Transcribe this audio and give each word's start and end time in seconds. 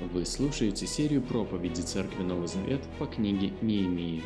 Вы 0.00 0.24
слушаете 0.24 0.86
серию 0.86 1.20
проповедей 1.20 1.82
Церкви 1.82 2.22
Новый 2.22 2.48
Завет 2.48 2.80
по 2.98 3.04
книге 3.04 3.52
Неемии. 3.60 4.22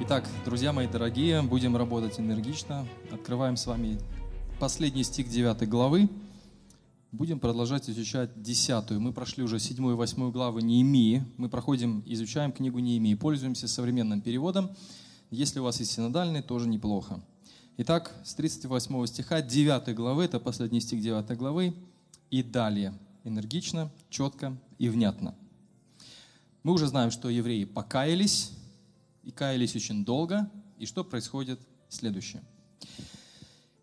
Итак, 0.00 0.26
друзья 0.46 0.72
мои 0.72 0.88
дорогие, 0.88 1.42
будем 1.42 1.76
работать 1.76 2.18
энергично. 2.18 2.88
Открываем 3.12 3.58
с 3.58 3.66
вами 3.66 3.98
последний 4.58 5.04
стих 5.04 5.28
9 5.28 5.68
главы. 5.68 6.08
Будем 7.12 7.38
продолжать 7.38 7.90
изучать 7.90 8.40
10. 8.40 8.92
Мы 8.92 9.12
прошли 9.12 9.44
уже 9.44 9.58
7 9.58 9.76
и 9.90 9.92
8 9.92 10.30
главы 10.32 10.62
Неемии. 10.62 11.22
Мы 11.36 11.50
проходим, 11.50 12.02
изучаем 12.06 12.50
книгу 12.50 12.78
Неемии, 12.78 13.12
пользуемся 13.12 13.68
современным 13.68 14.22
переводом. 14.22 14.70
Если 15.30 15.58
у 15.60 15.64
вас 15.64 15.80
есть 15.80 15.92
синодальный, 15.92 16.40
тоже 16.40 16.66
неплохо. 16.66 17.20
Итак, 17.76 18.14
с 18.24 18.34
38 18.34 19.06
стиха 19.06 19.42
9 19.42 19.94
главы, 19.94 20.24
это 20.24 20.40
последний 20.40 20.80
стих 20.80 21.02
9 21.02 21.36
главы, 21.36 21.74
и 22.30 22.42
далее. 22.42 22.94
Энергично, 23.24 23.90
четко 24.08 24.56
и 24.78 24.88
внятно. 24.88 25.34
Мы 26.62 26.72
уже 26.72 26.86
знаем, 26.86 27.10
что 27.10 27.28
евреи 27.28 27.64
покаялись, 27.64 28.52
и 29.22 29.30
каялись 29.30 29.76
очень 29.76 30.04
долго, 30.04 30.50
и 30.78 30.86
что 30.86 31.04
происходит 31.04 31.60
следующее. 31.88 32.42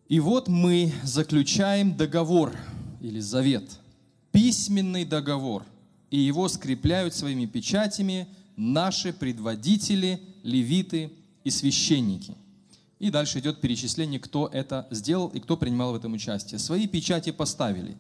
И 0.08 0.20
вот 0.20 0.48
мы 0.48 0.92
заключаем 1.04 1.96
договор 1.96 2.56
или 3.02 3.20
завет, 3.20 3.80
письменный 4.32 5.06
договор, 5.06 5.66
и 6.10 6.18
его 6.18 6.48
скрепляют 6.48 7.14
своими 7.14 7.46
печатями 7.46 8.28
наши 8.56 9.14
предводители, 9.14 10.22
левиты 10.44 11.12
и 11.44 11.50
священники– 11.50 12.36
и 13.00 13.12
дальше 13.12 13.40
идет 13.40 13.62
перечисление, 13.62 14.20
кто 14.20 14.48
это 14.48 14.88
сделал 14.90 15.28
и 15.30 15.40
кто 15.40 15.56
принимал 15.56 15.92
в 15.92 15.96
этом 15.96 16.14
участие. 16.14 16.58
Свои 16.60 16.88
печати 16.88 17.32
поставили. 17.32 17.96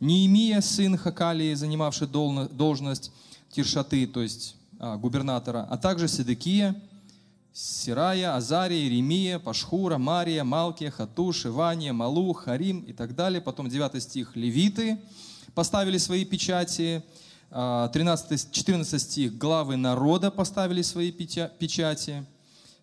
Неемия, 0.00 0.60
сын 0.60 0.96
Хакалии, 0.96 1.54
занимавший 1.54 2.06
должность 2.06 3.12
Тиршаты, 3.50 4.06
то 4.06 4.20
есть 4.20 4.56
а, 4.78 4.96
губернатора, 4.96 5.66
а 5.70 5.78
также 5.78 6.06
Седекия, 6.06 6.74
Сирая, 7.54 8.36
Азария, 8.36 8.78
Иеремия, 8.78 9.38
Пашхура, 9.38 9.96
Мария, 9.96 10.44
Малкия, 10.44 10.90
Хатуш, 10.90 11.46
Ивания, 11.46 11.94
Малу, 11.94 12.34
Харим 12.34 12.80
и 12.80 12.92
так 12.92 13.14
далее. 13.14 13.40
Потом 13.40 13.70
9 13.70 14.02
стих 14.02 14.36
Левиты 14.36 14.98
поставили 15.54 15.96
свои 15.96 16.26
печати. 16.26 17.02
13, 17.48 18.32
а, 18.32 18.52
14 18.52 19.00
стих 19.00 19.38
главы 19.38 19.76
народа 19.76 20.30
поставили 20.30 20.82
свои 20.82 21.10
печати. 21.10 22.26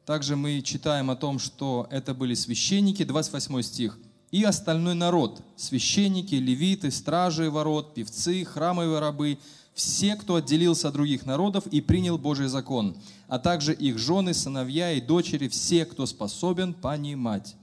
Также 0.06 0.36
мы 0.36 0.62
читаем 0.64 1.12
о 1.12 1.16
том, 1.16 1.38
что 1.38 1.88
это 1.92 2.16
были 2.16 2.34
священники, 2.34 3.04
28 3.04 3.62
стих, 3.62 4.00
и 4.34 4.44
остальной 4.44 4.96
народ, 4.96 5.44
священники, 5.56 6.34
левиты, 6.34 6.90
стражи 6.90 7.52
ворот, 7.52 7.94
певцы, 7.94 8.44
храмовые 8.44 8.98
рабы, 8.98 9.38
все, 9.76 10.16
кто 10.16 10.36
отделился 10.36 10.88
от 10.88 10.96
других 10.96 11.28
народов 11.28 11.68
и 11.68 11.82
принял 11.82 12.18
Божий 12.18 12.48
закон, 12.48 12.98
а 13.28 13.38
также 13.38 13.76
их 13.76 14.00
жены, 14.00 14.34
сыновья 14.34 14.92
и 14.92 15.02
дочери, 15.02 15.48
все, 15.48 15.86
кто 15.86 16.08
способен 16.08 16.74
понимать 16.74 17.56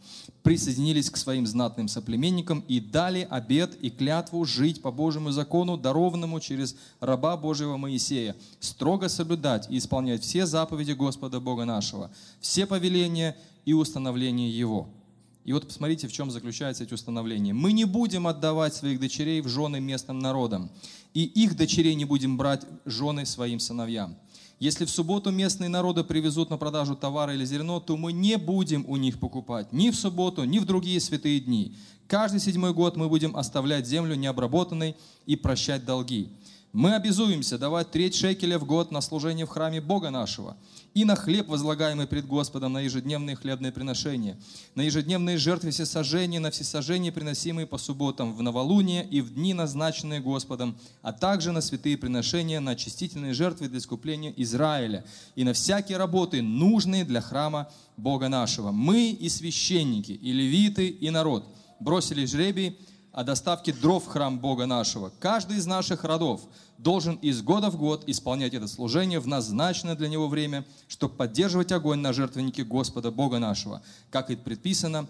присоединились 0.45 1.11
к 1.11 1.17
своим 1.17 1.47
знатным 1.47 1.89
соплеменникам 1.89 2.65
и 2.67 2.81
дали 2.81 3.27
обет 3.29 3.75
и 3.83 3.91
клятву 3.91 4.45
жить 4.45 4.81
по 4.81 4.91
Божьему 4.91 5.33
закону, 5.33 5.77
дарованному 5.77 6.41
через 6.41 6.77
раба 7.01 7.37
Божьего 7.37 7.77
Моисея, 7.77 8.35
строго 8.59 9.09
соблюдать 9.09 9.67
и 9.69 9.77
исполнять 9.77 10.23
все 10.23 10.47
заповеди 10.47 10.93
Господа 10.93 11.41
Бога 11.41 11.65
нашего, 11.65 12.11
все 12.41 12.65
повеления 12.65 13.37
и 13.67 13.75
установления 13.75 14.49
Его. 14.49 14.89
И 15.45 15.53
вот 15.53 15.67
посмотрите, 15.67 16.07
в 16.07 16.13
чем 16.13 16.31
заключаются 16.31 16.85
эти 16.85 16.95
установления. 16.95 17.53
Мы 17.53 17.73
не 17.73 17.85
будем 17.85 18.27
отдавать 18.27 18.75
своих 18.75 19.01
дочерей 19.01 19.41
в 19.41 19.49
жены 19.49 19.81
местным 19.81 20.19
народам, 20.19 20.71
и 21.15 21.25
их 21.25 21.57
дочерей 21.57 21.95
не 21.95 22.05
будем 22.05 22.37
брать 22.37 22.67
жены 22.85 23.25
своим 23.27 23.59
сыновьям. 23.59 24.17
Если 24.59 24.85
в 24.85 24.91
субботу 24.91 25.31
местные 25.31 25.71
народы 25.71 26.05
привезут 26.05 26.51
на 26.51 26.59
продажу 26.59 26.95
товары 26.95 27.35
или 27.35 27.47
зерно, 27.47 27.81
то 27.81 27.97
мы 27.97 28.13
не 28.13 28.37
будем 28.37 28.85
у 28.87 28.97
них 28.97 29.19
покупать 29.19 29.73
ни 29.73 29.89
в 29.89 29.97
субботу, 29.97 30.45
ни 30.45 30.59
в 30.59 30.67
другие 30.67 31.01
святые 31.01 31.41
дни. 31.41 31.75
Каждый 32.07 32.41
седьмой 32.41 32.75
год 32.75 32.97
мы 32.97 33.09
будем 33.09 33.35
оставлять 33.37 33.87
землю 33.87 34.17
необработанной 34.17 34.97
и 35.25 35.37
прощать 35.37 35.87
долги. 35.87 36.29
Мы 36.73 36.95
обязуемся 36.95 37.59
давать 37.59 37.91
треть 37.91 38.15
шекеля 38.15 38.57
в 38.57 38.65
год 38.65 38.93
на 38.93 39.01
служение 39.01 39.45
в 39.45 39.49
храме 39.49 39.81
Бога 39.81 40.11
нашего 40.11 40.57
и 40.95 41.05
на 41.05 41.17
хлеб, 41.17 41.49
возлагаемый 41.49 42.07
пред 42.07 42.29
Господом, 42.29 42.75
на 42.75 42.79
ежедневные 42.79 43.35
хлебные 43.35 43.73
приношения, 43.73 44.39
на 44.77 44.83
ежедневные 44.83 45.37
жертвы 45.37 45.73
всесожжения, 45.73 46.39
на 46.39 46.53
всесожжения, 46.53 47.11
приносимые 47.11 47.67
по 47.67 47.77
субботам, 47.77 48.37
в 48.37 48.43
новолуние 48.43 49.05
и 49.05 49.21
в 49.21 49.35
дни, 49.35 49.53
назначенные 49.53 50.21
Господом, 50.21 50.79
а 51.03 51.13
также 51.13 51.51
на 51.51 51.61
святые 51.61 51.97
приношения, 51.97 52.61
на 52.61 52.73
очистительные 52.73 53.35
жертвы 53.35 53.69
для 53.69 53.79
искупления 53.79 54.33
Израиля 54.37 55.05
и 55.35 55.43
на 55.43 55.55
всякие 55.55 55.99
работы, 55.99 56.41
нужные 56.41 57.05
для 57.05 57.21
храма 57.21 57.69
Бога 57.97 58.29
нашего. 58.29 58.71
Мы 58.71 59.11
и 59.11 59.29
священники, 59.29 60.13
и 60.13 60.33
левиты, 60.33 60.87
и 60.87 61.11
народ 61.11 61.49
бросили 61.81 62.25
жребий 62.27 62.79
о 63.13 63.25
доставке 63.25 63.73
дров 63.73 64.05
в 64.05 64.09
храм 64.09 64.39
Бога 64.39 64.67
нашего. 64.67 65.13
Каждый 65.19 65.57
из 65.57 65.67
наших 65.67 66.05
родов 66.05 66.43
должен 66.79 67.17
из 67.17 67.43
года 67.43 67.71
в 67.71 67.77
год 67.77 68.05
исполнять 68.07 68.55
это 68.55 68.69
служение 68.69 69.19
в 69.21 69.27
назначенное 69.27 69.97
для 69.97 70.09
него 70.09 70.29
время, 70.29 70.65
чтобы 70.89 71.15
поддерживать 71.15 71.73
огонь 71.73 71.99
на 71.99 72.13
жертвеннике 72.13 72.65
Господа 72.65 73.11
Бога 73.11 73.39
нашего, 73.39 73.83
как 74.11 74.31
и 74.31 74.37
предписано 74.37 75.09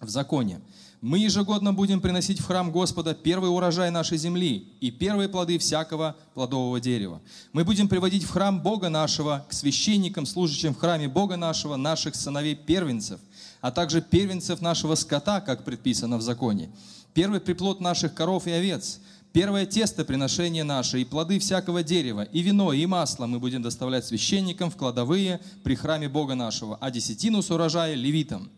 в 0.00 0.08
законе. 0.08 0.60
Мы 1.00 1.18
ежегодно 1.18 1.72
будем 1.72 2.00
приносить 2.00 2.38
в 2.38 2.46
храм 2.46 2.70
Господа 2.70 3.12
первый 3.14 3.50
урожай 3.50 3.90
нашей 3.90 4.18
земли 4.18 4.68
и 4.80 4.92
первые 4.92 5.28
плоды 5.28 5.58
всякого 5.58 6.16
плодового 6.34 6.80
дерева. 6.80 7.20
Мы 7.52 7.64
будем 7.64 7.88
приводить 7.88 8.22
в 8.22 8.30
храм 8.30 8.62
Бога 8.62 8.88
нашего 8.88 9.44
к 9.48 9.52
священникам, 9.52 10.26
служащим 10.26 10.74
в 10.74 10.78
храме 10.78 11.08
Бога 11.08 11.36
нашего, 11.36 11.74
наших 11.74 12.14
сыновей 12.14 12.54
первенцев, 12.54 13.18
а 13.60 13.72
также 13.72 14.00
первенцев 14.00 14.60
нашего 14.60 14.94
скота, 14.94 15.40
как 15.40 15.64
предписано 15.64 16.18
в 16.18 16.22
законе 16.22 16.70
первый 17.14 17.40
приплод 17.40 17.80
наших 17.80 18.14
коров 18.14 18.46
и 18.46 18.50
овец, 18.50 19.00
первое 19.32 19.66
тесто 19.66 20.04
приношение 20.04 20.64
наше, 20.64 21.00
и 21.00 21.04
плоды 21.04 21.38
всякого 21.38 21.82
дерева, 21.82 22.22
и 22.22 22.40
вино, 22.42 22.72
и 22.72 22.86
масло 22.86 23.26
мы 23.26 23.38
будем 23.38 23.62
доставлять 23.62 24.06
священникам 24.06 24.70
в 24.70 24.76
кладовые 24.76 25.40
при 25.62 25.74
храме 25.74 26.08
Бога 26.08 26.34
нашего, 26.34 26.76
а 26.80 26.90
десятину 26.90 27.42
с 27.42 27.50
урожая 27.50 27.94
левитам. 27.94 28.50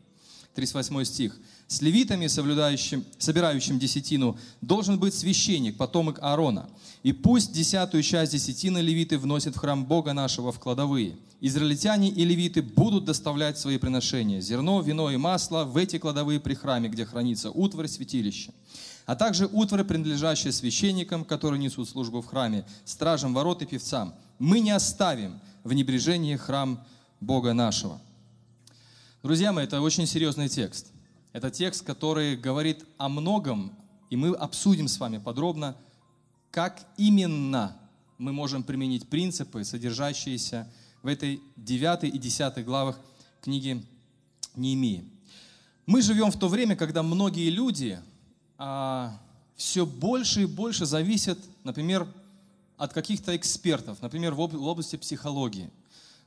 38 0.55 1.05
стих. 1.05 1.37
С 1.67 1.81
левитами, 1.81 2.27
соблюдающим, 2.27 3.05
собирающим 3.19 3.79
десятину, 3.79 4.39
должен 4.61 4.99
быть 4.99 5.15
священник, 5.15 5.77
потомок 5.77 6.19
Аарона. 6.23 6.69
И 7.03 7.13
пусть 7.13 7.53
десятую 7.53 8.03
часть 8.03 8.33
десятины 8.33 8.79
левиты 8.79 9.19
вносят 9.19 9.57
в 9.57 9.59
храм 9.59 9.85
Бога 9.85 10.13
нашего 10.13 10.53
в 10.53 10.61
кладовые. 10.61 11.17
Израильтяне 11.47 12.09
и 12.09 12.25
левиты 12.25 12.63
будут 12.63 13.05
доставлять 13.05 13.59
свои 13.59 13.79
приношения, 13.79 14.41
зерно, 14.41 14.81
вино 14.81 15.11
и 15.11 15.17
масло 15.17 15.65
в 15.65 15.77
эти 15.77 15.99
кладовые 15.99 16.41
при 16.41 16.55
храме, 16.55 16.89
где 16.89 17.05
хранится 17.05 17.51
утварь 17.51 17.89
святилища 17.89 18.53
а 19.07 19.17
также 19.17 19.47
утварь, 19.47 19.85
принадлежащая 19.85 20.53
священникам, 20.53 21.25
которые 21.25 21.61
несут 21.61 21.89
службу 21.89 22.23
в 22.23 22.27
храме, 22.27 22.65
стражам 22.85 23.35
ворот 23.35 23.63
и 23.63 23.67
певцам. 23.67 24.15
Мы 24.39 24.61
не 24.61 24.71
оставим 24.71 25.41
в 25.63 25.73
небрежении 25.73 26.37
храм 26.37 26.85
Бога 27.21 27.53
нашего. 27.53 28.01
Друзья 29.23 29.53
мои, 29.53 29.65
это 29.65 29.81
очень 29.81 30.07
серьезный 30.07 30.49
текст. 30.49 30.93
Это 31.33 31.51
текст, 31.51 31.85
который 31.85 32.37
говорит 32.37 32.85
о 32.97 33.09
многом, 33.09 33.77
и 34.11 34.17
мы 34.17 34.35
обсудим 34.35 34.89
с 34.89 34.99
вами 34.99 35.19
подробно, 35.19 35.77
как 36.51 36.87
именно 36.97 37.77
мы 38.19 38.33
можем 38.33 38.63
применить 38.63 39.09
принципы, 39.09 39.65
содержащиеся 39.65 40.67
в 40.67 40.84
этой 41.07 41.43
9 41.57 42.05
и 42.05 42.19
10 42.19 42.65
главах 42.65 42.99
книги 43.41 43.85
Неемии. 44.57 45.05
Мы 45.87 46.03
живем 46.03 46.31
в 46.31 46.39
то 46.39 46.49
время, 46.49 46.77
когда 46.77 47.03
многие 47.03 47.51
люди 47.51 48.01
а, 48.57 49.21
все 49.57 49.85
больше 49.85 50.43
и 50.43 50.47
больше 50.47 50.87
зависят, 50.87 51.39
например, 51.63 52.07
от 52.77 52.93
каких-то 52.93 53.37
экспертов, 53.37 54.01
например, 54.03 54.35
в 54.35 54.41
области 54.41 54.97
психологии. 54.97 55.71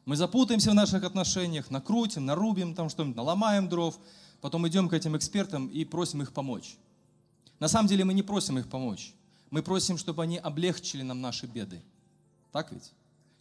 Мы 0.05 0.15
запутаемся 0.15 0.71
в 0.71 0.75
наших 0.75 1.03
отношениях, 1.03 1.69
накрутим, 1.69 2.25
нарубим, 2.25 2.73
там 2.75 2.89
что-нибудь, 2.89 3.17
наломаем 3.17 3.67
дров– 3.67 3.97
потом 4.41 4.67
идем 4.67 4.89
к 4.89 4.93
этим 4.93 5.17
экспертам 5.17 5.67
и 5.67 5.85
просим 5.85 6.21
их 6.21 6.31
помочь. 6.33 6.77
На 7.59 7.67
самом 7.67 7.87
деле 7.87 8.05
мы 8.05 8.13
не 8.13 8.23
просим 8.23 8.57
их 8.59 8.69
помочь. 8.69 9.13
Мы 9.49 9.63
просим, 9.63 9.97
чтобы 9.97 10.23
они 10.23 10.37
облегчили 10.37 11.01
нам 11.01 11.21
наши 11.21 11.47
беды. 11.47 11.81
Так 12.51 12.71
ведь? 12.71 12.91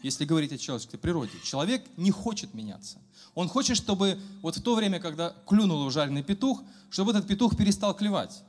Если 0.02 0.24
говорить 0.24 0.52
о 0.52 0.58
человеческой 0.58 0.98
природе. 0.98 1.32
Человек 1.42 1.84
не 1.96 2.10
хочет 2.10 2.54
меняться. 2.54 2.98
Он 3.34 3.48
хочет, 3.48 3.76
чтобы 3.76 4.18
вот 4.42 4.56
в 4.56 4.62
то 4.62 4.74
время, 4.74 5.00
когда 5.00 5.34
клюнул 5.46 5.84
ужаленный 5.84 6.22
петух, 6.22 6.62
чтобы 6.90 7.12
этот 7.12 7.26
петух 7.26 7.56
перестал 7.56 7.94
клевать. 7.94 8.42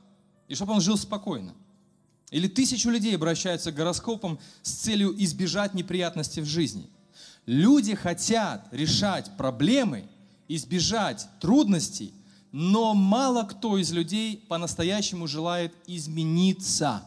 И 0.46 0.54
чтобы 0.54 0.72
он 0.72 0.80
жил 0.80 0.96
спокойно. 0.96 1.54
Или 2.30 2.48
тысячу 2.48 2.90
людей 2.90 3.14
обращаются 3.14 3.72
к 3.72 3.74
гороскопам 3.74 4.38
с 4.62 4.72
целью 4.72 5.14
избежать 5.22 5.74
неприятностей 5.74 6.42
в 6.42 6.46
жизни. 6.46 6.88
Люди 7.46 7.94
хотят 7.94 8.68
решать 8.70 9.30
проблемы, 9.38 10.06
избежать 10.48 11.26
трудностей, 11.40 12.12
но 12.52 12.94
мало 12.94 13.44
кто 13.44 13.78
из 13.78 13.90
людей 13.92 14.44
по-настоящему 14.48 15.26
желает 15.26 15.74
измениться. 15.86 17.02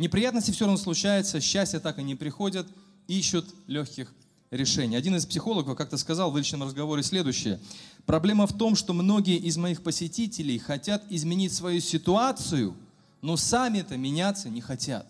Неприятности 0.00 0.50
все 0.50 0.64
равно 0.64 0.78
случаются, 0.78 1.42
счастье 1.42 1.78
так 1.78 1.98
и 1.98 2.02
не 2.02 2.14
приходят, 2.14 2.66
ищут 3.06 3.44
легких 3.66 4.10
решений. 4.50 4.96
Один 4.96 5.14
из 5.14 5.26
психологов 5.26 5.76
как-то 5.76 5.98
сказал 5.98 6.30
в 6.30 6.38
личном 6.38 6.62
разговоре 6.62 7.02
следующее. 7.02 7.60
Проблема 8.06 8.46
в 8.46 8.56
том, 8.56 8.76
что 8.76 8.94
многие 8.94 9.36
из 9.36 9.58
моих 9.58 9.82
посетителей 9.82 10.58
хотят 10.58 11.04
изменить 11.10 11.52
свою 11.52 11.80
ситуацию, 11.80 12.74
но 13.20 13.36
сами-то 13.36 13.98
меняться 13.98 14.48
не 14.48 14.62
хотят. 14.62 15.06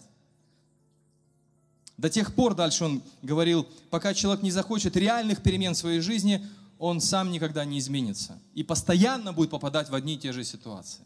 До 1.97 2.11
тех 2.11 2.35
пор, 2.35 2.57
дальше 2.57 2.85
он 2.85 3.01
говорил, 3.23 3.69
пока 3.91 4.13
человек 4.13 4.43
не 4.43 4.51
захочет 4.51 4.97
реальных 4.97 5.41
перемен 5.41 5.75
в 5.75 5.79
своей 5.79 6.01
жизни, 6.01 6.45
он 6.81 7.01
сам 7.01 7.31
никогда 7.31 7.65
не 7.65 7.79
изменится. 7.79 8.41
И 8.55 8.65
постоянно 8.65 9.33
будет 9.33 9.51
попадать 9.51 9.89
в 9.89 9.95
одни 9.95 10.15
и 10.15 10.19
те 10.19 10.33
же 10.33 10.43
ситуации. 10.43 11.05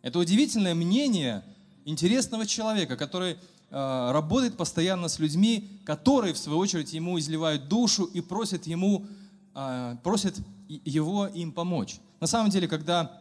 Это 0.00 0.18
удивительное 0.18 0.74
мнение 0.74 1.44
интересного 1.84 2.46
человека, 2.46 2.96
который 2.96 3.32
э, 3.32 4.10
работает 4.12 4.56
постоянно 4.56 5.08
с 5.08 5.18
людьми, 5.18 5.68
которые, 5.84 6.34
в 6.34 6.38
свою 6.38 6.58
очередь, 6.58 6.92
ему 6.92 7.18
изливают 7.18 7.68
душу 7.68 8.04
и 8.04 8.20
просят, 8.20 8.66
ему, 8.66 9.06
э, 9.54 9.96
просят 10.02 10.36
его 10.68 11.26
им 11.26 11.52
помочь. 11.52 11.98
На 12.20 12.26
самом 12.26 12.50
деле, 12.50 12.68
когда 12.68 13.20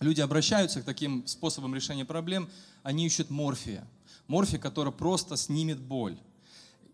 люди 0.00 0.20
обращаются 0.20 0.82
к 0.82 0.84
таким 0.84 1.26
способам 1.26 1.74
решения 1.74 2.04
проблем, 2.04 2.48
они 2.82 3.06
ищут 3.06 3.30
морфия. 3.30 3.84
Морфия, 4.26 4.58
который 4.58 4.92
просто 4.92 5.36
снимет 5.36 5.78
боль 5.78 6.16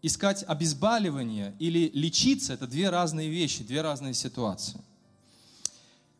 искать 0.06 0.44
обезболивание 0.46 1.54
или 1.58 1.90
лечиться– 1.92 2.52
это 2.54 2.66
две 2.66 2.90
разные 2.90 3.28
вещи, 3.28 3.64
две 3.64 3.82
разные 3.82 4.14
ситуации. 4.14 4.80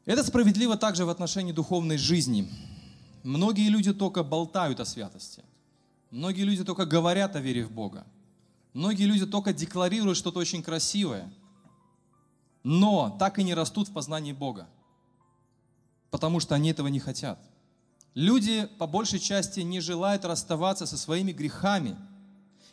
Это 0.05 0.25
справедливо 0.25 0.77
также 0.77 1.05
в 1.05 1.09
отношении 1.09 1.53
духовной 1.53 1.97
жизни. 1.97 2.49
Многие 3.27 3.69
люди 3.69 3.93
только 3.93 4.23
болтают 4.23 4.79
о 4.79 4.85
святости. 4.85 5.43
Многие 6.11 6.43
люди 6.43 6.63
только 6.63 6.87
говорят 6.87 7.35
о 7.35 7.41
вере 7.41 7.65
в 7.65 7.73
Бога. 7.73 8.07
Многие 8.73 9.05
люди 9.05 9.27
только 9.27 9.53
декларируют 9.53 10.17
что-то 10.17 10.39
очень 10.39 10.63
красивое, 10.63 11.29
но 12.63 13.17
так 13.19 13.39
и 13.39 13.43
не 13.43 13.55
растут 13.55 13.89
в 13.89 13.93
познании 13.93 14.33
Бога, 14.33 14.69
потому 16.11 16.41
что 16.41 16.55
они 16.55 16.71
этого 16.71 16.89
не 16.89 17.01
хотят. 17.01 17.41
Люди 18.15 18.69
по 18.79 18.87
большей 18.87 19.19
части 19.19 19.61
не 19.61 19.81
желают 19.81 20.25
расставаться 20.25 20.87
со 20.87 20.97
своими 20.97 21.33
грехами– 21.33 21.97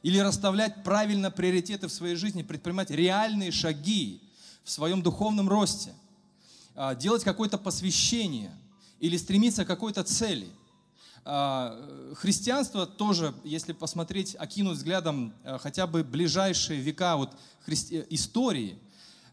или 0.04 0.20
расставлять 0.20 0.84
правильно 0.84 1.32
приоритеты 1.32 1.88
в 1.88 1.92
своей 1.92 2.16
жизни, 2.16 2.44
предпринимать 2.44 2.92
реальные 2.92 3.52
шаги 3.52 4.22
в 4.64 4.70
своем 4.70 5.02
духовном 5.02 5.48
росте, 5.48 5.94
а, 6.76 6.94
делать 6.94 7.24
какое-то 7.24 7.58
посвящение 7.58 8.52
или 9.04 9.18
стремиться 9.18 9.66
к 9.66 9.68
какой-то 9.68 10.02
цели. 10.06 10.48
А, 11.26 12.16
христианство 12.16 12.86
тоже, 12.86 13.34
если 13.44 13.74
посмотреть, 13.74 14.34
окинуть 14.40 14.78
взглядом 14.78 15.34
а, 15.44 15.58
хотя 15.58 15.88
бы 15.88 16.06
ближайшие 16.06 16.80
века 16.80 17.18
вот 17.18 17.36
христи... 17.66 18.06
истории, 18.10 18.78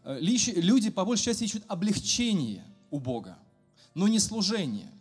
люди 0.03 0.89
по 0.89 1.05
большей 1.05 1.23
части 1.25 1.45
ищут 1.45 1.63
облегчение 1.69 2.65
у 2.89 2.99
Бога, 2.99 3.37
но 3.93 4.09
не 4.09 4.19
служение. 4.19 4.91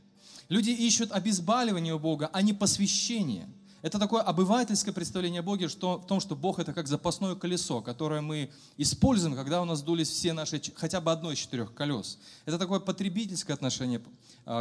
Люди 0.49 0.71
ищут 0.71 1.11
обезболивание 1.11 1.95
у 1.95 1.99
Бога, 1.99 2.31
а 2.33 2.41
не 2.41 2.53
посвящение– 2.53 3.49
это 3.83 3.99
такое 3.99 4.21
обывательское 4.21 4.93
представление 4.93 5.41
о 5.41 5.43
Боге 5.43 5.69
что, 5.69 5.97
в 5.97 6.07
том, 6.07 6.21
что 6.21 6.37
Бог 6.37 6.59
это 6.59 6.75
как 6.75 6.87
запасное 6.87 7.35
колесо, 7.35 7.81
которое 7.81 8.21
мы 8.21 8.51
используем, 8.77 9.35
когда 9.35 9.63
у 9.63 9.65
нас 9.65 9.83
дулись 9.83 10.11
все 10.11 10.35
наши, 10.35 10.61
хотя 10.75 11.01
бы 11.01 11.11
одно 11.11 11.33
из 11.33 11.39
четырех 11.39 11.73
колес. 11.73 12.19
Это 12.45 12.59
такое 12.59 12.81
потребительское 12.81 13.55
отношение 13.55 14.03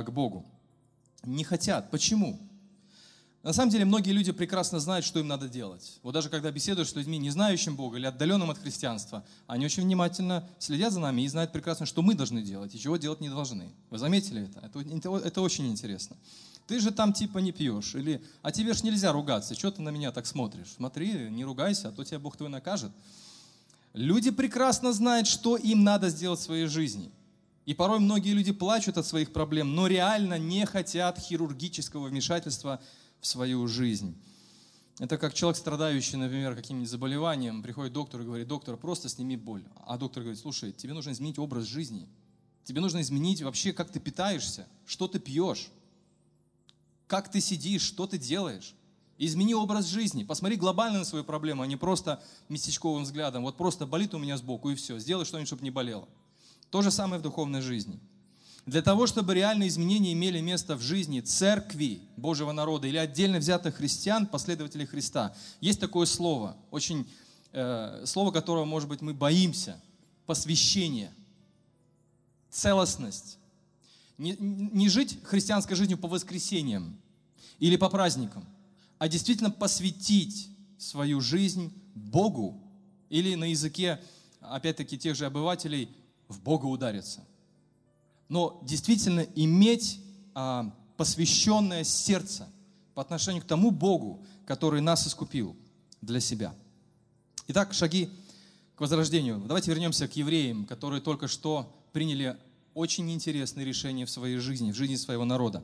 к 0.04 0.12
Богу. 0.12 0.46
Не 1.24 1.44
хотят. 1.44 1.92
Почему? 1.92 2.40
На 3.44 3.54
самом 3.54 3.72
деле 3.72 3.86
многие 3.86 4.12
люди 4.12 4.32
прекрасно 4.32 4.80
знают, 4.80 5.06
что 5.06 5.20
им 5.20 5.28
надо 5.28 5.48
делать. 5.48 6.00
Вот 6.04 6.14
даже 6.14 6.30
когда 6.30 6.52
беседуешь 6.52 6.90
с 6.90 6.96
людьми, 6.96 7.18
не 7.18 7.30
знающим 7.30 7.76
Бога 7.76 7.98
или 7.98 8.06
отдаленным 8.06 8.50
от 8.52 8.58
христианства, 8.58 9.24
они 9.48 9.66
очень 9.66 9.84
внимательно 9.84 10.48
следят 10.60 10.92
за 10.92 11.00
нами 11.00 11.22
и 11.22 11.28
знают 11.28 11.54
прекрасно, 11.54 11.86
что 11.86 12.02
мы 12.02 12.16
должны 12.16 12.42
делать 12.42 12.76
и 12.76 12.80
чего 12.80 12.98
делать 12.98 13.22
не 13.22 13.30
должны. 13.30 13.70
Вы 13.90 13.98
заметили 13.98 14.44
это? 14.44 14.60
Это, 14.66 15.18
это 15.18 15.42
очень 15.42 15.68
интересно 15.68 16.18
ты 16.70 16.80
же 16.80 16.92
там 16.92 17.14
типа 17.14 17.40
не 17.40 17.52
пьешь, 17.52 17.96
или, 17.96 18.24
а 18.44 18.52
тебе 18.52 18.74
ж 18.74 18.84
нельзя 18.84 19.12
ругаться, 19.12 19.56
что 19.56 19.72
ты 19.72 19.82
на 19.82 19.90
меня 19.90 20.12
так 20.12 20.28
смотришь? 20.28 20.68
Смотри, 20.76 21.12
не 21.32 21.44
ругайся, 21.44 21.88
а 21.88 21.92
то 21.92 22.04
тебя 22.04 22.20
Бог 22.20 22.38
твой 22.38 22.50
накажет. 22.50 22.92
Люди 23.94 24.30
прекрасно 24.30 24.94
знают, 24.94 25.26
что 25.26 25.58
им 25.58 25.84
надо 25.84 26.10
сделать 26.10 26.40
в 26.40 26.44
своей 26.44 26.68
жизни. 26.68 27.10
И 27.70 27.76
порой 27.76 28.00
многие 28.00 28.34
люди 28.34 28.52
плачут 28.52 28.98
от 28.98 29.06
своих 29.06 29.32
проблем, 29.32 29.76
но 29.76 29.86
реально 29.86 30.40
не 30.40 30.66
хотят 30.66 31.20
хирургического 31.20 32.08
вмешательства 32.08 32.82
в 33.22 33.28
свою 33.28 33.68
жизнь. 33.68 34.20
Это 34.98 35.20
как 35.20 35.36
человек, 35.36 35.56
страдающий, 35.56 36.18
например, 36.18 36.56
каким-нибудь 36.56 36.90
заболеванием, 36.90 37.62
приходит 37.62 37.92
к 37.92 37.94
доктору 37.94 38.24
и 38.24 38.26
говорит, 38.26 38.48
доктор, 38.48 38.76
просто 38.76 39.08
сними 39.08 39.38
боль. 39.38 39.64
А 39.86 40.00
доктор 40.00 40.24
говорит, 40.24 40.42
слушай, 40.42 40.72
тебе 40.72 40.94
нужно 40.94 41.12
изменить 41.12 41.38
образ 41.38 41.66
жизни. 41.66 42.10
Тебе 42.64 42.82
нужно 42.82 43.02
изменить 43.02 43.44
вообще, 43.44 43.72
как 43.72 43.92
ты 43.92 44.00
питаешься, 44.00 44.68
что 44.88 45.08
ты 45.08 45.20
пьешь 45.20 45.70
как 47.06 47.30
ты 47.30 47.40
сидишь, 47.40 47.84
что 47.84 48.08
ты 48.08 48.18
делаешь. 48.18 48.74
Измени 49.20 49.54
образ 49.54 49.86
жизни. 49.86 50.24
Посмотри 50.24 50.58
глобально 50.58 51.00
на 51.00 51.06
свою 51.06 51.24
проблему, 51.24 51.62
а 51.62 51.68
не 51.68 51.76
просто 51.76 52.20
местечковым 52.48 53.04
взглядом. 53.04 53.44
Вот 53.44 53.58
просто 53.58 53.86
болит 53.86 54.16
у 54.16 54.18
меня 54.18 54.38
сбоку 54.38 54.72
и 54.72 54.76
все. 54.76 54.98
Сделай 54.98 55.26
что-нибудь, 55.26 55.48
чтобы 55.48 55.64
не 55.64 55.72
болело. 55.72 56.08
То 56.70 56.82
же 56.82 56.92
самое 56.92 57.20
в 57.20 57.24
духовной 57.24 57.62
жизни. 57.62 58.00
Для 58.66 58.82
того, 58.82 59.08
чтобы 59.08 59.34
реальные 59.34 59.70
изменения 59.70 60.14
имели 60.14 60.40
место 60.42 60.76
в 60.76 60.82
жизни 60.82 61.22
церкви 61.22 62.02
Божьего 62.18 62.52
народа 62.52 62.88
или 62.88 62.98
отдельно 62.98 63.40
взятых 63.40 63.76
христиан, 63.76 64.28
последователей 64.28 64.86
Христа, 64.86 65.36
есть 65.60 65.80
такое 65.80 66.06
слово, 66.06 66.56
очень 66.70 67.10
э, 67.52 68.04
слово, 68.06 68.32
которого, 68.32 68.66
может 68.66 68.88
быть, 68.88 69.02
мы 69.02 69.16
боимся, 69.16 69.82
посвящение, 70.28 71.12
целостность, 72.52 73.40
не, 74.20 74.36
не 74.38 74.90
жить 74.90 75.18
христианской 75.24 75.76
жизнью 75.76 75.98
по 75.98 76.08
воскресеньям 76.08 77.00
или 77.58 77.76
по 77.76 77.90
праздникам, 77.90 78.46
а 79.00 79.08
действительно 79.08 79.50
посвятить 79.50 80.50
свою 80.78 81.22
жизнь 81.22 81.74
Богу 81.96 82.62
или 83.10 83.34
на 83.34 83.46
языке, 83.46 84.00
опять-таки, 84.42 84.98
тех 84.98 85.16
же 85.16 85.26
обывателей, 85.26 85.90
в 86.30 86.40
Бога 86.40 86.66
удариться. 86.68 87.26
Но 88.30 88.62
действительно 88.64 89.22
иметь 89.36 90.00
а, 90.34 90.74
посвященное 90.96 91.84
сердце 91.84 92.48
по 92.94 93.02
отношению 93.02 93.42
к 93.44 93.48
тому 93.48 93.72
Богу, 93.72 94.24
который 94.46 94.80
нас 94.82 95.06
искупил 95.08 95.56
для 96.02 96.20
себя. 96.20 96.54
Итак, 97.48 97.74
шаги 97.74 98.10
к 98.76 98.82
возрождению. 98.82 99.42
Давайте 99.46 99.72
вернемся 99.72 100.08
к 100.08 100.16
евреям, 100.16 100.66
которые 100.66 101.02
только 101.02 101.28
что 101.28 101.76
приняли 101.92 102.38
очень 102.74 103.12
интересные 103.12 103.66
решения 103.66 104.06
в 104.06 104.10
своей 104.10 104.38
жизни, 104.38 104.72
в 104.72 104.76
жизни 104.76 104.96
своего 104.96 105.26
народа. 105.26 105.64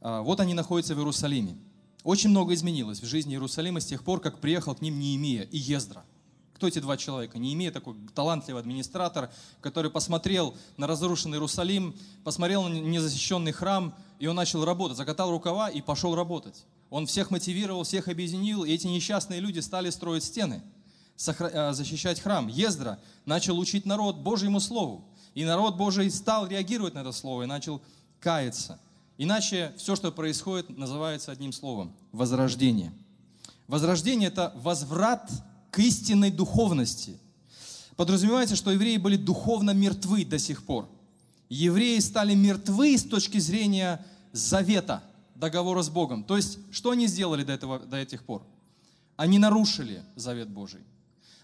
А, 0.00 0.22
вот 0.22 0.38
они 0.40 0.54
находятся 0.54 0.94
в 0.94 0.98
Иерусалиме. 0.98 1.56
Очень 2.04 2.30
много 2.30 2.52
изменилось 2.52 3.00
в 3.00 3.06
жизни 3.06 3.34
Иерусалима 3.34 3.80
с 3.80 3.86
тех 3.86 4.04
пор, 4.04 4.20
как 4.20 4.40
приехал 4.40 4.74
к 4.74 4.82
ним 4.82 4.98
Неемия 4.98 5.44
и 5.44 5.56
Ездра. 5.56 6.04
Кто 6.62 6.68
эти 6.68 6.78
два 6.78 6.96
человека? 6.96 7.40
Неемия 7.40 7.72
такой 7.72 7.96
талантливый 8.14 8.62
администратор, 8.62 9.32
который 9.60 9.90
посмотрел 9.90 10.54
на 10.76 10.86
разрушенный 10.86 11.34
Иерусалим, 11.34 11.92
посмотрел 12.22 12.62
на 12.68 12.74
незащищенный 12.74 13.50
храм, 13.50 13.92
и 14.20 14.28
он 14.28 14.36
начал 14.36 14.64
работать, 14.64 14.96
закатал 14.96 15.32
рукава 15.32 15.70
и 15.70 15.80
пошел 15.80 16.14
работать. 16.14 16.64
Он 16.88 17.06
всех 17.06 17.32
мотивировал, 17.32 17.82
всех 17.82 18.06
объединил, 18.06 18.62
и 18.62 18.70
эти 18.70 18.86
несчастные 18.86 19.40
люди 19.40 19.58
стали 19.58 19.90
строить 19.90 20.22
стены, 20.22 20.62
а, 21.26 21.72
защищать 21.72 22.20
храм. 22.20 22.46
Ездра 22.46 23.00
начал 23.26 23.58
учить 23.58 23.84
народ 23.84 24.18
Божьему 24.18 24.60
Слову. 24.60 25.04
И 25.34 25.44
народ 25.44 25.74
Божий 25.74 26.08
стал 26.12 26.46
реагировать 26.46 26.94
на 26.94 27.00
это 27.00 27.10
слово 27.10 27.42
и 27.42 27.46
начал 27.46 27.82
каяться. 28.20 28.78
Иначе 29.18 29.72
все, 29.78 29.96
что 29.96 30.12
происходит, 30.12 30.78
называется 30.78 31.32
одним 31.32 31.52
словом– 31.52 31.92
возрождение. 32.12 32.92
Возрождение– 33.66 34.28
это 34.28 34.52
возврат 34.54 35.28
к 35.72 35.78
истинной 35.78 36.30
духовности. 36.30 37.18
Подразумевается, 37.96 38.56
что 38.56 38.70
евреи 38.70 38.98
были 38.98 39.16
духовно 39.16 39.70
мертвы 39.70 40.24
до 40.24 40.38
сих 40.38 40.64
пор. 40.64 40.88
Евреи 41.48 41.98
стали 41.98 42.34
мертвы 42.34 42.96
с 42.96 43.04
точки 43.04 43.38
зрения 43.38 44.04
завета, 44.32 45.02
договора 45.34 45.82
с 45.82 45.88
Богом. 45.88 46.24
То 46.24 46.36
есть, 46.36 46.58
что 46.70 46.90
они 46.90 47.06
сделали 47.06 47.42
до, 47.42 47.52
этого, 47.54 47.78
до 47.80 47.96
этих 47.96 48.22
пор? 48.22 48.42
Они 49.16 49.38
нарушили 49.38 50.02
завет 50.14 50.50
Божий. 50.50 50.82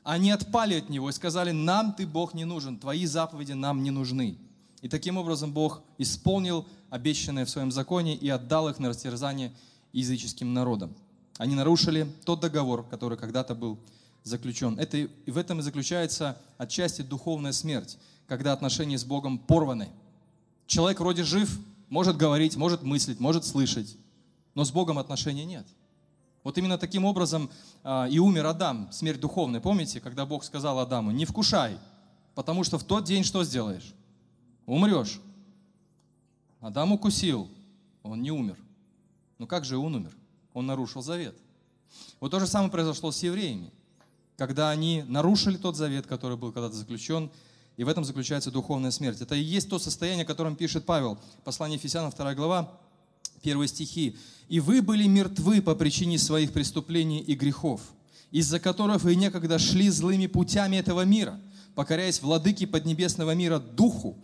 Они 0.05 0.31
отпали 0.31 0.75
от 0.75 0.91
него 0.91 1.09
и 1.09 1.13
сказали, 1.13 1.51
нам 1.51 1.95
ты, 1.95 2.07
Бог, 2.07 2.35
не 2.35 2.45
нужен, 2.45 2.79
твои 2.79 3.07
заповеди 3.07 3.53
нам 3.53 3.83
не 3.83 3.91
нужны. 3.91 4.37
И 4.83 4.89
таким 4.89 5.17
образом 5.17 5.53
Бог 5.53 5.83
исполнил 5.97 6.67
обещанное 6.91 7.47
в 7.47 7.51
своем 7.51 7.73
законе 7.73 8.15
и 8.15 8.29
отдал 8.29 8.69
их 8.69 8.79
на 8.79 8.91
растерзание 8.91 9.53
языческим 9.93 10.53
народам. 10.53 10.95
Они 11.39 11.55
нарушили 11.55 12.07
тот 12.27 12.41
договор, 12.41 12.87
который 12.89 13.17
когда-то 13.17 13.55
был 13.55 13.79
заключен. 14.29 14.79
Это, 14.79 14.97
и 14.99 15.31
в 15.31 15.39
этом 15.39 15.61
и 15.61 15.63
заключается 15.63 16.39
отчасти 16.57 17.03
духовная 17.03 17.53
смерть, 17.53 17.99
когда 18.27 18.53
отношения 18.53 18.99
с 18.99 19.05
Богом 19.05 19.39
порваны. 19.39 19.89
Человек 20.67 21.01
вроде 21.01 21.25
жив, 21.25 21.59
может 21.89 22.17
говорить, 22.17 22.57
может 22.57 22.83
мыслить, 22.83 23.21
может 23.21 23.45
слышать, 23.45 23.97
но 24.55 24.65
с 24.65 24.71
Богом 24.71 24.99
отношений 24.99 25.45
нет. 25.45 25.67
Вот 26.45 26.57
именно 26.59 26.79
таким 26.79 27.05
образом 27.05 27.51
а, 27.83 28.07
и 28.09 28.19
умер 28.19 28.47
Адам, 28.47 28.89
смерть 28.93 29.21
духовная. 29.21 29.61
Помните, 29.61 30.01
когда 30.01 30.25
Бог 30.25 30.45
сказал 30.45 30.79
Адаму, 30.79 31.11
не 31.11 31.25
вкушай, 31.25 31.79
потому 32.35 32.65
что 32.65 32.79
в 32.79 32.85
тот 32.85 33.05
день 33.05 33.25
что 33.25 33.45
сделаешь? 33.45 33.95
Умрешь. 34.67 35.21
Адам 36.61 36.93
укусил, 36.93 37.49
он 38.03 38.23
не 38.23 38.31
умер. 38.31 38.57
Но 39.39 39.47
как 39.47 39.65
же 39.65 39.79
он 39.79 39.95
умер? 39.95 40.17
Он 40.53 40.67
нарушил 40.67 41.03
завет. 41.03 41.37
Вот 42.21 42.31
то 42.31 42.41
же 42.41 42.47
самое 42.47 42.71
произошло 42.71 43.11
с 43.13 43.23
евреями, 43.23 43.71
когда 44.39 44.71
они 44.71 45.05
нарушили 45.09 45.57
тот 45.57 45.77
завет, 45.77 46.07
который 46.07 46.37
был 46.37 46.53
когда-то 46.53 46.77
заключен, 46.77 47.29
и 47.77 47.83
в 47.83 47.89
этом 47.89 48.05
заключается 48.05 48.53
духовная 48.53 48.93
смерть. 48.93 49.21
Это 49.21 49.35
и 49.35 49.43
есть 49.43 49.69
то 49.69 49.81
состояние, 49.81 50.23
о 50.23 50.27
котором 50.27 50.55
пишет 50.55 50.87
Павел. 50.87 51.19
Послание 51.45 51.77
Ефесянам, 51.77 52.13
2 52.17 52.35
глава, 52.37 52.73
первые 53.43 53.67
стихи. 53.67 54.17
«И 54.49 54.61
вы 54.61 54.81
были 54.81 55.09
мертвы 55.09 55.61
по 55.61 55.75
причине 55.75 56.19
своих 56.19 56.53
преступлений 56.53 57.21
и 57.21 57.35
грехов, 57.35 57.81
из-за 58.31 58.61
которых 58.61 59.03
вы 59.03 59.17
некогда 59.17 59.59
шли 59.59 59.91
злыми 59.91 60.29
путями 60.29 60.77
этого 60.77 61.05
мира, 61.05 61.41
покоряясь 61.75 62.23
владыке 62.23 62.69
поднебесного 62.69 63.35
мира 63.35 63.59
Духу, 63.59 64.17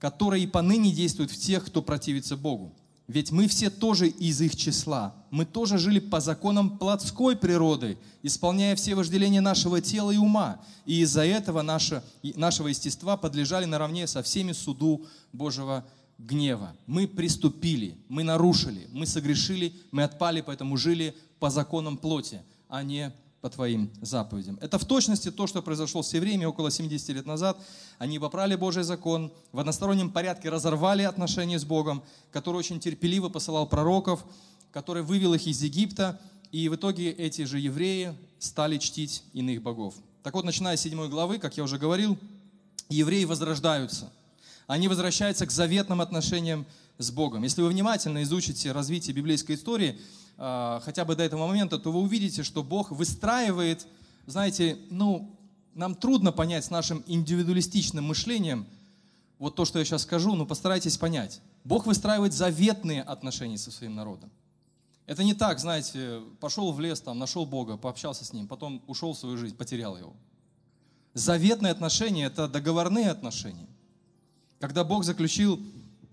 который 0.00 0.42
и 0.42 0.48
поныне 0.48 0.90
действует 0.90 1.30
в 1.30 1.38
тех, 1.38 1.64
кто 1.64 1.82
противится 1.82 2.36
Богу. 2.36 2.74
Ведь 3.12 3.30
мы 3.30 3.46
все 3.46 3.68
тоже 3.68 4.08
из 4.08 4.40
их 4.40 4.56
числа. 4.56 5.14
Мы 5.30 5.44
тоже 5.44 5.76
жили 5.76 5.98
по 5.98 6.18
законам 6.18 6.78
плотской 6.78 7.36
природы, 7.36 7.98
исполняя 8.22 8.74
все 8.74 8.94
вожделения 8.94 9.42
нашего 9.42 9.82
тела 9.82 10.12
и 10.12 10.16
ума. 10.16 10.62
И 10.86 11.02
из-за 11.02 11.26
этого 11.26 11.60
наше, 11.60 12.02
нашего 12.22 12.68
естества 12.68 13.18
подлежали 13.18 13.66
наравне 13.66 14.06
со 14.06 14.22
всеми 14.22 14.52
суду 14.52 15.04
Божьего 15.30 15.84
гнева. 16.16 16.74
Мы 16.86 17.06
приступили, 17.06 17.98
мы 18.08 18.22
нарушили, 18.22 18.88
мы 18.92 19.04
согрешили, 19.04 19.74
мы 19.90 20.04
отпали, 20.04 20.40
поэтому 20.40 20.78
жили 20.78 21.14
по 21.38 21.50
законам 21.50 21.98
плоти, 21.98 22.40
а 22.66 22.82
не 22.82 23.12
по 23.42 23.50
твоим 23.50 23.90
заповедям. 24.00 24.56
Это 24.60 24.78
в 24.78 24.84
точности 24.84 25.32
то, 25.32 25.48
что 25.48 25.62
произошло 25.62 26.04
с 26.04 26.14
евреями 26.14 26.44
около 26.44 26.70
70 26.70 27.08
лет 27.08 27.26
назад. 27.26 27.58
Они 27.98 28.20
попрали 28.20 28.54
Божий 28.54 28.84
закон, 28.84 29.32
в 29.50 29.58
одностороннем 29.58 30.10
порядке 30.10 30.48
разорвали 30.48 31.02
отношения 31.02 31.58
с 31.58 31.64
Богом, 31.64 32.04
который 32.30 32.56
очень 32.56 32.78
терпеливо 32.78 33.28
посылал 33.28 33.68
пророков, 33.68 34.24
который 34.70 35.02
вывел 35.02 35.34
их 35.34 35.44
из 35.44 35.60
Египта, 35.60 36.20
и 36.52 36.68
в 36.68 36.76
итоге 36.76 37.10
эти 37.10 37.42
же 37.42 37.58
евреи 37.58 38.14
стали 38.38 38.78
чтить 38.78 39.24
иных 39.32 39.60
богов. 39.60 39.94
Так 40.22 40.34
вот, 40.34 40.44
начиная 40.44 40.76
с 40.76 40.82
7 40.82 41.08
главы, 41.08 41.38
как 41.38 41.56
я 41.56 41.64
уже 41.64 41.78
говорил, 41.78 42.16
евреи 42.88 43.24
возрождаются. 43.24 44.12
Они 44.68 44.86
возвращаются 44.86 45.46
к 45.46 45.50
заветным 45.50 46.00
отношениям 46.00 46.64
с 46.98 47.10
Богом. 47.10 47.42
Если 47.42 47.60
вы 47.60 47.70
внимательно 47.70 48.22
изучите 48.22 48.70
развитие 48.70 49.16
библейской 49.16 49.56
истории, 49.56 49.98
хотя 50.42 51.04
бы 51.04 51.14
до 51.14 51.22
этого 51.22 51.46
момента, 51.46 51.78
то 51.78 51.92
вы 51.92 52.00
увидите, 52.00 52.42
что 52.42 52.64
Бог 52.64 52.90
выстраивает, 52.90 53.86
знаете, 54.26 54.76
ну, 54.90 55.38
нам 55.74 55.94
трудно 55.94 56.32
понять 56.32 56.64
с 56.64 56.70
нашим 56.70 57.04
индивидуалистичным 57.06 58.04
мышлением 58.04 58.66
вот 59.38 59.54
то, 59.54 59.64
что 59.64 59.78
я 59.78 59.84
сейчас 59.84 60.02
скажу, 60.02 60.34
но 60.34 60.44
постарайтесь 60.44 60.96
понять. 60.96 61.40
Бог 61.62 61.86
выстраивает 61.86 62.32
заветные 62.32 63.02
отношения 63.02 63.56
со 63.56 63.70
своим 63.70 63.94
народом. 63.94 64.30
Это 65.06 65.22
не 65.22 65.34
так, 65.34 65.60
знаете, 65.60 66.20
пошел 66.40 66.72
в 66.72 66.80
лес, 66.80 67.00
там, 67.00 67.18
нашел 67.18 67.46
Бога, 67.46 67.76
пообщался 67.76 68.24
с 68.24 68.32
Ним, 68.32 68.48
потом 68.48 68.82
ушел 68.88 69.12
в 69.12 69.18
свою 69.18 69.36
жизнь, 69.36 69.56
потерял 69.56 69.96
Его. 69.96 70.14
Заветные 71.14 71.70
отношения– 71.70 72.24
это 72.26 72.48
договорные 72.48 73.10
отношения. 73.10 73.68
Когда 74.58 74.82
Бог 74.82 75.04
заключил 75.04 75.60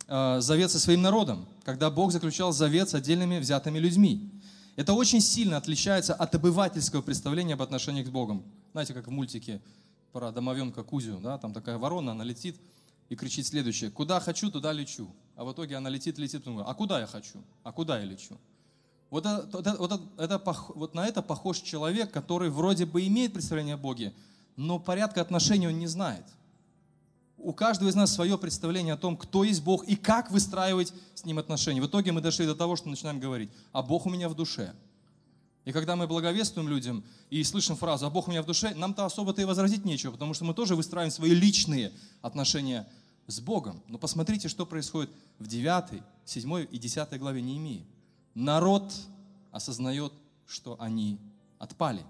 завет 0.10 0.72
со 0.72 0.80
своим 0.80 1.04
народом, 1.04 1.46
когда 1.64 1.92
Бог 1.92 2.12
заключал 2.12 2.52
завет 2.52 2.90
с 2.90 2.96
отдельными 2.96 3.38
взятыми 3.38 3.78
людьми. 3.78 4.32
Это 4.76 4.94
очень 4.94 5.22
сильно 5.22 5.58
отличается 5.58 6.16
от 6.16 6.34
обывательского 6.34 7.02
представления 7.02 7.54
об 7.54 7.62
отношениях 7.62 8.08
с 8.08 8.10
Богом. 8.10 8.44
Знаете, 8.72 8.94
как 8.94 9.08
в 9.08 9.12
мультике 9.12 9.62
про 10.12 10.32
домовенка 10.32 10.84
Кузю, 10.84 11.20
да, 11.20 11.38
там 11.38 11.54
такая 11.54 11.78
ворона, 11.78 12.14
она 12.14 12.24
летит 12.24 12.56
и 13.10 13.16
кричит 13.16 13.46
следующее, 13.46 13.92
куда 13.92 14.20
хочу, 14.20 14.50
туда 14.50 14.72
лечу. 14.72 15.14
А 15.36 15.44
в 15.44 15.54
итоге 15.54 15.76
она 15.76 15.90
летит, 15.90 16.18
летит, 16.18 16.44
говорит, 16.44 16.66
а 16.68 16.74
куда 16.74 17.00
я 17.00 17.06
хочу, 17.06 17.44
а 17.64 17.72
куда 17.72 18.00
я 18.00 18.06
лечу. 18.06 18.36
Вот, 19.12 19.26
это, 19.26 19.48
вот, 19.52 19.68
это, 19.68 19.78
вот, 19.78 20.02
это, 20.18 20.56
вот 20.76 20.96
на 20.96 21.08
это 21.08 21.22
похож 21.22 21.60
человек, 21.60 22.12
который 22.12 22.50
вроде 22.50 22.86
бы 22.86 23.06
имеет 23.06 23.34
представление 23.34 23.76
о 23.76 23.78
Боге, 23.78 24.14
но 24.56 24.80
порядка 24.80 25.22
отношений 25.22 25.68
он 25.68 25.78
не 25.78 25.88
знает– 25.88 26.26
у 27.44 27.54
каждого 27.54 27.90
из 27.90 27.96
нас 27.96 28.14
свое 28.14 28.38
представление 28.38 28.94
о 28.94 28.98
том, 28.98 29.18
кто 29.18 29.44
есть 29.44 29.64
Бог 29.64 29.86
и 29.86 29.96
как 29.96 30.32
выстраивать 30.32 30.94
с 31.16 31.26
Ним 31.26 31.40
отношения. 31.40 31.82
В 31.82 31.88
итоге 31.88 32.12
мы 32.12 32.22
дошли 32.22 32.46
до 32.46 32.56
того, 32.56 32.76
что 32.76 32.90
начинаем 32.90 33.20
говорить, 33.20 33.50
а 33.72 33.82
Бог 33.82 34.06
у 34.06 34.10
меня 34.10 34.30
в 34.30 34.36
душе. 34.36 34.74
И 35.66 35.72
когда 35.72 35.96
мы 35.96 36.08
благовествуем 36.08 36.70
людям 36.70 37.04
и 37.30 37.44
слышим 37.44 37.76
фразу 37.76 38.06
«а 38.06 38.10
Бог 38.10 38.28
у 38.28 38.32
меня 38.32 38.42
в 38.42 38.46
душе», 38.46 38.74
нам-то 38.76 39.06
особо-то 39.06 39.42
и 39.42 39.46
возразить 39.46 39.86
нечего, 39.86 40.12
потому 40.12 40.34
что 40.34 40.46
мы 40.46 40.54
тоже 40.54 40.76
выстраиваем 40.76 41.12
свои 41.12 41.32
личные 41.32 41.92
отношения 42.22 42.88
с 43.28 43.40
Богом. 43.40 43.82
Но 43.88 43.98
посмотрите, 43.98 44.48
что 44.48 44.66
происходит 44.66 45.12
в 45.38 45.48
9, 45.48 46.02
7 46.26 46.68
и 46.72 46.78
10 46.78 47.20
главе 47.20 47.42
Неемии. 47.42 47.86
Народ 48.34 48.92
осознает, 49.52 50.14
что 50.48 50.76
они 50.80 51.20
отпали. 51.60 52.04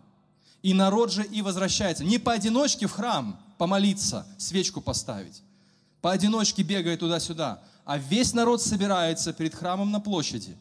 И 0.62 0.74
народ 0.74 1.12
же 1.12 1.26
и 1.26 1.42
возвращается. 1.42 2.04
Не 2.04 2.18
поодиночке 2.18 2.88
в 2.88 2.92
храм, 2.92 3.40
помолиться, 3.60 4.26
свечку 4.38 4.80
поставить. 4.80 5.44
Поодиночке 6.02 6.64
бегая 6.64 6.98
туда-сюда. 6.98 7.62
А 7.84 7.98
весь 7.98 8.34
народ 8.34 8.62
собирается 8.62 9.34
перед 9.34 9.54
храмом 9.54 9.92
на 9.92 10.00
площади. 10.00 10.58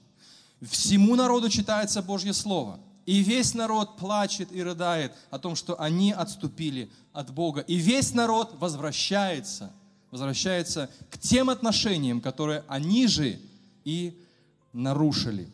Всему 0.60 1.14
народу 1.14 1.48
читается 1.48 2.02
Божье 2.02 2.34
Слово. 2.34 2.80
И 3.06 3.20
весь 3.20 3.54
народ 3.54 3.96
плачет 3.96 4.50
и 4.50 4.60
рыдает 4.62 5.14
о 5.30 5.38
том, 5.38 5.54
что 5.54 5.80
они 5.80 6.12
отступили 6.12 6.90
от 7.12 7.32
Бога. 7.32 7.60
И 7.60 7.76
весь 7.76 8.14
народ 8.14 8.56
возвращается, 8.58 9.70
возвращается 10.10 10.90
к 11.08 11.18
тем 11.18 11.50
отношениям, 11.50 12.20
которые 12.20 12.64
они 12.66 13.06
же 13.06 13.38
и 13.84 14.20
нарушили. 14.72 15.48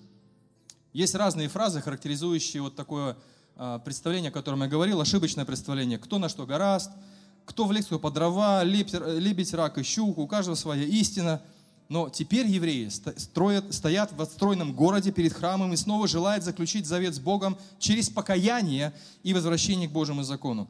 Есть 0.94 1.14
разные 1.14 1.48
фразы, 1.48 1.82
характеризующие 1.82 2.62
вот 2.62 2.74
такое 2.74 3.18
а, 3.56 3.80
представление, 3.80 4.30
о 4.30 4.32
котором 4.32 4.62
я 4.62 4.68
говорил, 4.68 5.00
ошибочное 5.02 5.44
представление. 5.44 5.98
Кто 5.98 6.18
на 6.18 6.30
что 6.30 6.46
гораст– 6.46 6.90
кто 7.44 7.66
в 7.66 7.72
лекцию 7.72 7.98
по 7.98 8.10
дрова, 8.10 8.62
лебедь, 8.62 9.54
рак 9.54 9.78
и 9.78 9.82
щуку, 9.82 10.22
у 10.22 10.26
каждого 10.26 10.54
своя 10.54 10.84
истина. 10.84 11.42
Но 11.88 12.08
теперь 12.08 12.46
евреи 12.46 12.88
строят, 12.88 13.72
стоят 13.74 14.12
в 14.12 14.22
отстроенном 14.22 14.72
городе 14.72 15.12
перед 15.12 15.34
храмом 15.34 15.72
и 15.74 15.76
снова 15.76 16.08
желают 16.08 16.42
заключить 16.42 16.86
завет 16.86 17.14
с 17.14 17.18
Богом 17.18 17.58
через 17.78 18.08
покаяние 18.08 18.94
и 19.22 19.34
возвращение 19.34 19.88
к 19.88 19.92
Божьему 19.92 20.22
закону. 20.22 20.68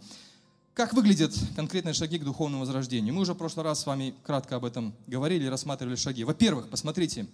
Как 0.75 0.93
выглядят 0.93 1.33
конкретные 1.55 1.95
шаги 1.95 2.19
к 2.19 2.25
духовному 2.25 2.63
возрождению? 2.63 3.15
Мы 3.15 3.21
уже 3.21 3.35
в 3.35 3.37
прошлый 3.37 3.65
раз 3.65 3.83
с 3.83 3.87
вами 3.87 4.13
кратко 4.25 4.57
об 4.57 4.65
этом 4.65 4.93
говорили, 5.07 5.47
рассматривали 5.47 5.95
шаги. 5.95 6.25
Во-первых, 6.25 6.69
посмотрите, 6.69 7.29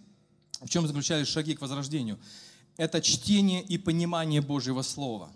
в 0.61 0.69
чем 0.69 0.87
заключались 0.87 1.27
шаги 1.27 1.55
к 1.55 1.63
возрождению. 1.63 2.19
Это 2.77 3.01
чтение 3.01 3.63
и 3.63 3.79
понимание 3.79 4.43
Божьего 4.43 4.83
Слова. 4.83 5.31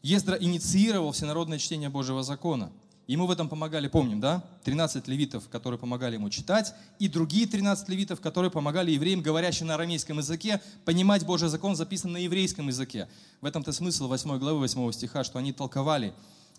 Ездра 0.00 0.36
инициировал 0.36 1.10
всенародное 1.10 1.58
чтение 1.58 1.88
Божьего 1.88 2.22
закона– 2.22 2.70
Ему 3.08 3.26
в 3.26 3.30
этом 3.30 3.48
помогали, 3.48 3.88
помним, 3.88 4.20
да? 4.20 4.44
13 4.64 5.08
левитов, 5.08 5.48
которые 5.48 5.80
помогали 5.80 6.16
ему 6.16 6.28
читать, 6.28 6.74
и 6.98 7.08
другие 7.08 7.46
13 7.46 7.88
левитов, 7.88 8.20
которые 8.20 8.50
помогали 8.50 8.90
евреям, 8.90 9.22
говорящим 9.22 9.66
на 9.66 9.76
арамейском 9.76 10.18
языке, 10.18 10.60
понимать 10.84 11.24
Божий 11.24 11.48
закон, 11.48 11.74
записан 11.74 12.12
на 12.12 12.18
еврейском 12.18 12.68
языке. 12.68 13.08
В 13.40 13.46
этом-то 13.46 13.72
смысл 13.72 14.08
8 14.08 14.38
главы 14.38 14.58
8 14.58 14.92
стиха, 14.92 15.24
что 15.24 15.38
они 15.38 15.54
толковали, 15.54 16.12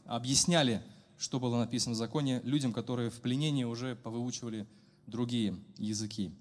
объясняли, 0.05 0.81
что 1.19 1.39
было 1.39 1.59
написано 1.59 1.93
в 1.93 1.99
законе 1.99 2.41
людям, 2.43 2.73
которые 2.73 3.11
в 3.11 3.21
пленении 3.21 3.63
уже 3.63 3.95
повыучивали 3.95 4.65
другие 5.05 5.55
языки. 5.77 6.31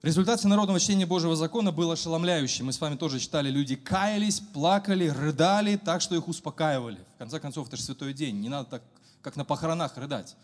Результат 0.00 0.38
всенародного 0.40 0.80
чтения 0.80 1.04
Божьего 1.04 1.36
закона 1.36 1.72
был 1.72 1.90
ошеломляющим. 1.90 2.66
Мы 2.66 2.72
с 2.72 2.80
вами 2.80 2.96
тоже 2.96 3.20
читали, 3.20 3.50
люди 3.50 3.76
каялись, 3.76 4.40
плакали, 4.40 5.08
рыдали, 5.08 5.76
так 5.76 6.00
что 6.00 6.14
их 6.14 6.26
успокаивали. 6.26 7.00
В 7.16 7.18
конце 7.18 7.38
концов, 7.38 7.68
это 7.68 7.76
же 7.76 7.82
святой 7.82 8.14
день, 8.14 8.40
не 8.40 8.48
надо 8.48 8.70
так 8.70 8.82
как 9.24 9.36
на 9.36 9.44
похоронах 9.46 9.96
рыдать. 9.96 10.36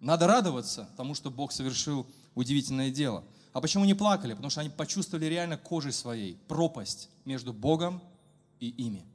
Надо 0.00 0.26
радоваться 0.26 0.88
тому, 0.96 1.14
что 1.14 1.30
Бог 1.30 1.52
совершил 1.52 2.04
удивительное 2.34 2.90
дело. 2.90 3.24
А 3.52 3.60
почему 3.60 3.84
не 3.84 3.94
плакали? 3.94 4.34
Потому 4.34 4.50
что 4.50 4.60
они 4.60 4.70
почувствовали 4.70 5.26
реально 5.26 5.56
кожей 5.56 5.92
своей 5.92 6.36
пропасть 6.48 7.08
между 7.24 7.52
Богом 7.52 8.02
и 8.58 8.68
ими. 8.68 9.06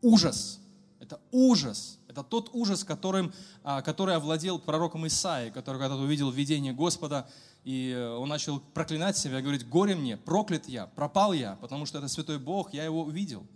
Ужас. 0.00 0.58
Это 0.98 1.20
ужас. 1.30 1.98
Это 2.08 2.22
тот 2.22 2.48
ужас, 2.54 2.82
которым, 2.82 3.32
а, 3.62 3.82
который 3.82 4.16
овладел 4.16 4.58
пророком 4.58 5.06
Исаией, 5.06 5.52
который 5.52 5.78
когда-то 5.78 6.00
увидел 6.00 6.30
видение 6.30 6.72
Господа, 6.72 7.28
и 7.62 7.92
э, 7.94 8.16
он 8.16 8.30
начал 8.30 8.58
проклинать 8.58 9.18
себя, 9.18 9.42
говорить, 9.42 9.68
горе 9.68 9.94
мне, 9.94 10.16
проклят 10.16 10.66
я, 10.66 10.86
пропал 10.86 11.34
я, 11.34 11.56
потому 11.56 11.84
что 11.84 11.98
это 11.98 12.08
святой 12.08 12.38
Бог, 12.38 12.72
я 12.72 12.84
его 12.84 13.02
увидел. 13.02 13.46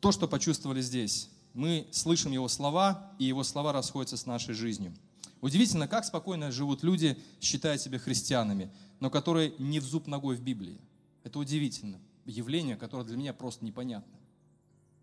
То, 0.00 0.10
что 0.10 0.26
почувствовали 0.26 0.80
здесь, 0.80 1.28
мы 1.56 1.88
слышим 1.90 2.32
Его 2.32 2.48
слова, 2.48 3.10
и 3.18 3.24
Его 3.24 3.42
слова 3.42 3.72
расходятся 3.72 4.18
с 4.18 4.26
нашей 4.26 4.54
жизнью. 4.54 4.94
Удивительно, 5.40 5.88
как 5.88 6.04
спокойно 6.04 6.52
живут 6.52 6.82
люди, 6.82 7.18
считая 7.40 7.78
себя 7.78 7.98
христианами, 7.98 8.70
но 9.00 9.10
которые 9.10 9.54
не 9.58 9.80
в 9.80 9.84
зуб 9.84 10.06
ногой 10.06 10.36
в 10.36 10.42
Библии. 10.42 10.78
Это 11.24 11.38
удивительно. 11.38 11.98
явление, 12.26 12.76
которое 12.76 13.04
для 13.04 13.16
меня 13.16 13.32
просто 13.32 13.64
непонятно. 13.64 14.18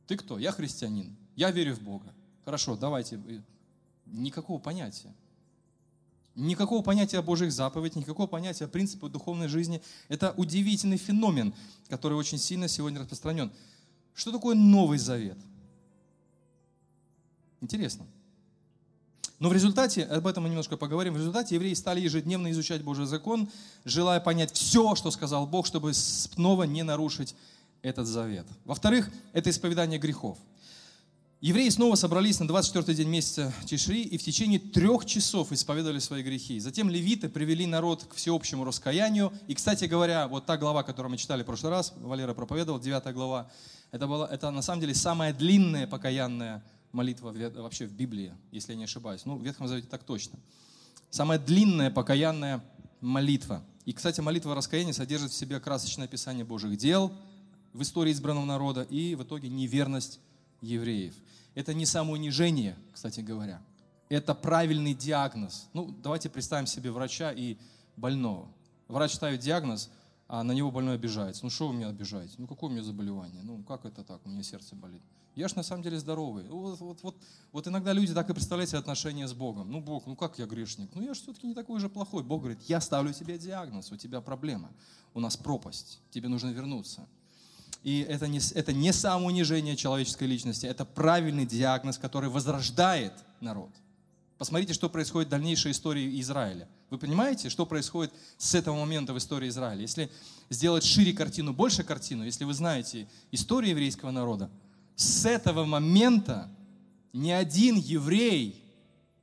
Ты 0.08 0.18
кто? 0.18 0.38
Я 0.38 0.52
христианин. 0.52 1.16
Я 1.36 1.52
верю 1.52 1.76
в 1.76 1.82
Бога. 1.82 2.14
Хорошо, 2.46 2.76
давайте. 2.76 3.20
Никакого 4.06 4.60
понятия. 4.60 5.14
Никакого 6.36 6.84
понятия 6.84 7.20
о 7.20 7.22
Божьих 7.22 7.52
заповедях, 7.52 7.96
никакого 7.96 8.28
понятия 8.28 8.66
о 8.66 8.68
принципах 8.68 9.12
духовной 9.12 9.48
жизни. 9.48 9.82
Это 10.10 10.34
удивительный 10.36 10.98
феномен, 10.98 11.54
который 11.90 12.18
очень 12.18 12.38
сильно 12.38 12.68
сегодня 12.68 13.00
распространен. 13.00 13.52
Что 14.14 14.32
такое 14.32 14.56
Новый 14.56 14.98
Завет? 14.98 15.38
Интересно. 17.64 18.06
Но 19.40 19.48
в 19.48 19.54
результате, 19.54 20.04
об 20.04 20.28
этом 20.28 20.44
мы 20.44 20.50
немножко 20.50 20.76
поговорим, 20.76 21.14
в 21.14 21.18
результате 21.18 21.56
евреи 21.56 21.74
стали 21.76 22.02
ежедневно 22.02 22.52
изучать 22.52 22.84
Божий 22.84 23.06
закон, 23.06 23.50
желая 23.86 24.20
понять 24.20 24.52
все, 24.52 24.96
что 24.96 25.12
сказал 25.12 25.48
Бог, 25.48 25.66
чтобы 25.66 25.94
снова 25.94 26.64
не 26.64 26.84
нарушить 26.84 27.36
этот 27.82 28.06
завет. 28.06 28.46
Во-вторых, 28.66 29.10
это 29.32 29.50
исповедание 29.50 29.98
грехов. 29.98 30.38
Евреи 31.40 31.70
снова 31.70 31.96
собрались 31.96 32.42
на 32.42 32.46
24-й 32.46 32.96
день 32.96 33.08
месяца 33.08 33.54
Тишри 33.66 34.02
и 34.02 34.18
в 34.18 34.24
течение 34.24 34.60
трех 34.60 35.06
часов 35.06 35.54
исповедовали 35.54 36.00
свои 36.00 36.22
грехи. 36.22 36.60
Затем 36.60 36.90
левиты 36.90 37.30
привели 37.30 37.66
народ 37.66 38.04
к 38.04 38.16
всеобщему 38.16 38.66
раскаянию. 38.66 39.32
И, 39.48 39.56
кстати 39.56 39.86
говоря, 39.86 40.28
вот 40.28 40.46
та 40.46 40.58
глава, 40.58 40.84
которую 40.84 41.12
мы 41.12 41.18
читали 41.18 41.44
в 41.44 41.46
прошлый 41.46 41.72
раз, 41.72 41.94
Валера 41.98 42.34
проповедовал, 42.34 42.82
9 42.82 43.14
глава, 43.14 43.50
это, 43.92 44.06
была, 44.06 44.28
это 44.28 44.52
на 44.52 44.62
самом 44.62 44.82
деле 44.82 44.94
самая 44.94 45.34
длинная 45.34 45.88
покаянная 45.88 46.62
молитва 46.94 47.34
вообще 47.56 47.86
в 47.86 47.92
Библии, 47.92 48.34
если 48.52 48.72
я 48.72 48.78
не 48.78 48.86
ошибаюсь. 48.86 49.26
Ну, 49.26 49.36
в 49.36 49.44
Ветхом 49.44 49.68
Завете 49.68 49.88
так 49.90 50.04
точно. 50.04 50.40
Самая 51.10 51.40
длинная 51.40 51.92
покаянная 51.92 52.64
молитва. 53.02 53.64
И, 53.86 53.92
кстати, 53.92 54.22
молитва 54.22 54.56
раскаяния 54.56 54.94
содержит 54.94 55.32
в 55.32 55.36
себе 55.36 55.60
красочное 55.60 56.06
описание 56.06 56.46
Божьих 56.46 56.78
дел 56.78 57.12
в 57.74 57.82
истории 57.82 58.14
избранного 58.14 58.46
народа 58.46 58.84
и 58.84 59.16
в 59.16 59.24
итоге 59.24 59.50
неверность 59.50 60.20
евреев. 60.62 61.16
Это 61.56 61.74
не 61.74 61.86
самоунижение, 61.86 62.78
кстати 62.94 63.20
говоря. 63.20 63.62
Это 64.10 64.34
правильный 64.36 64.94
диагноз. 64.94 65.68
Ну, 65.74 65.94
давайте 66.04 66.30
представим 66.30 66.68
себе 66.68 66.92
врача 66.92 67.32
и 67.32 67.58
больного. 67.98 68.48
Врач 68.88 69.14
ставит 69.14 69.40
диагноз, 69.40 69.90
а 70.28 70.44
на 70.44 70.52
него 70.52 70.72
больной 70.72 70.96
обижается. 70.96 71.44
Ну, 71.44 71.50
что 71.50 71.68
вы 71.68 71.76
меня 71.76 71.90
обижаете? 71.90 72.36
Ну, 72.38 72.48
какое 72.48 72.70
у 72.70 72.74
меня 72.74 72.84
заболевание? 72.84 73.42
Ну, 73.44 73.64
как 73.64 73.86
это 73.86 74.04
так? 74.04 74.26
У 74.26 74.30
меня 74.30 74.44
сердце 74.44 74.76
болит. 74.76 75.02
Я 75.36 75.48
же 75.48 75.56
на 75.56 75.64
самом 75.64 75.82
деле 75.84 76.00
здоровый. 76.00 76.44
Вот, 76.48 76.80
вот, 76.80 77.00
вот, 77.02 77.18
вот 77.52 77.68
иногда 77.68 77.92
люди 77.92 78.14
так 78.14 78.30
и 78.30 78.34
представляют 78.34 78.70
себе 78.70 78.80
отношения 78.80 79.28
с 79.28 79.34
Богом. 79.34 79.72
Ну, 79.72 79.82
Бог, 79.82 80.06
ну 80.06 80.16
как 80.16 80.38
я 80.38 80.46
грешник? 80.46 80.92
Ну, 80.94 81.02
я 81.02 81.14
же 81.14 81.22
все-таки 81.22 81.48
не 81.48 81.56
такой 81.56 81.80
же 81.80 81.90
плохой. 81.90 82.24
Бог 82.24 82.42
говорит, 82.42 82.62
я 82.68 82.80
ставлю 82.80 83.14
тебе 83.14 83.38
диагноз, 83.38 83.92
у 83.92 83.98
тебя 83.98 84.22
проблема. 84.22 84.70
У 85.14 85.20
нас 85.20 85.36
пропасть, 85.36 86.00
тебе 86.12 86.28
нужно 86.28 86.50
вернуться. 86.50 87.08
И 87.84 88.02
это 88.02 88.28
не, 88.28 88.40
это 88.54 88.72
не 88.74 88.94
самоунижение 88.94 89.76
человеческой 89.76 90.28
личности, 90.28 90.66
это 90.66 90.86
правильный 90.86 91.46
диагноз, 91.46 91.98
который 91.98 92.30
возрождает 92.30 93.14
народ. 93.42 93.72
Посмотрите, 94.38 94.74
что 94.74 94.90
происходит 94.90 95.28
в 95.28 95.32
дальнейшей 95.32 95.72
истории 95.72 96.20
Израиля. 96.22 96.68
Вы 96.94 97.00
понимаете, 97.00 97.50
что 97.50 97.66
происходит 97.66 98.14
с 98.38 98.54
этого 98.54 98.76
момента 98.76 99.14
в 99.14 99.18
истории 99.18 99.50
Израиля? 99.50 99.82
Если 99.82 100.12
сделать 100.52 100.84
шире 100.84 101.12
картину, 101.12 101.52
больше 101.52 101.84
картину, 101.84 102.24
если 102.24 102.44
вы 102.44 102.54
знаете 102.54 103.08
историю 103.32 103.72
еврейского 103.72 104.12
народа, 104.12 104.52
с 104.96 105.26
этого 105.26 105.66
момента 105.66 106.52
ни 107.12 107.32
один 107.32 107.78
еврей 107.78 108.64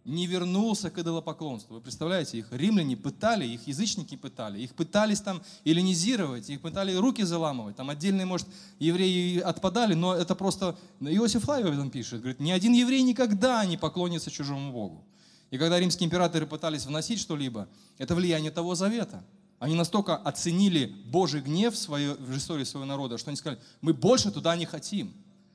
не 0.04 0.26
вернулся 0.26 0.90
к 0.90 0.98
идолопоклонству. 0.98 1.76
Вы 1.76 1.80
представляете, 1.80 2.38
их 2.38 2.48
римляне 2.50 2.96
пытали, 2.96 3.46
их 3.46 3.68
язычники 3.68 4.16
пытали, 4.16 4.58
их 4.58 4.74
пытались 4.74 5.20
там 5.20 5.40
эллинизировать, 5.64 6.50
их 6.50 6.62
пытали 6.62 6.92
руки 6.96 7.22
заламывать. 7.22 7.76
Там 7.76 7.88
отдельные, 7.88 8.26
может, 8.26 8.48
евреи 8.80 9.38
отпадали, 9.38 9.94
но 9.94 10.16
это 10.16 10.34
просто... 10.34 10.76
Иосиф 10.98 11.44
Флавий 11.44 11.68
об 11.68 11.74
этом 11.74 11.90
пишет. 11.90 12.18
Говорит, 12.18 12.40
ни 12.40 12.50
один 12.50 12.72
еврей 12.72 13.02
никогда 13.02 13.64
не 13.64 13.76
поклонится 13.76 14.28
чужому 14.28 14.72
Богу. 14.72 15.04
И 15.50 15.58
когда 15.58 15.78
римские 15.78 16.06
императоры 16.06 16.46
пытались 16.46 16.86
вносить 16.86 17.20
что-либо, 17.20 17.68
это 17.98 18.14
влияние 18.14 18.50
того 18.50 18.74
завета. 18.74 19.24
Они 19.58 19.74
настолько 19.74 20.16
оценили 20.16 20.86
Божий 21.06 21.42
гнев 21.42 21.74
в, 21.74 21.78
свое, 21.78 22.14
в 22.14 22.36
истории 22.36 22.64
своего 22.64 22.86
народа, 22.86 23.18
что 23.18 23.30
они 23.30 23.36
сказали, 23.36 23.60
мы 23.80 23.92
больше 23.92 24.30
туда 24.30 24.56
не 24.56 24.64
хотим. 24.64 25.12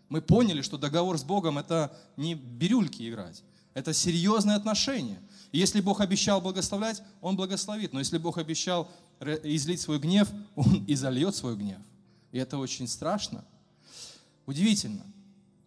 Мы 0.09 0.21
поняли, 0.21 0.61
что 0.61 0.77
договор 0.77 1.17
с 1.17 1.23
Богом– 1.23 1.57
это 1.59 1.97
не 2.15 2.35
бирюльки 2.35 3.09
играть. 3.09 3.43
Это 3.73 3.93
серьезные 3.93 4.55
отношения. 4.55 5.19
И 5.51 5.57
если 5.57 5.81
Бог 5.81 6.01
обещал 6.01 6.39
благословлять, 6.39 7.01
Он 7.21 7.35
благословит. 7.35 7.93
Но 7.93 7.99
если 7.99 8.17
Бог 8.17 8.37
обещал 8.37 8.89
излить 9.19 9.81
свой 9.81 9.99
гнев, 9.99 10.29
Он 10.55 10.85
и 10.85 10.95
зальет 10.95 11.35
свой 11.35 11.55
гнев. 11.55 11.79
И 12.31 12.37
это 12.37 12.57
очень 12.57 12.87
страшно. 12.87 13.43
Удивительно, 14.45 15.03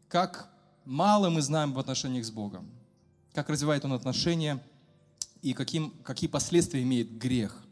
как 0.08 0.48
мало 0.84 1.28
мы 1.28 1.42
знаем 1.42 1.72
в 1.72 1.78
отношениях 1.78 2.24
с 2.24 2.30
Богом, 2.30 2.70
как 3.38 3.50
развивает 3.50 3.84
Он 3.84 3.92
отношения 3.92 4.60
и 5.42 5.52
каким, 5.52 5.90
какие 6.02 6.28
последствия 6.28 6.82
имеет 6.82 7.18
грех 7.18 7.62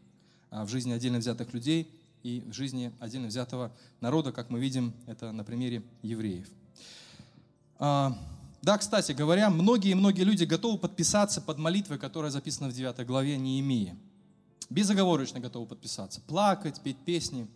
а, 0.49 0.65
в 0.65 0.69
жизни 0.69 0.93
отдельно 0.93 1.19
взятых 1.19 1.53
людей 1.53 1.91
и 2.23 2.45
в 2.47 2.53
жизни 2.53 2.93
отдельно 3.01 3.27
взятого 3.27 3.73
народа, 4.01 4.31
как 4.31 4.49
мы 4.49 4.61
видим 4.61 4.95
это 5.09 5.33
на 5.33 5.43
примере 5.43 5.83
евреев. 6.03 6.47
А, 7.81 8.17
да, 8.63 8.79
кстати 8.79 9.11
говоря, 9.11 9.51
многие-многие 9.51 10.23
люди 10.23 10.45
готовы 10.45 10.79
подписаться 10.79 11.41
под 11.41 11.59
молитвой, 11.59 11.99
которая 11.99 12.31
записана 12.31 12.69
в 12.69 12.73
9 12.73 13.05
главе 13.05 13.37
Неемии. 13.37 13.97
Безоговорочно 14.71 15.41
готовы 15.41 15.67
подписаться. 15.67 16.21
Плакать, 16.21 16.81
петь 16.81 16.99
песни. 16.99 17.49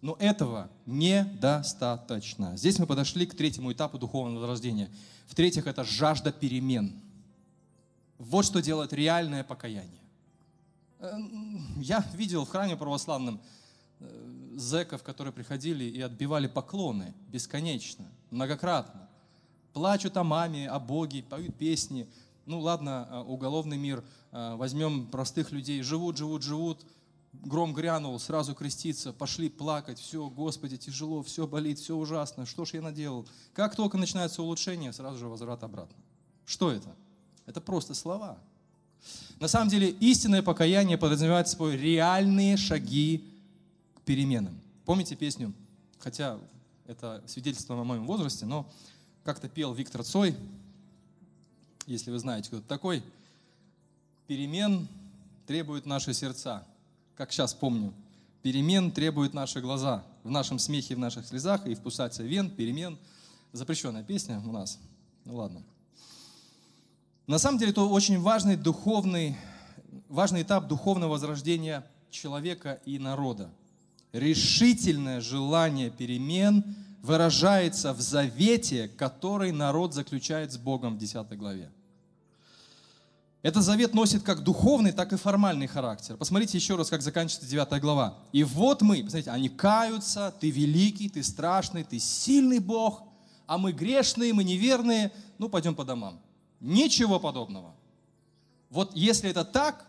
Но 0.00 0.16
этого 0.18 0.68
недостаточно. 0.84 2.56
Здесь 2.56 2.80
мы 2.80 2.86
подошли 2.86 3.24
к 3.24 3.36
третьему 3.36 3.72
этапу 3.72 3.98
духовного 3.98 4.40
возрождения. 4.40 4.90
В-третьих, 5.28 5.68
это 5.68 5.84
жажда 5.84 6.32
перемен. 6.32 7.00
Вот 8.18 8.44
что 8.44 8.60
делает 8.60 8.92
реальное 8.92 9.44
покаяние. 9.44 10.02
Э, 10.98 11.12
я 11.76 12.04
видел 12.14 12.44
в 12.44 12.50
храме 12.50 12.76
православном 12.76 13.40
э, 14.00 14.54
зеков, 14.56 15.02
которые 15.02 15.32
приходили 15.32 15.84
и 15.84 16.00
отбивали 16.00 16.46
поклоны 16.46 17.14
бесконечно, 17.28 18.06
многократно 18.30 19.08
плачут 19.72 20.16
о 20.16 20.24
маме, 20.24 20.68
о 20.68 20.78
Боге, 20.78 21.22
поют 21.22 21.56
песни. 21.56 22.08
Ну 22.46 22.60
ладно, 22.60 23.06
а, 23.10 23.22
уголовный 23.22 23.76
мир, 23.76 24.04
а, 24.30 24.56
возьмем 24.56 25.06
простых 25.06 25.52
людей, 25.52 25.82
живут, 25.82 26.16
живут, 26.16 26.42
живут, 26.42 26.84
гром 27.32 27.72
грянул, 27.72 28.18
сразу 28.18 28.54
креститься, 28.54 29.12
пошли 29.12 29.48
плакать, 29.48 29.98
все, 29.98 30.28
Господи, 30.28 30.76
тяжело, 30.76 31.22
все 31.22 31.46
болит, 31.46 31.78
все 31.78 31.96
ужасно, 31.96 32.44
что 32.44 32.64
ж 32.64 32.74
я 32.74 32.82
наделал? 32.82 33.26
Как 33.54 33.76
только 33.76 33.96
начинается 33.96 34.42
улучшение, 34.42 34.92
сразу 34.92 35.18
же 35.18 35.28
возврат 35.28 35.62
обратно. 35.62 35.96
Что 36.44 36.70
это? 36.70 36.94
Это 37.46 37.60
просто 37.60 37.94
слова. 37.94 38.38
На 39.40 39.48
самом 39.48 39.68
деле 39.68 39.90
истинное 39.90 40.42
покаяние 40.42 40.96
подразумевает 40.96 41.48
собой 41.48 41.76
реальные 41.76 42.56
шаги 42.56 43.24
к 43.96 44.00
переменам. 44.02 44.58
Помните 44.84 45.16
песню? 45.16 45.52
Хотя 45.98 46.38
это 46.86 47.22
свидетельство 47.26 47.80
о 47.80 47.84
моем 47.84 48.06
возрасте, 48.06 48.46
но 48.46 48.68
как-то 49.24 49.48
пел 49.48 49.72
Виктор 49.72 50.04
Цой, 50.04 50.36
если 51.86 52.10
вы 52.10 52.18
знаете, 52.18 52.48
кто 52.48 52.58
это 52.58 52.68
такой. 52.68 53.02
Перемен 54.26 54.86
требуют 55.46 55.86
наши 55.86 56.14
сердца. 56.14 56.64
Как 57.16 57.32
сейчас 57.32 57.54
помню. 57.54 57.92
Перемен 58.42 58.90
требуют 58.90 59.34
наши 59.34 59.60
глаза. 59.60 60.04
В 60.24 60.30
нашем 60.30 60.58
смехе, 60.58 60.94
в 60.94 60.98
наших 60.98 61.26
слезах 61.26 61.66
и 61.66 61.74
в 61.74 61.80
пусате 61.80 62.22
вен. 62.22 62.50
Перемен. 62.50 62.98
Запрещенная 63.52 64.02
песня 64.02 64.40
у 64.46 64.52
нас. 64.52 64.78
Ну 65.24 65.36
ладно. 65.36 65.62
На 67.32 67.38
самом 67.38 67.58
деле 67.58 67.70
это 67.70 67.80
очень 67.80 68.20
важный 68.20 68.56
духовный, 68.56 69.38
важный 70.10 70.42
этап 70.42 70.68
духовного 70.68 71.12
возрождения 71.12 71.82
человека 72.10 72.78
и 72.84 72.98
народа. 72.98 73.48
Решительное 74.12 75.22
желание 75.22 75.88
перемен– 75.88 76.62
выражается 77.02 77.94
в 77.94 78.02
завете, 78.02 78.88
который 78.98 79.50
народ 79.50 79.94
заключает 79.94 80.52
с 80.52 80.58
Богом 80.58 80.96
в 80.96 80.98
10 80.98 81.36
главе. 81.38 81.70
Этот 83.40 83.64
завет 83.64 83.94
носит 83.94 84.22
как 84.22 84.44
духовный, 84.44 84.92
так 84.92 85.14
и 85.14 85.16
формальный 85.16 85.68
характер. 85.68 86.18
Посмотрите 86.18 86.58
еще 86.58 86.76
раз, 86.76 86.90
как 86.90 87.00
заканчивается 87.00 87.48
9 87.48 87.80
глава. 87.80 88.18
И 88.32 88.44
вот 88.44 88.82
мы, 88.82 89.02
посмотрите, 89.02 89.30
они 89.30 89.48
каются, 89.48 90.34
ты 90.38 90.50
великий, 90.50 91.08
ты 91.08 91.22
страшный, 91.22 91.82
ты 91.82 91.98
сильный 91.98 92.58
Бог, 92.58 93.02
а 93.46 93.56
мы 93.56 93.72
грешные, 93.72 94.34
мы 94.34 94.44
неверные, 94.44 95.10
ну 95.38 95.48
пойдем 95.48 95.74
по 95.74 95.86
домам. 95.86 96.20
Ничего 96.62 97.18
подобного. 97.18 97.74
Вот 98.70 98.92
если 98.94 99.28
это 99.28 99.44
так, 99.44 99.84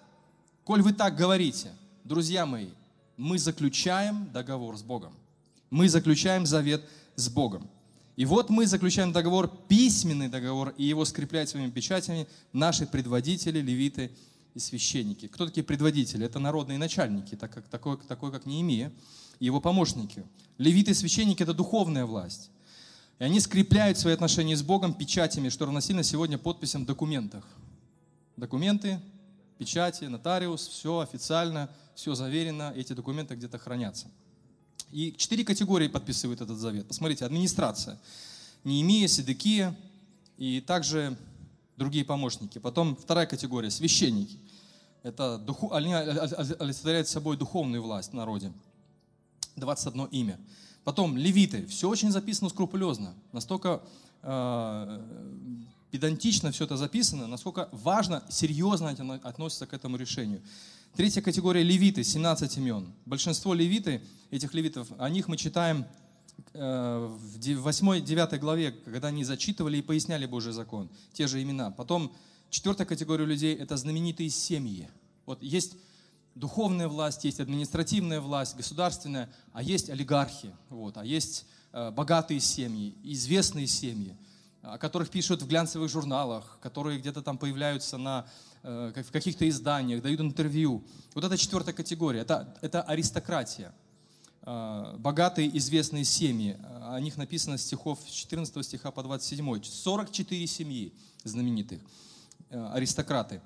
коль 0.63 0.81
вы 0.81 0.91
так 0.91 1.15
говорите, 1.15 1.71
друзья 2.03 2.47
мои, 2.47 2.69
мы 3.15 3.37
заключаем 3.37 4.29
договор 4.33 4.75
с 4.75 4.81
Богом. 4.81 5.13
Мы 5.69 5.87
заключаем 5.87 6.47
завет 6.47 6.83
с 7.15 7.29
Богом. 7.29 7.69
И 8.15 8.25
вот 8.25 8.49
мы 8.49 8.65
заключаем 8.65 9.11
договор, 9.11 9.49
письменный 9.67 10.29
договор, 10.29 10.73
и 10.75 10.83
его 10.83 11.05
скрепляют 11.05 11.49
своими 11.49 11.69
печатями 11.69 12.27
наши 12.53 12.87
предводители, 12.87 13.59
левиты 13.59 14.11
и 14.55 14.59
священники. 14.59 15.27
Кто 15.27 15.45
такие 15.45 15.63
предводители? 15.63 16.25
Это 16.25 16.39
народные 16.39 16.79
начальники, 16.79 17.35
так 17.35 17.53
как, 17.53 17.67
такой, 17.67 17.97
такой 17.97 18.31
как 18.31 18.47
Неемия 18.47 18.91
и 19.39 19.45
его 19.45 19.61
помощники. 19.61 20.23
Левиты 20.57 20.91
и 20.91 20.95
священники– 20.95 21.43
это 21.43 21.53
духовная 21.53 22.05
власть. 22.05 22.49
И 23.19 23.23
они 23.23 23.39
скрепляют 23.39 23.97
свои 23.97 24.13
отношения 24.13 24.55
с 24.55 24.63
Богом 24.63 24.93
печатями, 24.93 25.49
что 25.49 25.65
равносильно 25.65 26.03
сегодня 26.03 26.37
подписям 26.37 26.83
в 26.83 26.85
документах. 26.85 27.45
Документы, 28.37 28.99
печати, 29.57 30.05
нотариус, 30.05 30.67
все 30.67 30.99
официально, 30.99 31.69
все 31.95 32.15
заверено, 32.15 32.73
эти 32.75 32.93
документы 32.93 33.35
где-то 33.35 33.57
хранятся. 33.57 34.07
И 34.91 35.13
четыре 35.17 35.43
категории 35.43 35.87
подписывают 35.87 36.41
этот 36.41 36.57
завет. 36.57 36.87
Посмотрите, 36.87 37.25
администрация. 37.25 37.99
Неемия, 38.63 39.07
Седекия 39.07 39.75
и 40.37 40.61
также 40.61 41.17
другие 41.77 42.05
помощники. 42.05 42.59
Потом 42.59 42.95
вторая 42.95 43.25
категория– 43.25 43.69
священники. 43.71 44.37
Это 45.01 45.37
духу, 45.37 45.73
они 45.73 45.93
олицетворяют 45.93 47.07
собой 47.07 47.37
духовную 47.37 47.81
власть 47.81 48.11
в 48.11 48.13
народе. 48.13 48.51
21 49.55 50.05
имя. 50.05 50.39
Потом 50.83 51.17
левиты. 51.17 51.65
Все 51.67 51.89
очень 51.89 52.11
записано 52.11 52.49
скрупулезно. 52.49 53.13
Настолько 53.31 53.81
э, 54.21 55.01
педантично 55.91 56.51
все 56.51 56.65
это 56.65 56.75
записано, 56.75 57.27
насколько 57.27 57.69
важно, 57.71 58.23
серьезно 58.29 58.89
относится 59.23 59.65
к 59.65 59.73
этому 59.73 59.95
решению. 59.97 60.41
Третья 60.95 61.21
категория 61.21 61.63
левиты, 61.63 62.03
17 62.03 62.57
имен. 62.57 62.91
Большинство 63.05 63.53
левиты, 63.53 64.01
этих 64.29 64.53
левитов, 64.53 64.87
о 64.97 65.09
них 65.09 65.27
мы 65.27 65.37
читаем 65.37 65.85
э, 66.53 67.09
в 67.09 67.37
8-9 67.39 68.37
главе, 68.39 68.71
когда 68.71 69.07
они 69.07 69.23
зачитывали 69.23 69.77
и 69.77 69.81
поясняли 69.81 70.25
Божий 70.25 70.51
закон, 70.51 70.89
те 71.13 71.27
же 71.27 71.41
имена. 71.41 71.71
Потом 71.71 72.11
четвертая 72.49 72.85
категория 72.85 73.25
людей– 73.25 73.55
это 73.59 73.77
знаменитые 73.77 74.29
семьи. 74.29 74.89
Вот 75.25 75.41
есть 75.41 75.75
духовная 76.35 76.87
власть, 76.87 77.23
есть 77.25 77.39
административная 77.39 78.19
власть, 78.19 78.55
государственная, 78.55 79.29
а 79.51 79.61
есть 79.61 79.89
олигархи, 79.89 80.51
вот, 80.69 80.97
а 80.97 81.05
есть 81.05 81.45
э, 81.71 81.91
богатые 81.91 82.39
семьи, 82.39 82.95
известные 83.03 83.67
семьи, 83.67 84.15
о 84.61 84.77
которых 84.77 85.09
пишут 85.09 85.41
в 85.41 85.47
глянцевых 85.47 85.89
журналах, 85.89 86.57
которые 86.61 86.99
где-то 86.99 87.21
там 87.21 87.37
появляются 87.37 87.97
на, 87.97 88.25
э, 88.63 89.03
в 89.07 89.11
каких-то 89.11 89.47
изданиях, 89.47 90.01
дают 90.01 90.21
интервью. 90.21 90.83
Вот 91.13 91.23
это 91.23 91.37
четвертая 91.37 91.75
категория, 91.75 92.21
это, 92.21 92.55
это 92.61 92.81
аристократия. 92.81 93.73
Э, 94.41 94.95
богатые 94.97 95.55
известные 95.57 96.03
семьи, 96.03 96.57
о 96.81 96.99
них 96.99 97.15
написано 97.17 97.57
стихов 97.57 97.99
с 98.07 98.11
14 98.11 98.65
стиха 98.65 98.91
по 98.91 99.03
27. 99.03 99.63
44 99.63 100.47
семьи 100.47 100.93
знаменитых, 101.23 101.81
аристократы. 102.49 103.41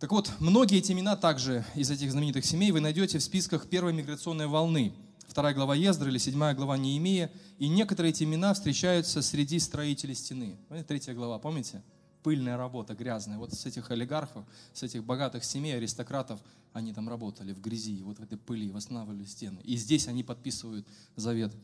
Так 0.00 0.10
вот, 0.10 0.32
многие 0.40 0.78
эти 0.78 0.90
имена 0.92 1.14
также 1.14 1.64
из 1.76 1.90
этих 1.90 2.10
знаменитых 2.10 2.44
семей 2.44 2.72
вы 2.72 2.80
найдете 2.80 3.18
в 3.18 3.22
списках 3.22 3.68
первой 3.68 3.92
миграционной 3.92 4.48
волны. 4.48 4.92
Вторая 5.28 5.54
глава 5.54 5.76
Ездры 5.76 6.10
или 6.10 6.18
седьмая 6.18 6.52
глава 6.52 6.76
Неемия. 6.76 7.30
И 7.58 7.68
некоторые 7.68 8.10
эти 8.10 8.24
имена 8.24 8.54
встречаются 8.54 9.22
среди 9.22 9.58
строителей 9.60 10.16
стены. 10.16 10.58
Третья 10.88 11.14
глава, 11.14 11.38
помните? 11.38 11.80
Пыльная 12.24 12.56
работа, 12.56 12.94
грязная. 12.94 13.38
Вот 13.38 13.54
с 13.54 13.66
этих 13.66 13.90
олигархов, 13.92 14.44
с 14.72 14.82
этих 14.82 15.04
богатых 15.04 15.44
семей, 15.44 15.76
аристократов, 15.76 16.40
они 16.72 16.92
там 16.92 17.08
работали 17.08 17.52
в 17.52 17.60
грязи, 17.60 18.02
вот 18.02 18.18
в 18.18 18.22
этой 18.22 18.36
пыли, 18.36 18.70
восстанавливали 18.70 19.24
стены. 19.24 19.60
И 19.62 19.76
здесь 19.76 20.08
они 20.08 20.24
подписывают 20.24 20.86
завет 21.14 21.54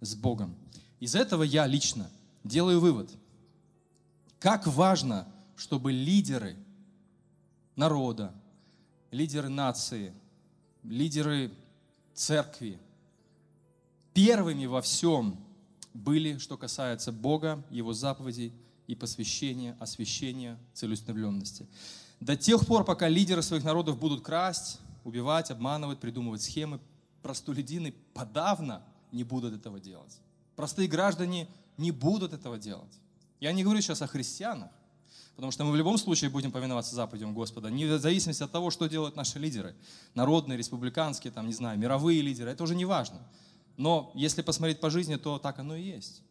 с 0.00 0.14
Богом. 0.14 0.54
Из 1.00 1.14
этого 1.14 1.42
я 1.42 1.66
лично 1.66 2.10
делаю 2.44 2.80
вывод. 2.80 3.10
Как 4.38 4.66
важно, 4.66 5.26
чтобы 5.56 5.90
лидеры– 5.90 6.54
народа, 7.78 8.34
лидеры 9.10 9.48
нации, 9.48 10.12
лидеры 10.82 11.50
церкви 12.12 12.78
первыми 14.12 14.66
во 14.66 14.82
всем 14.82 15.38
были, 15.94 16.38
что 16.38 16.56
касается 16.56 17.12
Бога, 17.12 17.62
Его 17.70 17.92
заповедей 17.92 18.52
и 18.88 18.96
посвящения, 18.96 19.76
освящения, 19.78 20.58
целеустремленности. 20.74 21.68
До 22.18 22.36
тех 22.36 22.66
пор, 22.66 22.84
пока 22.84 23.08
лидеры 23.08 23.42
своих 23.42 23.62
народов 23.62 23.98
будут 23.98 24.22
красть, 24.22 24.80
убивать, 25.04 25.52
обманывать, 25.52 26.00
придумывать 26.00 26.42
схемы, 26.42 26.80
простолюдины 27.22 27.94
подавно 28.12 28.82
не 29.12 29.22
будут 29.22 29.54
этого 29.54 29.78
делать. 29.78 30.18
Простые 30.56 30.88
граждане 30.88 31.48
не 31.76 31.92
будут 31.92 32.32
этого 32.32 32.58
делать. 32.58 32.98
Я 33.38 33.52
не 33.52 33.62
говорю 33.62 33.80
сейчас 33.80 34.02
о 34.02 34.08
христианах. 34.08 34.72
Потому 35.38 35.52
что 35.52 35.62
мы 35.62 35.70
в 35.70 35.76
любом 35.76 35.98
случае 35.98 36.30
будем 36.30 36.50
повиноваться 36.50 36.96
заповедям 36.96 37.32
Господа, 37.32 37.70
не 37.70 37.84
в 37.84 38.00
зависимости 38.00 38.42
от 38.42 38.50
того, 38.50 38.72
что 38.72 38.88
делают 38.88 39.14
наши 39.14 39.38
лидеры. 39.38 39.76
Народные, 40.16 40.58
республиканские, 40.58 41.32
там, 41.32 41.46
не 41.46 41.52
знаю, 41.52 41.78
мировые 41.78 42.22
лидеры, 42.22 42.50
это 42.50 42.64
уже 42.64 42.74
не 42.74 42.84
важно. 42.84 43.20
Но 43.76 44.10
если 44.16 44.42
посмотреть 44.42 44.80
по 44.80 44.90
жизни, 44.90 45.14
то 45.14 45.38
так 45.38 45.60
оно 45.60 45.76
и 45.76 45.82
есть. 45.82 46.22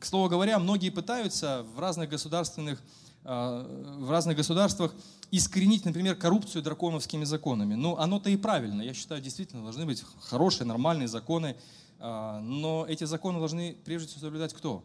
К 0.00 0.04
слову 0.04 0.28
говоря, 0.28 0.58
многие 0.58 0.90
пытаются 0.90 1.64
в 1.72 1.78
разных 1.78 2.10
государственных 2.10 2.82
а, 3.22 3.64
в 4.00 4.10
разных 4.10 4.36
государствах 4.36 4.92
искоренить, 5.30 5.84
например, 5.84 6.16
коррупцию 6.16 6.64
драконовскими 6.64 7.22
законами. 7.22 7.74
Ну, 7.74 7.96
оно-то 7.96 8.28
и 8.28 8.36
правильно. 8.36 8.82
Я 8.82 8.92
считаю, 8.92 9.22
действительно, 9.22 9.62
должны 9.62 9.86
быть 9.86 10.02
хорошие, 10.20 10.66
нормальные 10.66 11.06
законы. 11.06 11.54
А, 12.00 12.40
но 12.40 12.86
эти 12.88 13.04
законы 13.04 13.38
должны 13.38 13.76
прежде 13.84 14.08
всего 14.08 14.22
соблюдать 14.22 14.52
кто? 14.52 14.82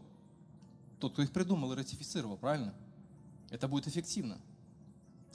Тот, 1.00 1.14
кто 1.14 1.24
их 1.24 1.32
придумал 1.32 1.74
и 1.74 1.76
ратифицировал, 1.76 2.38
правильно? 2.38 2.76
Это 3.54 3.68
будет 3.68 3.88
эффективно. 3.88 4.40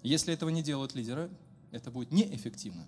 Если 0.03 0.35
этого 0.35 0.51
не 0.51 0.61
делают 0.61 0.97
лидеры, 0.97 1.31
это 1.71 1.93
будет 1.93 2.11
неэффективно. 2.11 2.85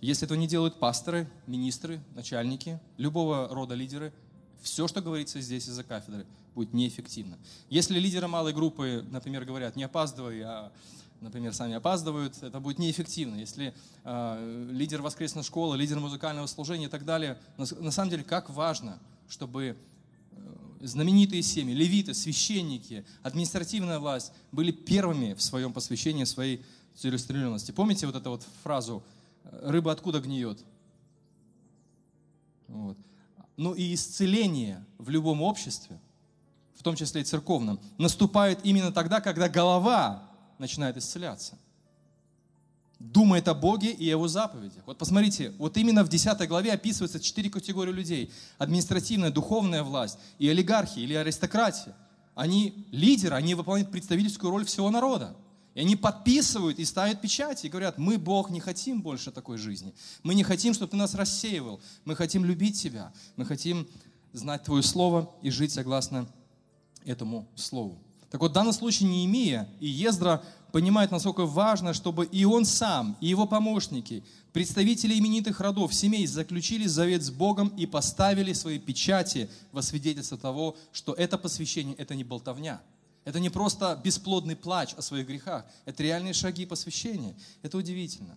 Если 0.00 0.24
этого 0.24 0.38
не 0.38 0.48
делают 0.48 0.80
пасторы, 0.80 1.28
министры, 1.46 2.00
начальники, 2.14 2.80
любого 2.96 3.48
рода 3.48 3.74
лидеры, 3.74 4.14
все, 4.62 4.88
что 4.88 5.02
говорится 5.02 5.38
здесь 5.42 5.68
из-за 5.68 5.84
кафедры, 5.84 6.26
будет 6.54 6.72
неэффективно. 6.72 7.38
Если 7.68 7.98
лидеры 7.98 8.26
малой 8.26 8.54
группы, 8.54 9.06
например, 9.10 9.44
говорят, 9.44 9.76
не 9.76 9.84
опаздывай, 9.84 10.40
а, 10.40 10.72
например, 11.20 11.52
сами 11.52 11.74
опаздывают, 11.74 12.42
это 12.42 12.58
будет 12.58 12.78
неэффективно. 12.78 13.36
Если 13.36 13.74
э, 14.04 14.68
лидер 14.70 15.02
воскресной 15.02 15.42
школы, 15.42 15.76
лидер 15.76 16.00
музыкального 16.00 16.46
служения 16.46 16.86
и 16.86 16.90
так 16.90 17.04
далее, 17.04 17.38
на, 17.58 17.66
на 17.78 17.90
самом 17.90 18.08
деле, 18.08 18.24
как 18.24 18.48
важно, 18.48 18.98
чтобы 19.28 19.76
знаменитые 20.80 21.42
семьи, 21.42 21.74
левиты, 21.74 22.14
священники, 22.14 23.04
административная 23.22 23.98
власть 23.98 24.32
были 24.50 24.72
первыми 24.72 25.34
в 25.34 25.42
своем 25.42 25.72
посвящении 25.72 26.24
своей 26.24 26.64
целеустремленности. 26.94 27.70
Помните 27.70 28.06
вот 28.06 28.16
эту 28.16 28.30
вот 28.30 28.46
фразу 28.62 29.02
«рыба 29.44 29.92
откуда 29.92 30.20
гниет?» 30.20 30.58
вот. 32.68 32.96
Ну 33.56 33.74
и 33.74 33.94
исцеление 33.94 34.84
в 34.98 35.10
любом 35.10 35.42
обществе, 35.42 36.00
в 36.74 36.82
том 36.82 36.96
числе 36.96 37.20
и 37.20 37.24
церковном, 37.24 37.78
наступает 37.98 38.60
именно 38.64 38.90
тогда, 38.90 39.20
когда 39.20 39.48
голова 39.48 40.30
начинает 40.58 40.96
исцеляться– 40.96 41.58
думает 43.00 43.48
о 43.48 43.54
Боге 43.54 43.90
и 43.90 44.04
его 44.04 44.28
заповедях. 44.28 44.82
Вот 44.86 44.98
посмотрите, 44.98 45.52
вот 45.58 45.76
именно 45.78 46.04
в 46.04 46.08
10 46.08 46.46
главе 46.46 46.72
описываются 46.72 47.18
четыре 47.18 47.50
категории 47.50 47.92
людей. 47.92 48.30
Административная, 48.58 49.30
духовная 49.30 49.82
власть 49.82 50.18
и 50.38 50.48
олигархи 50.48 51.00
или 51.00 51.14
аристократия. 51.14 51.96
Они 52.34 52.86
лидеры, 52.92 53.34
они 53.34 53.54
выполняют 53.54 53.90
представительскую 53.90 54.50
роль 54.50 54.66
всего 54.66 54.90
народа. 54.90 55.34
И 55.74 55.80
они 55.80 55.96
подписывают 55.96 56.78
и 56.78 56.84
ставят 56.84 57.20
печати 57.20 57.66
и 57.66 57.68
говорят, 57.70 57.96
мы, 57.96 58.18
Бог, 58.18 58.50
не 58.50 58.60
хотим 58.60 59.00
больше 59.00 59.30
такой 59.30 59.56
жизни. 59.56 59.94
Мы 60.22 60.34
не 60.34 60.42
хотим, 60.42 60.74
чтобы 60.74 60.90
ты 60.90 60.96
нас 60.96 61.14
рассеивал. 61.14 61.80
Мы 62.04 62.14
хотим 62.14 62.44
любить 62.44 62.80
тебя. 62.80 63.12
Мы 63.36 63.46
хотим 63.46 63.88
знать 64.32 64.64
Твое 64.64 64.82
Слово 64.82 65.34
и 65.42 65.50
жить 65.50 65.72
согласно 65.72 66.28
этому 67.04 67.48
Слову. 67.54 67.98
Так 68.30 68.40
вот, 68.40 68.50
в 68.50 68.54
данном 68.54 68.72
случае 68.72 69.08
Неемия 69.08 69.68
и 69.80 69.88
Ездра 69.88 70.42
понимают, 70.72 71.10
насколько 71.10 71.46
важно, 71.46 71.94
чтобы 71.94 72.26
и 72.26 72.44
он 72.44 72.64
сам, 72.64 73.16
и 73.20 73.28
его 73.28 73.46
помощники, 73.46 74.24
представители 74.52 75.18
именитых 75.18 75.60
родов, 75.60 75.94
семей 75.94 76.26
заключили 76.26 76.86
завет 76.86 77.22
с 77.22 77.30
Богом 77.30 77.68
и 77.68 77.86
поставили 77.86 78.52
свои 78.52 78.78
печати 78.78 79.48
во 79.72 79.82
свидетельство 79.82 80.38
того, 80.38 80.76
что 80.92 81.12
это 81.12 81.38
посвящение– 81.38 81.94
это 81.98 82.14
не 82.14 82.24
болтовня. 82.24 82.80
Это 83.24 83.38
не 83.38 83.50
просто 83.50 84.00
бесплодный 84.02 84.56
плач 84.56 84.94
о 84.94 85.02
своих 85.02 85.26
грехах. 85.26 85.66
Это 85.84 86.02
реальные 86.02 86.32
шаги 86.32 86.64
посвящения. 86.64 87.36
Это 87.62 87.76
удивительно. 87.76 88.36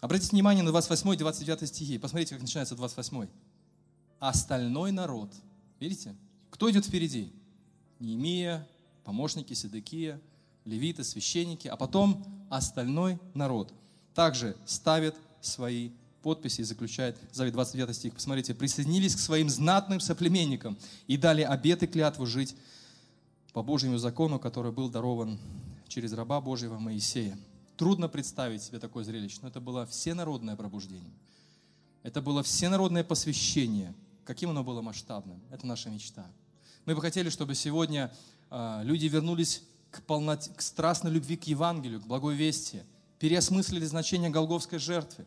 Обратите 0.00 0.30
внимание 0.32 0.62
на 0.62 0.70
28 0.70 1.14
и 1.14 1.16
29 1.16 1.68
стихи. 1.68 1.98
Посмотрите, 1.98 2.34
как 2.34 2.42
начинается 2.42 2.76
28. 2.76 3.26
Остальной 4.20 4.92
народ. 4.92 5.32
Видите? 5.80 6.14
Кто 6.50 6.70
идет 6.70 6.86
впереди? 6.86 7.32
Неемия, 7.98 8.66
помощники 9.02 9.54
Седекия, 9.54 10.20
левиты, 10.64 11.04
священники, 11.04 11.68
а 11.68 11.76
потом 11.76 12.24
остальной 12.50 13.18
народ 13.34 13.72
также 14.14 14.56
ставит 14.64 15.16
свои 15.40 15.90
подписи 16.22 16.62
и 16.62 16.64
заключает 16.64 17.18
завет 17.32 17.52
29 17.52 17.94
стих. 17.94 18.14
Посмотрите, 18.14 18.54
присоединились 18.54 19.14
к 19.14 19.18
своим 19.18 19.50
знатным 19.50 20.00
соплеменникам 20.00 20.78
и 21.06 21.16
дали 21.16 21.42
обет 21.42 21.82
и 21.82 21.86
клятву 21.86 22.24
жить 22.24 22.56
по 23.52 23.62
Божьему 23.62 23.98
закону, 23.98 24.38
который 24.38 24.72
был 24.72 24.88
дарован 24.88 25.38
через 25.86 26.12
раба 26.12 26.40
Божьего 26.40 26.78
Моисея. 26.78 27.38
Трудно 27.76 28.08
представить 28.08 28.62
себе 28.62 28.78
такое 28.78 29.04
зрелище, 29.04 29.38
но 29.42 29.48
это 29.48 29.60
было 29.60 29.84
всенародное 29.86 30.56
пробуждение. 30.56 31.12
Это 32.02 32.22
было 32.22 32.42
всенародное 32.42 33.04
посвящение. 33.04 33.94
Каким 34.24 34.50
оно 34.50 34.64
было 34.64 34.80
масштабным? 34.80 35.40
Это 35.50 35.66
наша 35.66 35.90
мечта. 35.90 36.26
Мы 36.86 36.94
бы 36.94 37.00
хотели, 37.00 37.28
чтобы 37.28 37.54
сегодня 37.54 38.12
э, 38.50 38.80
люди 38.84 39.06
вернулись 39.06 39.62
к, 39.94 40.02
полноте, 40.02 40.50
к 40.50 40.60
страстной 40.60 41.12
любви 41.12 41.36
к 41.36 41.44
Евангелию, 41.44 42.00
к 42.00 42.06
благой 42.06 42.34
вести, 42.34 42.82
переосмыслили 43.20 43.84
значение 43.84 44.28
Голговской 44.28 44.80
жертвы, 44.80 45.24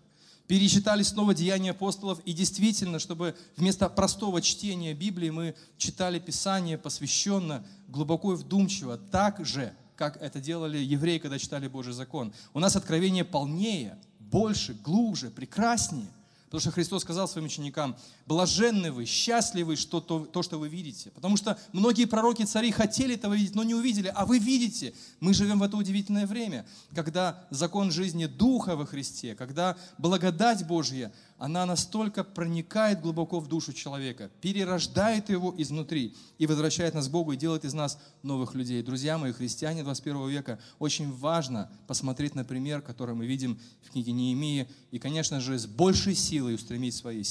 перечитали 0.48 1.04
снова 1.04 1.34
деяния 1.34 1.72
апостолов 1.72 2.20
и 2.26 2.34
действительно, 2.34 3.00
чтобы 3.00 3.36
вместо 3.56 3.88
простого 3.88 4.42
чтения 4.42 4.94
Библии 4.94 5.30
мы 5.30 5.56
читали 5.78 6.20
Писание 6.20 6.78
посвященно, 6.78 7.66
глубоко 7.88 8.34
и 8.34 8.36
вдумчиво, 8.36 8.98
так 8.98 9.46
же, 9.46 9.74
как 9.96 10.18
это 10.22 10.42
делали 10.42 10.78
евреи, 10.78 11.18
когда 11.18 11.40
читали 11.40 11.68
Божий 11.68 11.94
закон. 11.94 12.34
У 12.54 12.60
нас 12.60 12.76
откровение 12.76 13.24
полнее, 13.24 13.98
больше, 14.20 14.74
глубже, 14.74 15.30
прекраснее. 15.30 16.08
Потому 16.48 16.62
что 16.62 16.72
Христос 16.72 17.02
сказал 17.02 17.28
своим 17.28 17.48
ученикам, 17.48 17.98
блаженны 18.26 18.94
вы, 18.94 19.06
счастливы, 19.06 19.76
что 19.76 20.00
то, 20.00 20.26
то, 20.26 20.44
что 20.44 20.58
вы 20.58 20.70
видите. 20.70 21.12
Потому 21.12 21.36
что 21.36 21.60
многие 21.74 22.06
пророки, 22.06 22.44
цари 22.44 22.72
хотели 22.72 23.16
этого 23.16 23.34
видеть, 23.34 23.54
но 23.54 23.64
не 23.64 23.76
увидели, 23.76 24.12
а 24.16 24.26
вы 24.26 24.40
видите. 24.40 24.94
Мы 25.20 25.34
живем 25.34 25.60
в 25.60 25.64
это 25.64 25.76
удивительное 25.76 26.26
время, 26.26 26.66
когда 26.96 27.46
закон 27.50 27.92
жизни 27.92 28.28
Духа 28.28 28.78
во 28.78 28.86
Христе, 28.86 29.36
когда 29.36 29.76
благодать 29.98 30.66
Божья, 30.66 31.12
она 31.38 31.68
настолько 31.68 32.24
проникает 32.24 33.02
глубоко 33.02 33.40
в 33.40 33.48
душу 33.48 33.72
человека, 33.72 34.32
перерождает 34.42 35.30
его 35.30 35.54
изнутри 35.58 36.16
и 36.40 36.48
возвращает 36.48 36.96
нас 36.96 37.08
к 37.08 37.12
Богу 37.12 37.34
и 37.34 37.38
делает 37.38 37.64
из 37.64 37.74
нас 37.74 38.00
новых 38.24 38.56
людей. 38.56 38.82
Друзья 38.82 39.20
мои, 39.20 39.32
христиане 39.32 39.84
21 39.84 40.30
века, 40.30 40.60
очень 40.80 41.12
важно 41.12 41.72
посмотреть 41.86 42.34
на 42.34 42.44
пример, 42.44 42.82
который 42.82 43.14
мы 43.14 43.28
видим 43.28 43.60
в 43.84 43.92
книге 43.92 44.14
Неемии, 44.14 44.68
и, 44.90 44.98
конечно 44.98 45.40
же, 45.40 45.60
с 45.60 45.68
большей 45.68 46.16
силой 46.16 46.56
устремить 46.56 46.96
свои, 46.96 47.24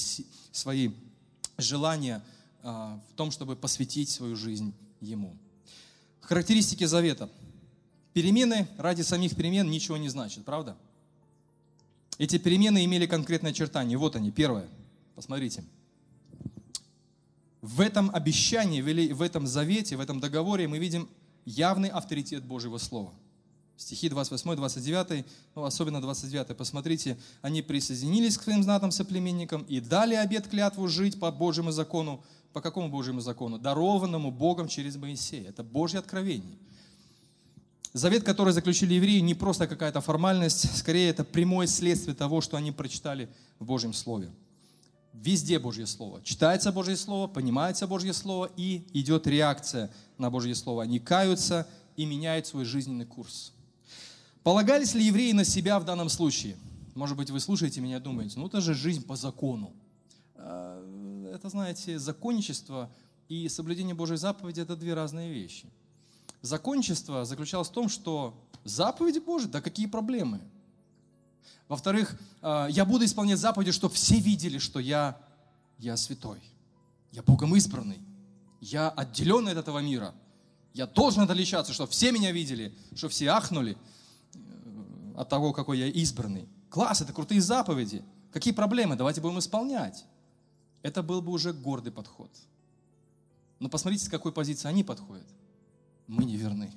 свои 0.51 0.91
желания 1.57 2.23
а, 2.63 3.01
в 3.11 3.13
том, 3.15 3.29
чтобы 3.29 3.57
посвятить 3.57 4.09
свою 4.09 4.37
жизнь 4.37 4.73
Ему. 5.01 5.35
Характеристики 6.21 6.85
завета. 6.85 7.29
Перемены 8.13 8.67
ради 8.77 9.01
самих 9.01 9.35
перемен 9.35 9.69
ничего 9.69 9.97
не 9.97 10.09
значат, 10.09 10.43
правда? 10.45 10.77
Эти 12.17 12.37
перемены 12.37 12.83
имели 12.83 13.05
конкретное 13.05 13.51
очертание. 13.51 13.97
Вот 13.97 14.15
они. 14.15 14.31
Первое. 14.31 14.67
Посмотрите. 15.15 15.63
В 17.61 17.81
этом 17.81 18.09
обещании, 18.13 18.81
в 18.81 19.21
этом 19.21 19.47
завете, 19.47 19.97
в 19.97 19.99
этом 19.99 20.19
договоре 20.19 20.67
мы 20.67 20.79
видим 20.79 21.09
явный 21.45 21.89
авторитет 21.89 22.43
Божьего 22.43 22.77
Слова. 22.77 23.13
Стихи 23.77 24.09
28, 24.09 24.55
29, 24.55 25.25
ну, 25.55 25.63
особенно 25.63 26.01
29. 26.01 26.57
Посмотрите, 26.57 27.17
они 27.41 27.61
присоединились 27.61 28.37
к 28.37 28.43
своим 28.43 28.63
знатным 28.63 28.91
соплеменникам 28.91 29.63
и 29.63 29.79
дали 29.79 30.15
обет 30.15 30.47
клятву 30.47 30.87
жить 30.87 31.19
по 31.19 31.31
Божьему 31.31 31.71
закону. 31.71 32.23
По 32.53 32.61
какому 32.61 32.89
Божьему 32.89 33.21
закону? 33.21 33.59
Дарованному 33.59 34.31
Богом 34.31 34.67
через 34.67 34.95
Моисея. 34.95 35.49
Это 35.49 35.63
Божье 35.63 35.99
откровение. 35.99 36.57
Завет, 37.93 38.23
который 38.23 38.53
заключили 38.53 38.95
евреи, 38.95 39.19
не 39.19 39.33
просто 39.33 39.67
какая-то 39.67 40.01
формальность, 40.01 40.77
скорее 40.77 41.09
это 41.09 41.23
прямое 41.23 41.67
следствие 41.67 42.15
того, 42.15 42.41
что 42.41 42.57
они 42.57 42.71
прочитали 42.71 43.29
в 43.59 43.65
Божьем 43.65 43.93
Слове. 43.93 44.29
Везде 45.13 45.57
Божье 45.57 45.87
Слово. 45.87 46.21
Читается 46.21 46.71
Божье 46.71 46.95
Слово, 46.95 47.27
понимается 47.27 47.87
Божье 47.87 48.13
Слово 48.13 48.51
и 48.55 48.85
идет 48.93 49.25
реакция 49.25 49.91
на 50.17 50.29
Божье 50.29 50.53
Слово. 50.53 50.83
Они 50.83 50.99
каются 50.99 51.67
и 51.95 52.05
меняют 52.05 52.45
свой 52.45 52.65
жизненный 52.65 53.05
курс. 53.05 53.53
Полагались 54.43 54.93
ли 54.93 55.03
евреи 55.03 55.31
на 55.31 55.43
себя 55.43 55.79
в 55.79 55.85
данном 55.85 56.09
случае? 56.09 56.57
Может 56.93 57.17
быть, 57.17 57.31
вы 57.31 57.39
слушаете 57.39 57.81
меня 57.81 57.99
думаете, 57.99 58.37
ну 58.39 58.47
это 58.47 58.61
же 58.61 58.73
жизнь 58.73 59.03
по 59.03 59.15
закону. 59.15 59.73
А, 60.35 61.31
это, 61.33 61.49
знаете, 61.49 61.97
законничество 61.97 62.91
и 63.27 63.49
соблюдение 63.49 63.95
Божьей 63.95 64.17
заповеди– 64.17 64.59
это 64.61 64.75
две 64.75 64.93
разные 64.93 65.33
вещи– 65.33 65.67
закончество 66.47 67.25
заключалось 67.25 67.67
в 67.67 67.71
том, 67.71 67.89
что 67.89 68.33
заповеди 68.63 69.19
Божьи, 69.19 69.47
да 69.47 69.61
какие 69.61 69.85
проблемы? 69.85 70.41
Во-вторых, 71.67 72.19
а, 72.41 72.67
я 72.67 72.85
буду 72.85 73.05
исполнять 73.05 73.39
заповеди, 73.39 73.71
чтобы 73.71 73.93
все 73.93 74.19
видели, 74.19 74.57
что 74.57 74.79
я, 74.79 75.19
я 75.77 75.97
святой, 75.97 76.39
я 77.11 77.21
Богом 77.21 77.55
избранный, 77.55 77.99
я 78.61 78.89
отделенный 78.89 79.51
от 79.51 79.59
этого 79.59 79.79
мира. 79.79 80.15
Я 80.73 80.85
должен 80.87 81.23
отличаться, 81.23 81.73
чтобы 81.73 81.91
все 81.91 82.11
меня 82.11 82.31
видели, 82.31 82.73
чтобы 82.95 83.11
все 83.11 83.27
ахнули 83.29 83.77
э, 84.33 84.37
от 85.15 85.27
того, 85.27 85.51
какой 85.51 85.79
я 85.79 85.87
избранный. 85.87 86.47
Класс, 86.69 87.01
это 87.01 87.13
крутые 87.13 87.41
заповеди. 87.41 88.03
Какие 88.31 88.53
проблемы? 88.53 88.95
Давайте 88.95 89.19
будем 89.19 89.39
исполнять. 89.39 90.05
Это 90.83 91.01
был 91.01 91.21
бы 91.21 91.31
уже 91.31 91.51
гордый 91.51 91.91
подход. 91.91 92.29
Но 93.59 93.69
посмотрите, 93.69 94.05
с 94.05 94.09
какой 94.09 94.31
позиции 94.31 94.67
они 94.67 94.83
подходят 94.83 95.25
мы 96.07 96.25
не 96.25 96.37
верны, 96.37 96.71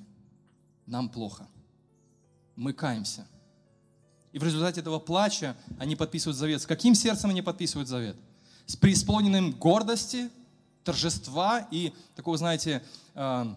нам 0.85 1.09
плохо, 1.09 1.47
мы 2.55 2.73
каемся. 2.73 3.27
И 4.31 4.39
в 4.39 4.43
результате 4.43 4.81
этого 4.81 4.99
плача 4.99 5.57
они 5.77 5.95
подписывают 5.95 6.37
завет. 6.37 6.61
С 6.61 6.65
каким 6.65 6.95
сердцем 6.95 7.29
они 7.29 7.41
подписывают 7.41 7.89
завет? 7.89 8.15
С 8.65 8.75
преисполненным 8.75 9.51
гордости, 9.51 10.29
торжества 10.83 11.67
и 11.71 11.93
такого, 12.15 12.37
знаете, 12.37 12.83
э, 13.13 13.55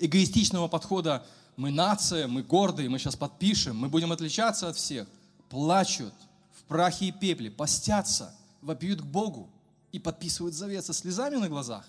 эгоистичного 0.00 0.68
подхода. 0.68 1.26
Мы 1.56 1.70
нация, 1.70 2.28
мы 2.28 2.42
гордые, 2.42 2.88
мы 2.88 2.98
сейчас 2.98 3.16
подпишем, 3.16 3.76
мы 3.76 3.88
будем 3.88 4.12
отличаться 4.12 4.68
от 4.68 4.76
всех. 4.76 5.08
Плачут 5.48 6.14
в 6.52 6.62
прахе 6.64 7.06
и 7.06 7.12
пепле, 7.12 7.50
постятся, 7.50 8.32
вопьют 8.62 9.00
к 9.00 9.04
Богу 9.04 9.48
и 9.90 9.98
подписывают 9.98 10.54
завет 10.54 10.84
со 10.84 10.92
слезами 10.92 11.36
на 11.36 11.48
глазах. 11.48 11.88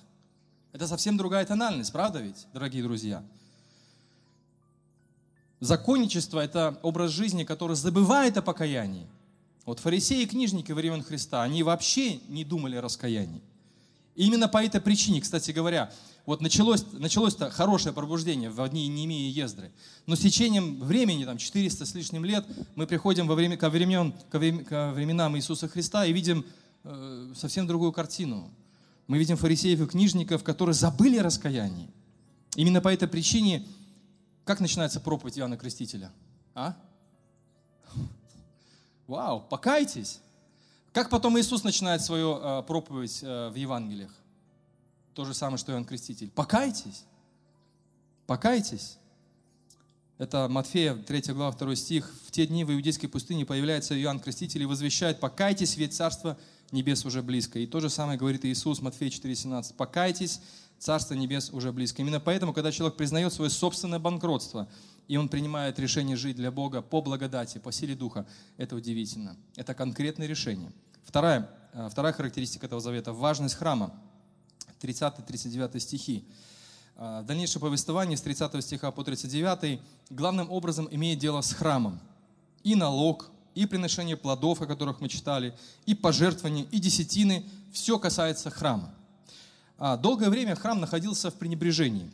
Это 0.71 0.87
совсем 0.87 1.17
другая 1.17 1.45
тональность, 1.45 1.91
правда 1.91 2.19
ведь, 2.19 2.45
дорогие 2.53 2.83
друзья? 2.83 3.23
Законничество– 5.59 6.39
это 6.43 6.79
образ 6.83 7.11
жизни, 7.11 7.43
который 7.43 7.75
забывает 7.75 8.37
о 8.37 8.41
покаянии. 8.41 9.07
Вот 9.65 9.79
фарисеи 9.79 10.21
и 10.21 10.27
книжники 10.27 10.71
времен 10.71 11.03
Христа, 11.03 11.43
они 11.43 11.63
вообще 11.63 12.17
не 12.29 12.45
думали 12.45 12.75
о 12.75 12.81
раскаянии. 12.81 13.41
И 14.15 14.25
именно 14.25 14.47
по 14.47 14.63
этой 14.63 14.79
причине, 14.79 15.21
кстати 15.21 15.51
говоря, 15.51 15.91
вот 16.25 16.41
началось, 16.41 16.85
началось-то 16.91 17.49
хорошее 17.49 17.93
пробуждение 17.93 18.49
в 18.49 18.61
одни 18.61 18.87
Неемии 18.87 19.27
и 19.27 19.31
Ездры. 19.31 19.71
Но 20.05 20.15
с 20.15 20.19
течением 20.19 20.79
времени, 20.81 21.25
там 21.25 21.37
400 21.37 21.85
с 21.85 21.95
лишним 21.95 22.25
лет, 22.25 22.45
мы 22.75 22.85
приходим 22.85 23.27
во 23.27 23.35
время, 23.35 23.57
ко, 23.57 23.69
времен, 23.69 24.13
ко 24.31 24.91
временам 24.91 25.35
Иисуса 25.35 25.67
Христа 25.67 26.05
и 26.05 26.13
видим 26.13 26.45
э, 26.83 27.33
совсем 27.35 27.65
другую 27.65 27.91
картину 27.91 28.51
мы 29.09 29.17
видим 29.17 29.37
фарисеев 29.37 29.81
и 29.81 29.87
книжников, 29.87 30.43
которые 30.43 30.75
забыли 30.75 31.17
о 31.17 31.23
раскаянии. 31.23 31.89
Именно 32.55 32.79
по 32.79 32.93
этой 32.93 33.07
причине, 33.07 33.65
как 34.45 34.59
начинается 34.59 34.99
проповедь 34.99 35.39
Иоанна 35.39 35.57
Крестителя? 35.57 36.11
А? 36.53 36.77
Вау, 39.07 39.41
покайтесь. 39.41 40.19
Как 40.93 41.09
потом 41.09 41.39
Иисус 41.39 41.63
начинает 41.63 42.03
свою 42.03 42.37
э, 42.37 42.63
проповедь 42.67 43.21
э, 43.23 43.49
в 43.49 43.55
Евангелиях? 43.55 44.11
То 45.15 45.25
же 45.25 45.33
самое, 45.33 45.57
что 45.57 45.71
Иоанн 45.71 45.85
Креститель. 45.85 46.29
Покайтесь. 46.29 47.03
Покайтесь. 48.27 48.99
Это 50.19 50.47
Матфея, 50.47 50.93
3 50.93 51.33
глава, 51.33 51.57
2 51.57 51.75
стих. 51.75 52.13
В 52.27 52.31
те 52.31 52.45
дни 52.45 52.63
в 52.63 52.71
иудейской 52.71 53.09
пустыне 53.09 53.43
появляется 53.43 53.99
Иоанн 53.99 54.19
Креститель 54.19 54.61
и 54.61 54.65
возвещает, 54.67 55.19
покайтесь, 55.19 55.77
ведь 55.77 55.95
Царство 55.95 56.37
небес 56.71 57.05
уже 57.05 57.21
близко. 57.21 57.59
И 57.59 57.67
то 57.67 57.79
же 57.79 57.89
самое 57.89 58.17
говорит 58.17 58.45
Иисус, 58.45 58.81
Матфея 58.81 59.09
4,17. 59.09 59.75
Покайтесь, 59.75 60.41
Царство 60.79 61.13
небес 61.13 61.49
уже 61.51 61.73
близко. 61.73 62.01
Именно 62.01 62.21
поэтому, 62.21 62.53
когда 62.53 62.71
человек 62.71 62.95
признает 62.95 63.33
свое 63.33 63.51
собственное 63.51 63.99
банкротство, 63.99 64.69
и 65.09 65.17
он 65.17 65.27
принимает 65.27 65.77
решение 65.77 66.15
жить 66.15 66.37
для 66.37 66.51
Бога 66.51 66.81
по 66.81 67.01
благодати, 67.01 67.57
по 67.57 67.71
силе 67.73 67.95
Духа, 67.95 68.25
это 68.55 68.77
удивительно. 68.77 69.35
Это 69.57 69.73
конкретное 69.73 70.25
решение. 70.25 70.71
Вторая, 71.03 71.49
э, 71.73 71.89
вторая 71.91 72.13
характеристика 72.13 72.65
этого 72.65 72.79
завета– 72.79 73.11
важность 73.13 73.55
храма. 73.55 73.91
30-39 74.81 75.79
стихи. 75.81 76.23
Э, 76.95 77.23
дальнейшее 77.27 77.59
повествование 77.59 78.15
с 78.15 78.21
30 78.21 78.63
стиха 78.63 78.91
по 78.91 79.03
39 79.03 79.81
главным 80.09 80.49
образом 80.49 80.87
имеет 80.89 81.19
дело 81.19 81.41
с 81.41 81.51
храмом. 81.51 81.99
И 82.63 82.75
налог, 82.75 83.31
и 83.59 83.65
приношение 83.65 84.15
плодов, 84.15 84.61
о 84.61 84.65
которых 84.65 85.01
мы 85.01 85.09
читали, 85.09 85.53
и 85.85 85.93
пожертвования, 85.93 86.65
и 86.71 86.79
десятины. 86.79 87.43
Все 87.73 87.99
касается 87.99 88.49
храма. 88.49 88.93
А 89.77 89.97
долгое 89.97 90.29
время 90.29 90.55
храм 90.55 90.79
находился 90.79 91.29
в 91.29 91.33
пренебрежении. 91.33 92.09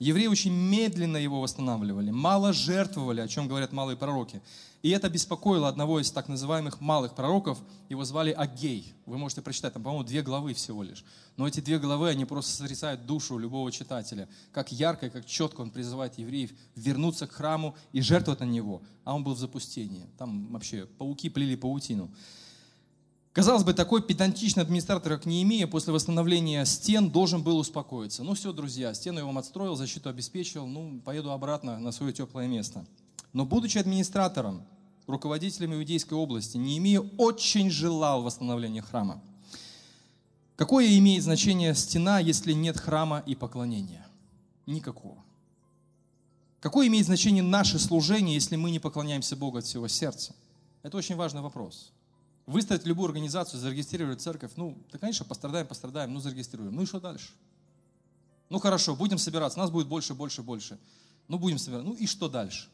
Евреи 0.00 0.28
очень 0.28 0.54
медленно 0.54 1.18
его 1.18 1.42
восстанавливали, 1.42 2.10
мало 2.10 2.54
жертвовали, 2.54 3.20
о 3.20 3.28
чем 3.28 3.48
говорят 3.48 3.70
малые 3.70 3.98
пророки. 3.98 4.40
И 4.80 4.88
это 4.88 5.10
беспокоило 5.10 5.68
одного 5.68 6.00
из 6.00 6.10
так 6.10 6.26
называемых 6.26 6.80
малых 6.80 7.14
пророков, 7.14 7.58
его 7.90 8.02
звали 8.04 8.30
Агей. 8.30 8.94
Вы 9.04 9.18
можете 9.18 9.42
прочитать, 9.42 9.74
там, 9.74 9.82
по-моему, 9.82 10.04
две 10.04 10.22
главы 10.22 10.54
всего 10.54 10.82
лишь. 10.82 11.04
Но 11.36 11.46
эти 11.46 11.60
две 11.60 11.78
главы, 11.78 12.08
они 12.08 12.24
просто 12.24 12.50
сотрясают 12.50 13.04
душу 13.04 13.36
любого 13.36 13.70
читателя. 13.70 14.26
Как 14.52 14.72
ярко 14.72 15.06
и 15.06 15.10
как 15.10 15.26
четко 15.26 15.60
он 15.60 15.70
призывает 15.70 16.16
евреев 16.16 16.52
вернуться 16.76 17.26
к 17.26 17.32
храму 17.32 17.76
и 17.92 18.00
жертвовать 18.00 18.40
на 18.40 18.44
него. 18.44 18.80
А 19.04 19.14
он 19.14 19.22
был 19.22 19.34
в 19.34 19.38
запустении. 19.38 20.06
Там 20.16 20.46
вообще 20.50 20.86
пауки 20.86 21.28
плели 21.28 21.56
паутину. 21.56 22.10
Казалось 23.32 23.62
бы, 23.62 23.74
такой 23.74 24.02
педантичный 24.02 24.64
администратор, 24.64 25.12
как 25.12 25.24
Неемия, 25.24 25.68
после 25.68 25.92
восстановления 25.92 26.64
стен 26.64 27.10
должен 27.10 27.44
был 27.44 27.58
успокоиться. 27.58 28.24
Ну 28.24 28.34
все, 28.34 28.52
друзья, 28.52 28.92
стену 28.92 29.20
я 29.20 29.24
вам 29.24 29.38
отстроил, 29.38 29.76
защиту 29.76 30.08
обеспечил, 30.08 30.66
ну 30.66 31.00
поеду 31.04 31.30
обратно 31.30 31.78
на 31.78 31.92
свое 31.92 32.12
теплое 32.12 32.48
место. 32.48 32.84
Но 33.32 33.46
будучи 33.46 33.78
администратором, 33.78 34.66
руководителем 35.06 35.74
Иудейской 35.74 36.18
области, 36.18 36.56
Неемия 36.56 37.00
очень 37.18 37.70
желал 37.70 38.22
восстановления 38.24 38.82
храма. 38.82 39.22
Какое 40.56 40.98
имеет 40.98 41.22
значение 41.22 41.72
стена, 41.76 42.18
если 42.18 42.52
нет 42.52 42.78
храма 42.78 43.22
и 43.26 43.36
поклонения? 43.36 44.06
Никакого. 44.66 45.22
Какое 46.58 46.88
имеет 46.88 47.06
значение 47.06 47.44
наше 47.44 47.78
служение, 47.78 48.34
если 48.34 48.56
мы 48.56 48.72
не 48.72 48.80
поклоняемся 48.80 49.36
Богу 49.36 49.58
от 49.58 49.64
всего 49.64 49.86
сердца? 49.86 50.34
Это 50.82 50.96
очень 50.96 51.14
важный 51.14 51.42
вопрос. 51.42 51.92
Выстроить 52.50 52.84
любую 52.84 53.06
организацию, 53.06 53.60
зарегистрировать 53.60 54.20
церковь, 54.20 54.50
ну, 54.56 54.76
да, 54.90 54.98
конечно, 54.98 55.24
пострадаем, 55.24 55.68
пострадаем, 55.68 56.12
ну, 56.12 56.18
зарегистрируем. 56.18 56.74
Ну 56.74 56.82
и 56.82 56.86
что 56.86 56.98
дальше? 56.98 57.30
Ну, 58.48 58.58
хорошо, 58.58 58.96
будем 58.96 59.18
собираться, 59.18 59.56
нас 59.56 59.70
будет 59.70 59.86
больше, 59.86 60.14
больше, 60.14 60.42
больше. 60.42 60.76
Ну, 61.28 61.38
будем 61.38 61.58
собираться. 61.58 61.88
Ну 61.88 61.94
и 61.94 62.08
что 62.08 62.28
дальше? 62.28 62.68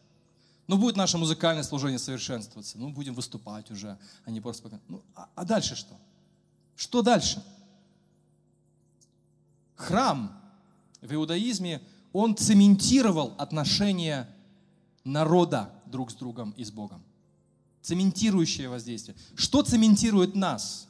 Ну, 0.66 0.78
будет 0.78 0.96
наше 0.96 1.18
музыкальное 1.18 1.62
служение 1.62 1.98
совершенствоваться. 1.98 2.78
Ну, 2.78 2.88
будем 2.88 3.12
выступать 3.12 3.70
уже, 3.70 3.98
а 4.24 4.30
не 4.30 4.40
просто... 4.40 4.80
Ну, 4.88 5.02
а, 5.14 5.28
а 5.34 5.44
дальше 5.44 5.76
что? 5.76 5.94
Что 6.74 7.02
дальше? 7.02 7.44
Храм 9.74 10.40
в 11.02 11.12
иудаизме, 11.12 11.82
он 12.14 12.34
цементировал 12.34 13.34
отношения 13.36 14.26
народа 15.04 15.70
друг 15.84 16.10
с 16.10 16.14
другом 16.14 16.52
и 16.52 16.64
с 16.64 16.70
Богом 16.70 17.04
цементирующее 17.86 18.68
воздействие. 18.68 19.16
Что 19.36 19.62
цементирует 19.62 20.34
нас, 20.34 20.88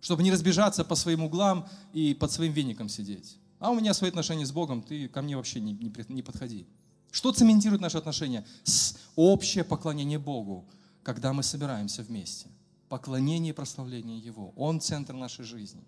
чтобы 0.00 0.24
не 0.24 0.32
разбежаться 0.32 0.84
по 0.84 0.96
своим 0.96 1.22
углам 1.22 1.68
и 1.92 2.12
под 2.12 2.32
своим 2.32 2.52
веником 2.52 2.88
сидеть? 2.88 3.36
А 3.60 3.70
у 3.70 3.78
меня 3.78 3.94
свои 3.94 4.10
отношения 4.10 4.44
с 4.44 4.50
Богом, 4.50 4.82
ты 4.82 5.08
ко 5.08 5.22
мне 5.22 5.36
вообще 5.36 5.60
не, 5.60 5.72
не, 5.72 5.92
не 6.08 6.22
подходи. 6.22 6.66
Что 7.12 7.30
цементирует 7.30 7.80
наши 7.80 7.98
отношения? 7.98 8.44
С 8.64 8.96
общее 9.14 9.62
поклонение 9.62 10.18
Богу, 10.18 10.64
когда 11.04 11.32
мы 11.32 11.44
собираемся 11.44 12.02
вместе. 12.02 12.48
Поклонение 12.88 13.50
и 13.50 13.56
прославление 13.56 14.18
Его. 14.18 14.52
Он 14.56 14.80
центр 14.80 15.14
нашей 15.14 15.44
жизни. 15.44 15.84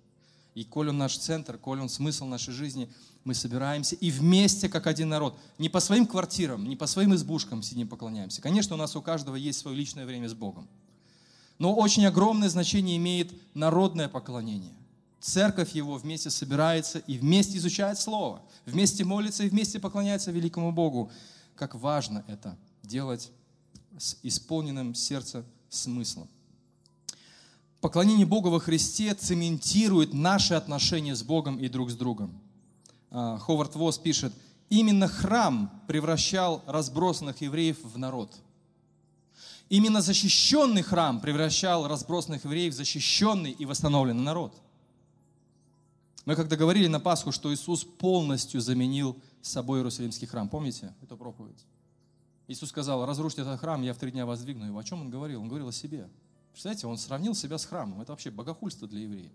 И 0.57 0.65
коль 0.65 0.89
он 0.89 0.97
наш 0.97 1.19
центр, 1.19 1.59
коль 1.59 1.83
он 1.83 1.91
смысл 1.91 2.25
нашей 2.25 2.55
жизни, 2.55 2.89
мы 3.25 3.35
собираемся 3.35 3.95
и 3.95 4.11
вместе, 4.11 4.71
как 4.71 4.87
один 4.87 5.11
народ. 5.11 5.39
Не 5.59 5.69
по 5.69 5.81
своим 5.81 6.07
квартирам, 6.07 6.67
не 6.67 6.77
по 6.77 6.87
своим 6.87 7.15
избушкам 7.15 7.63
сидим 7.63 7.89
поклоняемся. 7.89 8.41
Конечно, 8.41 8.75
у 8.75 8.79
нас 8.79 8.97
у 8.97 9.03
каждого 9.03 9.37
есть 9.37 9.59
свое 9.59 9.77
личное 9.77 10.07
время 10.07 10.31
с 10.31 10.33
Богом. 10.33 10.67
Но 11.59 11.75
очень 11.75 12.07
огромное 12.07 12.49
значение 12.49 12.97
имеет 12.97 13.35
народное 13.53 14.09
поклонение. 14.09 14.73
Церковь 15.21 15.73
его 15.75 15.97
вместе 15.97 16.31
собирается 16.31 17.01
и 17.01 17.19
вместе 17.19 17.59
изучает 17.59 17.99
Слово, 17.99 18.41
вместе 18.65 19.05
молится 19.05 19.45
и 19.45 19.51
вместе 19.51 19.79
поклоняется 19.79 20.33
великому 20.33 20.73
Богу. 20.73 21.13
Как 21.55 21.75
важно 21.75 22.25
это 22.29 22.57
делать 22.83 23.31
с 23.99 24.17
исполненным 24.23 24.95
сердцем 24.95 25.45
смыслом. 25.69 26.29
Поклонение 27.81 28.27
Богу 28.27 28.51
во 28.51 28.59
Христе 28.59 29.15
цементирует 29.15 30.15
наши 30.15 30.55
отношения 30.55 31.15
с 31.15 31.23
Богом 31.23 31.59
и 31.59 31.69
друг 31.69 31.91
с 31.91 31.95
другом. 31.95 32.39
А, 33.11 33.39
Ховард 33.39 33.75
Восс 33.77 33.99
пишет, 33.99 34.33
именно 34.71 35.09
храм 35.09 35.71
превращал 35.87 36.63
разбросанных 36.67 37.41
евреев 37.43 37.79
в 37.83 37.99
народ. 37.99 38.35
Именно 39.69 40.01
защищенный 40.01 40.83
храм 40.83 41.21
превращал 41.21 41.89
разбросанных 41.89 42.45
евреев 42.45 42.73
в 42.73 42.77
защищенный 42.77 43.51
и 43.51 43.65
восстановленный 43.65 44.23
народ. 44.23 44.55
Мы 46.25 46.35
когда 46.35 46.57
говорили 46.57 46.87
на 46.87 46.99
Пасху, 46.99 47.31
что 47.31 47.53
Иисус 47.53 47.85
полностью 47.85 48.61
заменил 48.61 49.17
собой 49.43 49.81
Иерусалимский 49.81 50.27
храм. 50.27 50.49
Помните 50.49 50.93
эту 51.03 51.17
проповедь? 51.17 51.65
Иисус 52.49 52.69
сказал, 52.69 53.05
разрушьте 53.07 53.43
этот 53.43 53.61
храм, 53.61 53.83
я 53.83 53.93
в 53.93 53.99
три 53.99 54.13
дня 54.13 54.25
воздвигну 54.27 54.67
его. 54.67 54.79
О 54.79 54.85
чем 54.85 55.03
Он 55.03 55.11
говорил? 55.11 55.43
Он 55.43 55.49
говорил 55.49 55.69
о 55.69 55.73
себе. 55.73 56.09
Представляете, 56.57 56.87
он 56.87 56.97
сравнил 56.97 57.35
себя 57.35 57.59
с 57.59 57.67
храмом. 57.67 58.01
Это 58.01 58.13
вообще 58.13 58.31
богохульство 58.31 58.89
для 58.89 59.03
евреев. 59.03 59.31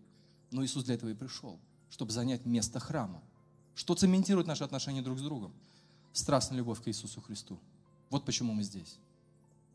Но 0.49 0.65
Иисус 0.65 0.85
для 0.85 0.95
этого 0.95 1.11
и 1.11 1.13
пришел, 1.13 1.59
чтобы 1.91 2.11
занять 2.11 2.47
место 2.47 2.79
храма. 2.79 3.21
Что 3.75 3.93
цементирует 3.93 4.47
наши 4.47 4.63
отношения 4.63 5.03
друг 5.03 5.19
с 5.19 5.21
другом? 5.21 5.53
Страстная 6.13 6.57
любовь 6.57 6.81
к 6.81 6.87
Иисусу 6.87 7.21
Христу. 7.21 7.59
Вот 8.09 8.25
почему 8.25 8.53
мы 8.53 8.63
здесь. 8.63 8.97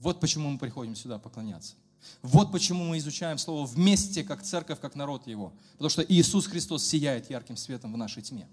Вот 0.01 0.19
почему 0.19 0.51
мы 0.51 0.59
приходим 0.59 0.97
сюда 0.97 1.21
поклоняться. 1.21 1.77
Вот 2.21 2.51
почему 2.51 2.83
мы 2.83 2.99
изучаем 2.99 3.39
Слово 3.39 3.65
вместе, 3.65 4.25
как 4.25 4.43
церковь, 4.43 4.81
как 4.81 4.97
народ 4.97 5.29
Его. 5.29 5.53
Потому 5.75 5.91
что 5.91 6.03
Иисус 6.03 6.49
Христос 6.49 6.85
сияет 6.85 7.31
ярким 7.31 7.57
светом 7.57 7.93
в 7.93 7.97
нашей 7.97 8.25
тьме. 8.25 8.49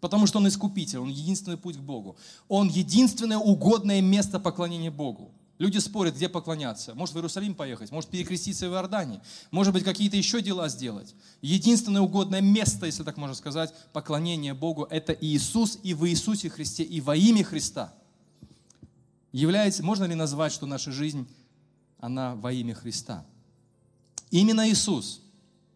Потому 0.00 0.26
что 0.26 0.38
Он 0.38 0.48
искупитель, 0.48 1.00
Он 1.00 1.10
единственный 1.10 1.58
путь 1.58 1.76
к 1.76 1.80
Богу. 1.80 2.16
Он 2.48 2.68
единственное 2.68 3.36
угодное 3.36 4.00
место 4.00 4.40
поклонения 4.40 4.90
Богу. 4.90 5.30
Люди 5.58 5.78
спорят, 5.78 6.16
где 6.16 6.28
поклоняться. 6.28 6.94
Может 6.94 7.14
в 7.14 7.18
Иерусалим 7.18 7.54
поехать, 7.54 7.92
может 7.92 8.10
перекреститься 8.10 8.68
в 8.68 8.72
Иордании, 8.72 9.20
может 9.52 9.72
быть 9.72 9.84
какие-то 9.84 10.16
еще 10.16 10.42
дела 10.42 10.68
сделать. 10.68 11.14
Единственное 11.42 12.00
угодное 12.00 12.40
место, 12.40 12.86
если 12.86 13.04
так 13.04 13.16
можно 13.16 13.36
сказать, 13.36 13.72
поклонения 13.92 14.52
Богу, 14.52 14.84
это 14.90 15.12
Иисус 15.12 15.78
и 15.84 15.94
в 15.94 16.08
Иисусе 16.08 16.50
Христе, 16.50 16.82
и 16.82 17.00
во 17.00 17.14
имя 17.14 17.44
Христа. 17.44 17.94
Является, 19.30 19.84
можно 19.84 20.04
ли 20.04 20.16
назвать, 20.16 20.52
что 20.52 20.66
наша 20.66 20.90
жизнь, 20.90 21.28
она 21.98 22.34
во 22.34 22.52
имя 22.52 22.74
Христа? 22.74 23.24
Именно 24.32 24.68
Иисус, 24.68 25.20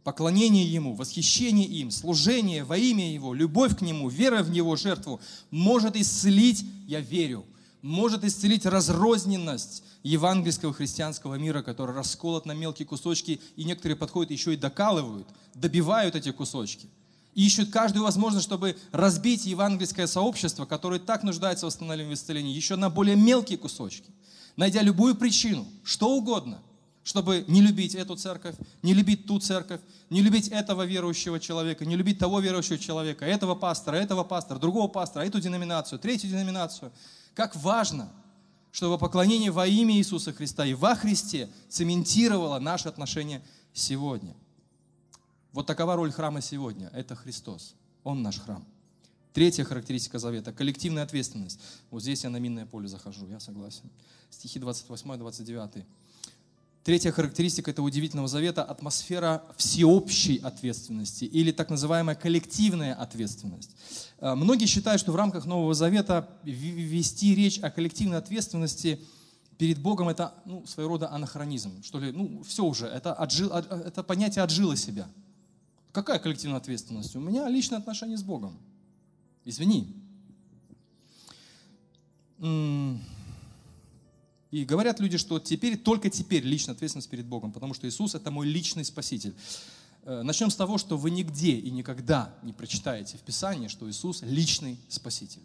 поклонение 0.02 0.64
Ему, 0.64 0.94
восхищение 0.94 1.66
им, 1.66 1.92
служение 1.92 2.64
во 2.64 2.76
имя 2.76 3.12
Его, 3.12 3.32
любовь 3.32 3.78
к 3.78 3.80
Нему, 3.80 4.08
вера 4.08 4.42
в 4.42 4.50
Него 4.50 4.74
жертву 4.74 5.20
может 5.52 5.94
исцелить, 5.94 6.64
я 6.88 7.00
верю, 7.00 7.46
может 7.82 8.24
исцелить 8.24 8.66
разрозненность 8.66 9.82
евангельского 10.02 10.72
христианского 10.72 11.34
мира, 11.36 11.62
который 11.62 11.94
расколот 11.94 12.46
на 12.46 12.52
мелкие 12.52 12.86
кусочки, 12.86 13.40
и 13.56 13.64
некоторые 13.64 13.96
подходят 13.96 14.30
еще 14.30 14.54
и 14.54 14.56
докалывают, 14.56 15.28
добивают 15.54 16.14
эти 16.14 16.32
кусочки. 16.32 16.88
И 17.34 17.46
ищут 17.46 17.70
каждую 17.70 18.04
возможность, 18.04 18.46
чтобы 18.46 18.76
разбить 18.90 19.46
евангельское 19.46 20.06
сообщество, 20.06 20.66
которое 20.66 20.98
так 20.98 21.22
нуждается 21.22 21.66
в 21.66 21.68
восстановлении 21.68 22.12
и 22.12 22.14
исцелении, 22.14 22.54
еще 22.54 22.76
на 22.76 22.90
более 22.90 23.16
мелкие 23.16 23.58
кусочки, 23.58 24.10
найдя 24.56 24.82
любую 24.82 25.14
причину, 25.14 25.66
что 25.84 26.10
угодно, 26.10 26.60
чтобы 27.08 27.44
не 27.48 27.62
любить 27.62 27.94
эту 27.94 28.16
церковь, 28.16 28.54
не 28.82 28.92
любить 28.92 29.26
ту 29.26 29.40
церковь, 29.40 29.80
не 30.10 30.20
любить 30.20 30.48
этого 30.48 30.84
верующего 30.84 31.40
человека, 31.40 31.86
не 31.86 31.96
любить 31.96 32.18
того 32.18 32.38
верующего 32.40 32.76
человека, 32.76 33.24
этого 33.24 33.54
пастора, 33.54 33.96
этого 33.96 34.24
пастора, 34.24 34.58
другого 34.58 34.88
пастора, 34.88 35.24
эту 35.24 35.40
деноминацию, 35.40 35.98
третью 35.98 36.30
деноминацию– 36.30 36.92
как 37.38 37.54
важно, 37.54 38.10
чтобы 38.72 38.98
поклонение 38.98 39.52
во 39.52 39.64
имя 39.64 39.94
Иисуса 39.96 40.32
Христа 40.32 40.66
и 40.66 40.74
во 40.74 40.96
Христе 40.96 41.48
цементировало 41.68 42.58
наши 42.58 42.88
отношения 42.88 43.40
сегодня. 43.72 44.34
Вот 45.52 45.64
такова 45.64 45.94
роль 45.94 46.10
храма 46.10 46.40
сегодня. 46.40 46.90
Это 46.92 47.14
Христос. 47.14 47.76
Он 48.02 48.22
наш 48.22 48.40
храм. 48.40 48.66
Третья 49.32 49.62
характеристика 49.62 50.18
завета– 50.18 50.52
коллективная 50.58 51.04
ответственность. 51.04 51.60
Вот 51.92 52.02
здесь 52.02 52.24
я 52.24 52.30
на 52.30 52.38
минное 52.38 52.66
поле 52.66 52.88
захожу, 52.88 53.28
я 53.28 53.38
согласен. 53.38 53.88
Стихи 54.30 54.58
28-29. 54.58 55.84
Третья 56.88 57.12
характеристика 57.12 57.70
этого 57.70 57.84
удивительного 57.84 58.28
завета– 58.28 58.64
атмосфера 58.64 59.42
всеобщей 59.58 60.38
ответственности 60.38 61.24
или 61.26 61.52
так 61.52 61.68
называемая 61.68 62.14
коллективная 62.14 62.94
ответственность. 62.94 63.76
Э, 64.20 64.34
многие 64.34 64.64
считают, 64.64 64.98
что 64.98 65.12
в 65.12 65.16
рамках 65.16 65.44
Нового 65.44 65.74
Завета 65.74 66.30
вести 66.44 67.34
речь 67.34 67.58
о 67.58 67.70
коллективной 67.70 68.16
ответственности 68.16 69.00
перед 69.58 69.78
Богом– 69.78 70.08
это 70.08 70.32
ну, 70.46 70.66
своего 70.66 70.92
рода 70.92 71.10
анахронизм. 71.10 71.82
Что 71.82 72.00
ли, 72.00 72.10
ну, 72.10 72.42
все 72.42 72.64
уже, 72.64 72.86
это, 72.86 73.12
отжил, 73.12 73.50
это 73.50 74.02
понятие 74.02 74.42
отжило 74.42 74.74
себя. 74.74 75.08
Какая 75.92 76.18
коллективная 76.18 76.56
ответственность? 76.56 77.14
У 77.14 77.20
меня 77.20 77.50
личное 77.50 77.80
отношение 77.80 78.16
с 78.16 78.22
Богом. 78.22 78.56
Извини. 79.44 79.94
И 84.50 84.64
говорят 84.64 84.98
люди, 84.98 85.18
что 85.18 85.38
теперь, 85.38 85.76
только 85.76 86.08
теперь 86.08 86.42
личная 86.42 86.74
ответственность 86.74 87.10
перед 87.10 87.26
Богом, 87.26 87.52
потому 87.52 87.74
что 87.74 87.86
Иисус– 87.86 88.14
это 88.16 88.30
мой 88.30 88.46
личный 88.46 88.84
Спаситель. 88.84 89.34
Э, 90.04 90.22
начнем 90.22 90.50
с 90.50 90.56
того, 90.56 90.78
что 90.78 90.96
вы 90.96 91.10
нигде 91.10 91.52
и 91.52 91.70
никогда 91.70 92.34
не 92.42 92.54
прочитаете 92.54 93.18
в 93.18 93.20
Писании, 93.20 93.68
что 93.68 93.88
Иисус– 93.90 94.20
личный 94.22 94.78
Спаситель. 94.88 95.42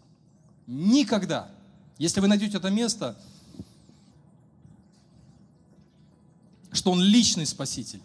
Никогда. 0.67 1.51
Если 1.97 2.21
вы 2.21 2.27
найдете 2.27 2.57
это 2.57 2.69
место, 2.69 3.17
что 6.71 6.91
Он 6.91 7.01
личный 7.01 7.45
Спаситель, 7.45 8.01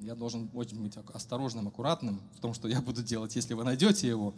я 0.00 0.14
должен 0.14 0.48
очень 0.54 0.80
быть 0.80 0.94
осторожным, 1.12 1.68
аккуратным 1.68 2.20
в 2.36 2.40
том, 2.40 2.54
что 2.54 2.68
я 2.68 2.80
буду 2.80 3.02
делать, 3.02 3.34
если 3.34 3.54
вы 3.54 3.64
найдете 3.64 4.06
его. 4.06 4.34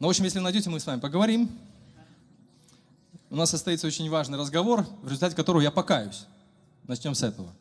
Но, 0.00 0.08
в 0.08 0.10
общем, 0.10 0.24
если 0.24 0.40
найдете, 0.40 0.68
мы 0.68 0.80
с 0.80 0.86
вами 0.86 1.00
поговорим. 1.00 1.48
У 3.28 3.36
нас 3.36 3.50
состоится 3.50 3.86
очень 3.86 4.08
важный 4.08 4.38
разговор, 4.38 4.86
в 5.02 5.06
результате 5.06 5.34
которого 5.34 5.60
я 5.60 5.72
покаюсь. 5.72 6.26
Начнем 6.86 7.14
с 7.14 7.22
этого. 7.22 7.52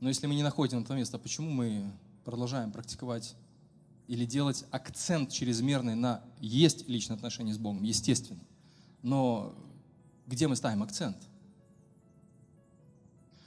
Но 0.00 0.08
если 0.08 0.26
мы 0.26 0.34
не 0.34 0.42
находим 0.42 0.80
это 0.80 0.94
место, 0.94 1.18
почему 1.18 1.50
мы 1.50 1.90
продолжаем 2.24 2.72
практиковать 2.72 3.36
или 4.08 4.24
делать 4.24 4.64
акцент 4.70 5.30
чрезмерный 5.30 5.94
на 5.94 6.22
есть 6.40 6.88
личное 6.88 7.16
отношение 7.16 7.54
с 7.54 7.58
Богом, 7.58 7.84
естественно. 7.84 8.40
Но 9.02 9.54
где 10.26 10.48
мы 10.48 10.56
ставим 10.56 10.82
акцент? 10.82 11.16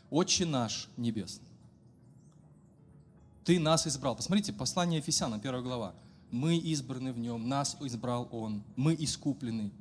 Отче 0.09 0.45
наш 0.45 0.87
небесный. 0.97 1.47
Ты 3.43 3.59
нас 3.59 3.85
избрал. 3.87 4.15
Посмотрите, 4.15 4.53
послание 4.53 4.99
Ефесянам, 4.99 5.41
первая 5.41 5.63
глава. 5.63 5.93
Мы 6.31 6.57
избраны 6.57 7.11
в 7.11 7.19
нем, 7.19 7.49
нас 7.49 7.75
избрал 7.81 8.29
Он, 8.31 8.63
мы 8.77 8.95
искуплены. 8.97 9.71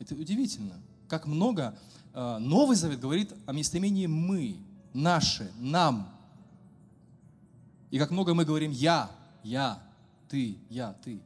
Это 0.00 0.14
удивительно, 0.14 0.74
как 1.08 1.26
много 1.26 1.78
э, 2.14 2.38
Новый 2.38 2.74
Завет 2.74 2.98
говорит 2.98 3.32
о 3.46 3.52
местоимении 3.52 4.06
«мы», 4.06 4.56
«наши», 4.94 5.52
«нам». 5.60 6.08
И 7.90 7.98
как 7.98 8.10
много 8.10 8.34
мы 8.34 8.44
говорим 8.44 8.72
«я», 8.72 9.10
«я», 9.44 9.78
«ты», 10.28 10.56
«я», 10.70 10.94
«ты». 11.04 11.20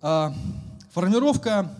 А, 0.00 0.34
формировка 0.92 1.70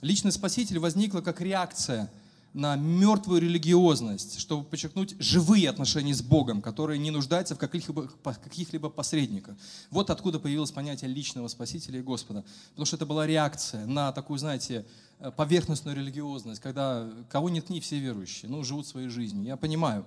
«личный 0.00 0.32
спаситель» 0.32 0.80
возникла 0.80 1.20
как 1.20 1.40
реакция– 1.40 2.10
на 2.54 2.76
мертвую 2.76 3.40
религиозность, 3.40 4.38
чтобы 4.38 4.64
подчеркнуть 4.64 5.14
живые 5.18 5.70
отношения 5.70 6.14
с 6.14 6.22
Богом, 6.22 6.60
которые 6.60 6.98
не 6.98 7.10
нуждаются 7.10 7.54
в 7.54 7.58
каких-либо, 7.58 8.10
каких-либо 8.22 8.90
посредниках. 8.90 9.56
Вот 9.90 10.10
откуда 10.10 10.38
появилось 10.38 10.70
понятие 10.70 11.10
личного 11.10 11.48
Спасителя 11.48 12.00
и 12.00 12.02
Господа. 12.02 12.44
Потому 12.70 12.84
что 12.86 12.96
это 12.96 13.06
была 13.06 13.26
реакция 13.26 13.86
на 13.86 14.12
такую, 14.12 14.38
знаете, 14.38 14.84
э, 15.18 15.30
поверхностную 15.30 15.96
религиозность, 15.96 16.60
когда 16.60 17.10
кого 17.30 17.48
нет 17.48 17.70
ни 17.70 17.80
все 17.80 17.98
верующие, 17.98 18.50
ну, 18.50 18.62
живут 18.64 18.86
своей 18.86 19.08
жизнью. 19.08 19.44
Я 19.44 19.56
понимаю, 19.56 20.04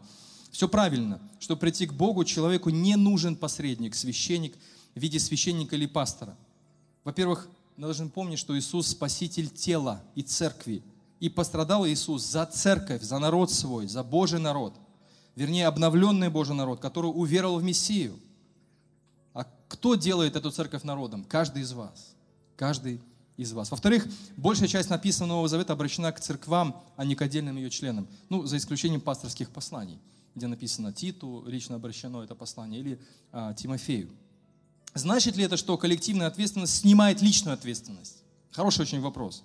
все 0.52 0.70
правильно. 0.70 1.20
Чтобы 1.40 1.62
прийти 1.62 1.88
к 1.88 1.94
Богу, 1.94 2.24
человеку 2.26 2.70
не 2.70 2.96
нужен 2.96 3.36
посредник, 3.36 3.96
священник 3.96 4.56
в 4.94 5.00
виде 5.00 5.20
священника 5.20 5.76
или 5.76 5.88
пастора. 5.88 6.38
Во-первых, 7.04 7.50
мы 7.76 7.86
должны 7.86 8.08
помнить, 8.10 8.38
что 8.38 8.58
Иисус– 8.58 8.88
спаситель 8.90 9.50
тела 9.50 10.04
и 10.14 10.22
церкви– 10.22 10.84
и 11.20 11.30
пострадал 11.30 11.88
Иисус 11.88 12.24
за 12.24 12.46
церковь, 12.46 13.02
за 13.02 13.20
народ 13.20 13.52
свой, 13.52 13.88
за 13.88 14.04
Божий 14.04 14.40
народ. 14.40 14.76
Вернее, 15.36 15.68
обновленный 15.68 16.30
Божий 16.30 16.56
народ, 16.56 16.80
который 16.80 17.08
уверовал 17.08 17.60
в 17.60 17.64
Мессию. 17.64 18.20
А 19.34 19.46
кто 19.68 19.96
делает 19.96 20.36
эту 20.36 20.52
церковь 20.52 20.84
народом? 20.84 21.24
Каждый 21.26 21.64
из 21.64 21.74
вас. 21.74 22.16
Каждый 22.56 23.02
из 23.38 23.52
вас. 23.52 23.72
Во-вторых, 23.72 24.08
большая 24.38 24.68
часть 24.68 24.90
написанного 24.90 25.30
Нового 25.30 25.50
Завета 25.50 25.74
обращена 25.74 26.12
к 26.12 26.22
церквам, 26.22 26.82
а 26.96 27.04
не 27.04 27.16
к 27.16 27.22
отдельным 27.22 27.58
ее 27.58 27.70
членам. 27.70 28.08
Ну, 28.30 28.46
за 28.46 28.58
исключением 28.58 29.02
пасторских 29.02 29.50
посланий, 29.50 30.00
где 30.36 30.48
написано 30.48 30.94
Титу, 30.94 31.44
лично 31.46 31.76
обращено 31.76 32.24
это 32.24 32.36
послание, 32.36 32.80
или 32.80 33.00
а, 33.32 33.54
Тимофею. 33.54 34.10
Значит 34.94 35.36
ли 35.36 35.44
это, 35.44 35.58
что 35.58 35.78
коллективная 35.78 36.28
ответственность 36.28 36.78
снимает 36.78 37.22
личную 37.22 37.54
ответственность? 37.54 38.24
Хороший 38.52 38.84
очень 38.84 39.02
вопрос. 39.02 39.44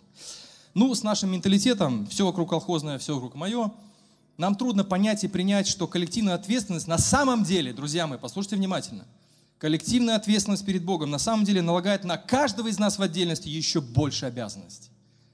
Ну, 0.75 0.95
с 0.95 1.03
нашим 1.03 1.33
менталитетом, 1.33 2.07
все 2.07 2.25
вокруг 2.25 2.51
колхозное, 2.51 2.99
все 2.99 3.15
вокруг 3.15 3.35
мое, 3.35 3.73
нам 4.37 4.55
трудно 4.55 4.85
понять 4.85 5.25
и 5.25 5.29
принять, 5.29 5.67
что 5.67 5.87
коллективная 5.87 6.35
ответственность 6.35 6.87
на 6.87 6.99
самом 6.99 7.45
деле, 7.45 7.73
друзья 7.73 8.07
мои, 8.07 8.19
послушайте 8.19 8.57
внимательно, 8.57 9.05
коллективная 9.59 10.17
ответственность 10.17 10.65
перед 10.65 10.85
Богом 10.85 11.11
на 11.11 11.19
самом 11.19 11.45
деле 11.45 11.61
налагает 11.61 12.05
на 12.05 12.17
каждого 12.17 12.69
из 12.69 12.79
нас 12.79 12.99
в 12.99 13.03
отдельности 13.03 13.49
еще 13.49 13.81
больше 13.81 14.27
обязанностей. 14.27 14.91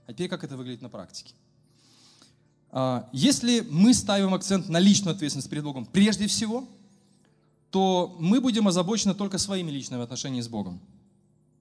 А 0.06 0.12
теперь 0.12 0.28
как 0.28 0.42
это 0.42 0.56
выглядит 0.56 0.82
на 0.82 0.88
практике? 0.88 1.34
А, 2.70 3.08
если 3.12 3.60
мы 3.70 3.92
ставим 3.94 4.34
акцент 4.34 4.68
на 4.68 4.78
личную 4.78 5.14
ответственность 5.14 5.50
перед 5.50 5.64
Богом 5.64 5.84
прежде 5.84 6.26
всего, 6.26 6.66
то 7.70 8.16
мы 8.18 8.40
будем 8.40 8.66
озабочены 8.68 9.14
только 9.14 9.38
своими 9.38 9.70
личными 9.70 10.02
отношениями 10.02 10.42
с 10.42 10.48
Богом. 10.48 10.80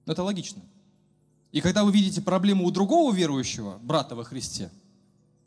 Это 0.06 0.22
логично. 0.22 0.62
И 1.56 1.62
когда 1.62 1.84
вы 1.84 1.90
видите 1.90 2.20
проблему 2.20 2.66
у 2.66 2.70
другого 2.70 3.14
верующего, 3.14 3.78
брата 3.78 4.14
во 4.14 4.24
Христе, 4.24 4.70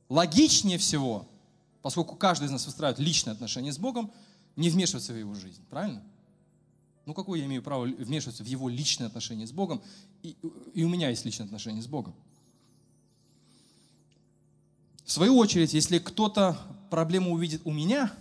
логичнее 0.09 0.79
всего, 0.79 1.29
поскольку 1.83 2.15
каждый 2.15 2.45
из 2.45 2.51
нас 2.51 2.65
выстраивает 2.65 2.97
личные 2.97 3.33
отношения 3.33 3.71
с 3.71 3.77
Богом, 3.77 4.11
не 4.55 4.71
вмешиваться 4.71 5.13
в 5.13 5.19
его 5.19 5.35
жизнь. 5.35 5.61
Правильно? 5.69 6.01
Ну, 7.05 7.13
какое 7.13 7.41
я 7.41 7.45
имею 7.45 7.61
право 7.61 7.83
вмешиваться 7.83 8.43
в 8.43 8.47
его 8.47 8.69
личные 8.69 9.05
отношения 9.05 9.45
с 9.45 9.51
Богом? 9.51 9.83
И, 10.23 10.35
и 10.73 10.83
у 10.83 10.89
меня 10.89 11.09
есть 11.09 11.25
личные 11.25 11.45
отношения 11.45 11.83
с 11.83 11.87
Богом. 11.87 12.15
В 15.05 15.11
свою 15.11 15.37
очередь, 15.37 15.75
если 15.75 15.99
кто-то 15.99 16.57
проблему 16.89 17.33
увидит 17.33 17.61
у 17.65 17.71
меня, 17.71 18.11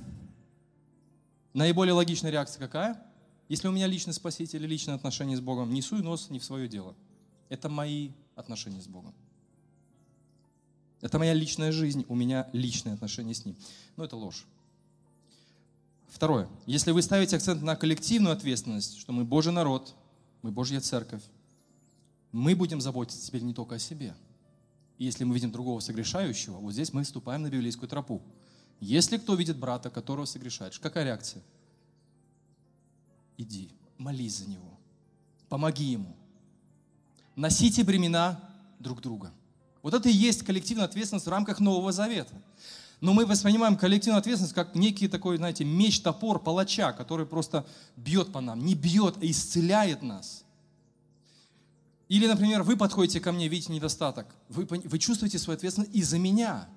наиболее 1.55 1.95
логичная 1.95 2.33
реакция 2.33 2.61
какая? 2.61 3.03
Если 3.49 3.67
у 3.67 3.73
меня 3.73 3.87
личный 3.87 4.13
спаситель 4.13 4.63
и 4.63 4.67
личные 4.67 4.95
отношения 4.95 5.39
с 5.39 5.41
Богом, 5.41 5.73
не 5.73 5.81
суй 5.81 6.03
нос 6.03 6.29
не 6.29 6.39
в 6.39 6.45
свое 6.45 6.69
дело– 6.69 6.95
это 7.49 7.69
мои 7.69 8.11
отношения 8.37 8.81
с 8.81 8.87
Богом. 8.87 9.15
Это 11.01 11.19
моя 11.19 11.33
личная 11.33 11.73
жизнь, 11.73 12.05
у 12.09 12.15
меня 12.15 12.49
личные 12.53 12.95
отношения 12.95 13.35
с 13.35 13.45
Ним. 13.45 13.57
Но 13.97 14.05
это 14.05 14.17
ложь. 14.17 14.47
Второе. 16.09 16.49
Если 16.67 16.91
вы 16.91 17.03
ставите 17.03 17.37
акцент 17.37 17.63
на 17.63 17.77
коллективную 17.77 18.33
ответственность, 18.33 18.99
что 18.99 19.13
мы 19.13 19.25
Божий 19.25 19.53
народ, 19.53 19.95
мы 20.43 20.51
Божья 20.51 20.81
церковь, 20.81 21.23
мы 22.33 22.57
будем 22.57 22.81
заботиться 22.81 23.25
теперь 23.25 23.43
не 23.43 23.55
только 23.55 23.77
о 23.77 23.79
себе. 23.79 24.15
И 24.99 25.05
если 25.05 25.25
мы 25.25 25.35
видим 25.35 25.53
другого 25.53 25.81
согрешающего, 25.81 26.59
вот 26.59 26.73
здесь 26.73 26.93
мы 26.93 27.05
вступаем 27.05 27.43
на 27.43 27.51
библейскую 27.51 27.89
тропу. 27.89 28.23
Если 28.81 29.17
кто 29.17 29.35
видит 29.35 29.57
брата, 29.57 29.91
которого 29.91 30.25
согрешаешь, 30.25 30.79
какая 30.79 31.05
реакция? 31.05 31.43
Иди, 33.37 33.71
молись 33.99 34.39
за 34.39 34.51
него, 34.51 34.79
помоги 35.49 35.85
ему, 35.85 36.17
носите 37.39 37.85
бремена 37.85 38.41
друг 38.79 39.01
друга. 39.01 39.33
Вот 39.83 39.95
это 39.95 40.09
и 40.09 40.13
есть 40.13 40.43
коллективная 40.43 40.87
ответственность 40.87 41.27
в 41.27 41.31
рамках 41.31 41.61
Нового 41.61 41.93
Завета. 41.93 42.35
Но 43.01 43.15
мы 43.15 43.27
воспринимаем 43.27 43.77
коллективную 43.77 44.19
ответственность 44.19 44.55
как 44.55 44.75
некий 44.75 45.07
такой, 45.07 45.37
знаете, 45.37 45.65
меч, 45.65 46.01
топор, 46.01 46.43
палача, 46.43 46.93
который 46.93 47.27
просто 47.27 47.65
бьет 47.97 48.33
по 48.33 48.41
нам. 48.41 48.65
Не 48.65 48.75
бьет, 48.75 49.17
а 49.23 49.25
исцеляет 49.25 50.03
нас. 50.03 50.45
Или, 52.09 52.27
например, 52.27 52.65
вы 52.65 52.77
подходите 52.77 53.21
ко 53.21 53.31
мне, 53.31 53.47
видите 53.47 53.73
недостаток. 53.73 54.27
Вы, 54.49 54.65
вы 54.65 54.99
чувствуете 54.99 55.39
свою 55.39 55.57
ответственность 55.57 55.95
из-за 55.95 56.19
меня. 56.19 56.69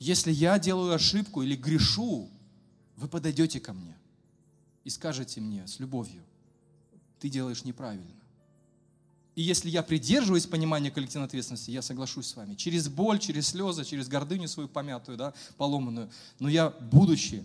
Если 0.00 0.32
я 0.32 0.58
делаю 0.58 0.92
ошибку 0.92 1.42
или 1.42 1.54
грешу, 1.54 2.28
вы 2.96 3.06
подойдете 3.06 3.60
ко 3.60 3.72
мне 3.72 3.96
и 4.82 4.90
скажете 4.90 5.40
мне 5.40 5.66
с 5.68 5.78
любовью, 5.78 6.24
ты 7.20 7.28
делаешь 7.28 7.64
неправильно. 7.64 8.23
И 9.34 9.42
если 9.42 9.68
я 9.68 9.82
придерживаюсь 9.82 10.46
понимания 10.46 10.92
коллективной 10.92 11.26
ответственности, 11.26 11.70
я 11.72 11.82
соглашусь 11.82 12.28
с 12.28 12.36
вами. 12.36 12.54
Через 12.54 12.88
боль, 12.88 13.18
через 13.18 13.48
слезы, 13.48 13.84
через 13.84 14.06
гордыню 14.06 14.46
свою 14.46 14.68
помятую, 14.68 15.18
да, 15.18 15.34
поломанную. 15.56 16.08
Но 16.38 16.48
я, 16.48 16.70
будучи 16.70 17.42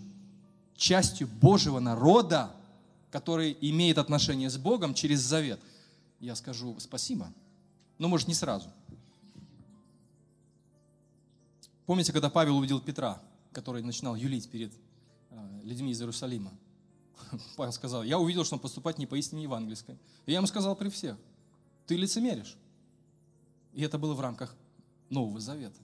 частью 0.76 1.26
Божьего 1.26 1.80
народа, 1.80 2.52
который 3.10 3.56
имеет 3.60 3.98
отношение 3.98 4.50
с 4.50 4.56
Богом 4.56 4.94
через 4.94 5.20
завет, 5.20 5.60
я 6.20 6.36
скажу 6.36 6.76
спасибо. 6.78 7.32
Но, 7.98 8.06
может, 8.06 8.28
не 8.28 8.34
сразу. 8.34 8.68
Помните, 11.86 12.12
когда 12.12 12.30
Павел 12.30 12.58
увидел 12.58 12.80
Петра, 12.80 13.20
который 13.50 13.82
начинал 13.82 14.14
юлить 14.14 14.48
перед 14.48 14.72
э, 15.30 15.60
людьми 15.64 15.90
из 15.90 16.00
Иерусалима? 16.00 16.52
Павел 17.56 17.72
сказал, 17.72 18.04
я 18.04 18.16
увидел, 18.16 18.44
что 18.44 18.54
он 18.54 18.60
поступает 18.60 18.98
не 18.98 19.06
по 19.06 19.16
истине 19.16 19.42
евангельской. 19.42 19.96
И 20.26 20.30
я 20.30 20.36
ему 20.36 20.46
сказал 20.46 20.76
при 20.76 20.88
всех– 20.88 21.16
ты 21.90 21.96
лицемеришь. 21.96 22.56
И 23.72 23.82
это 23.82 23.98
было 23.98 24.14
в 24.14 24.20
рамках 24.20 24.54
Нового 25.08 25.40
Завета. 25.40 25.80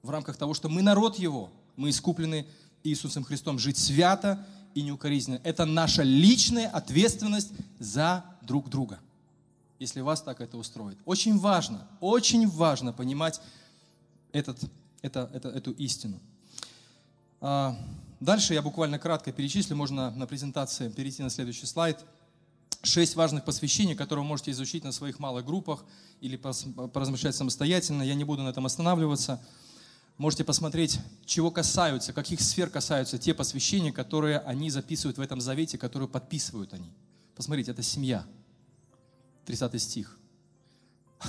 В 0.00 0.08
рамках 0.08 0.38
того, 0.38 0.54
что 0.54 0.70
мы 0.70 0.80
народ 0.80 1.18
Его, 1.18 1.52
мы 1.76 1.90
искуплены 1.90 2.46
Иисусом 2.82 3.24
Христом, 3.24 3.58
жить 3.58 3.76
свято 3.76 4.46
и 4.74 4.80
неукоризненно. 4.80 5.42
Это 5.44 5.66
наша 5.66 6.02
личная 6.02 6.66
ответственность 6.70 7.52
за 7.78 8.24
друг 8.40 8.70
друга. 8.70 9.00
Если 9.78 10.00
вас 10.00 10.22
так 10.22 10.40
это 10.40 10.56
устроит. 10.56 10.96
Очень 11.04 11.38
важно, 11.38 11.86
очень 12.00 12.48
важно 12.48 12.94
понимать 12.94 13.42
этот, 14.32 14.58
это, 15.02 15.30
это, 15.34 15.50
эту 15.50 15.72
истину. 15.72 16.20
А, 17.42 17.76
дальше 18.18 18.54
я 18.54 18.62
буквально 18.62 18.98
кратко 18.98 19.30
перечислю, 19.30 19.76
можно 19.76 20.10
на 20.10 20.26
презентации 20.26 20.88
перейти 20.88 21.22
на 21.22 21.28
следующий 21.28 21.66
слайд. 21.66 22.02
Шесть 22.84 23.16
важных 23.16 23.44
посвящений, 23.44 23.94
которые 23.94 24.22
вы 24.22 24.28
можете 24.28 24.50
изучить 24.50 24.84
на 24.84 24.92
своих 24.92 25.18
малых 25.18 25.44
группах 25.44 25.84
или 26.20 26.36
поразмышлять 26.36 27.34
самостоятельно. 27.34 28.02
Я 28.02 28.14
не 28.14 28.24
буду 28.24 28.42
на 28.42 28.48
этом 28.48 28.66
останавливаться. 28.66 29.42
Можете 30.16 30.44
посмотреть, 30.44 31.00
чего 31.24 31.50
касаются, 31.50 32.12
каких 32.12 32.40
сфер 32.40 32.70
касаются 32.70 33.18
те 33.18 33.34
посвящения, 33.34 33.92
которые 33.92 34.38
они 34.38 34.70
записывают 34.70 35.18
в 35.18 35.20
этом 35.20 35.40
завете, 35.40 35.76
которые 35.76 36.08
подписывают 36.08 36.72
они. 36.72 36.92
Посмотрите, 37.34 37.72
это 37.72 37.82
семья. 37.82 38.24
30 39.46 39.82
стих. 39.82 40.18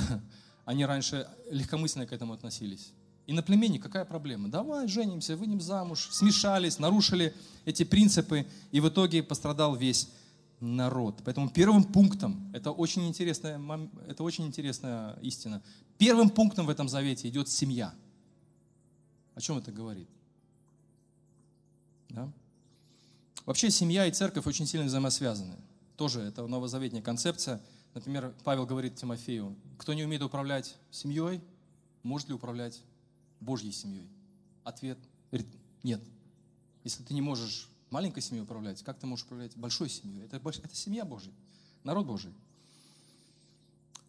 Они 0.65 0.85
раньше 0.85 1.27
легкомысленно 1.51 2.07
к 2.07 2.13
этому 2.13 2.33
относились. 2.33 2.91
И 3.27 3.33
на 3.33 3.41
племени 3.41 3.77
какая 3.77 4.05
проблема? 4.05 4.49
Давай 4.49 4.87
женимся, 4.87 5.35
выйдем 5.35 5.59
замуж. 5.59 6.07
Смешались, 6.11 6.79
нарушили 6.79 7.33
эти 7.65 7.83
принципы, 7.83 8.45
и 8.71 8.79
в 8.79 8.87
итоге 8.89 9.23
пострадал 9.23 9.75
весь 9.75 10.09
народ. 10.59 11.21
Поэтому 11.23 11.49
первым 11.49 11.83
пунктом, 11.83 12.51
это 12.53 12.71
очень 12.71 13.07
интересная, 13.07 13.59
это 14.07 14.23
очень 14.23 14.45
интересная 14.45 15.13
истина, 15.21 15.61
первым 15.97 16.29
пунктом 16.29 16.65
в 16.65 16.69
этом 16.69 16.89
завете 16.89 17.27
идет 17.29 17.49
семья. 17.49 17.93
О 19.35 19.41
чем 19.41 19.57
это 19.57 19.71
говорит? 19.71 20.07
Да? 22.09 22.31
Вообще 23.45 23.69
семья 23.69 24.05
и 24.05 24.11
церковь 24.11 24.47
очень 24.47 24.65
сильно 24.65 24.85
взаимосвязаны. 24.85 25.55
Тоже 25.97 26.21
это 26.21 26.47
новозаветная 26.47 27.01
концепция. 27.01 27.61
Например, 27.93 28.33
Павел 28.43 28.65
говорит 28.65 28.95
Тимофею, 28.95 29.55
кто 29.77 29.93
не 29.93 30.03
умеет 30.03 30.23
управлять 30.23 30.75
семьей, 30.91 31.41
может 32.03 32.27
ли 32.27 32.33
управлять 32.33 32.81
Божьей 33.39 33.71
семьей? 33.71 34.09
Ответ 34.63 34.97
нет. 35.83 36.01
Если 36.83 37.03
ты 37.03 37.13
не 37.13 37.21
можешь 37.21 37.69
маленькой 37.95 38.21
семьей 38.21 38.43
управлять, 38.43 38.83
как 38.83 38.99
ты 38.99 39.07
можешь 39.07 39.23
управлять 39.23 39.55
большой 39.55 39.89
семьей? 39.89 40.25
Это, 40.25 40.35
это 40.35 40.75
семья 40.75 41.05
Божья, 41.05 41.31
народ 41.85 42.05
Божий. 42.05 42.33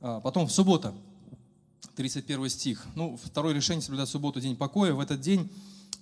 А, 0.00 0.18
потом 0.18 0.48
в 0.48 0.50
суббота, 0.50 0.92
31 1.94 2.48
стих. 2.48 2.84
Ну, 2.96 3.16
второе 3.16 3.54
решение 3.54 3.80
соблюдать 3.80 4.08
субботу, 4.08 4.40
день 4.40 4.56
покоя. 4.56 4.92
В 4.92 4.98
этот 4.98 5.20
день 5.20 5.48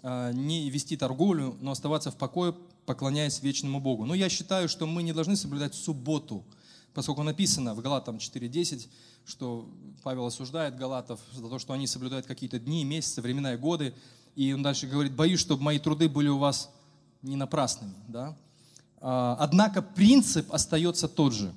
а, 0.02 0.32
не 0.32 0.70
вести 0.70 0.96
торговлю, 0.96 1.58
но 1.60 1.72
оставаться 1.72 2.10
в 2.10 2.16
покое, 2.16 2.54
поклоняясь 2.86 3.42
вечному 3.42 3.80
Богу. 3.80 4.06
Но 4.06 4.14
я 4.14 4.30
считаю, 4.30 4.70
что 4.70 4.86
мы 4.86 5.02
не 5.02 5.12
должны 5.12 5.36
соблюдать 5.36 5.74
субботу, 5.74 6.42
поскольку 6.94 7.22
написано 7.22 7.74
в 7.74 7.82
Галатам 7.82 8.16
4.10, 8.16 8.88
что 9.26 9.68
Павел 10.02 10.24
осуждает 10.24 10.74
Галатов 10.74 11.20
за 11.34 11.46
то, 11.46 11.58
что 11.58 11.74
они 11.74 11.86
соблюдают 11.86 12.24
какие-то 12.24 12.58
дни, 12.58 12.82
месяцы, 12.82 13.20
времена 13.20 13.52
и 13.52 13.58
годы. 13.58 13.94
И 14.36 14.54
он 14.54 14.62
дальше 14.62 14.86
говорит, 14.86 15.12
боюсь, 15.12 15.40
чтобы 15.40 15.62
мои 15.62 15.78
труды 15.78 16.08
были 16.08 16.28
у 16.28 16.38
вас 16.38 16.73
не 17.24 17.36
напрасными. 17.36 17.94
Да? 18.08 18.36
А, 19.00 19.36
однако 19.40 19.82
принцип 19.82 20.52
остается 20.52 21.08
тот 21.08 21.32
же, 21.32 21.52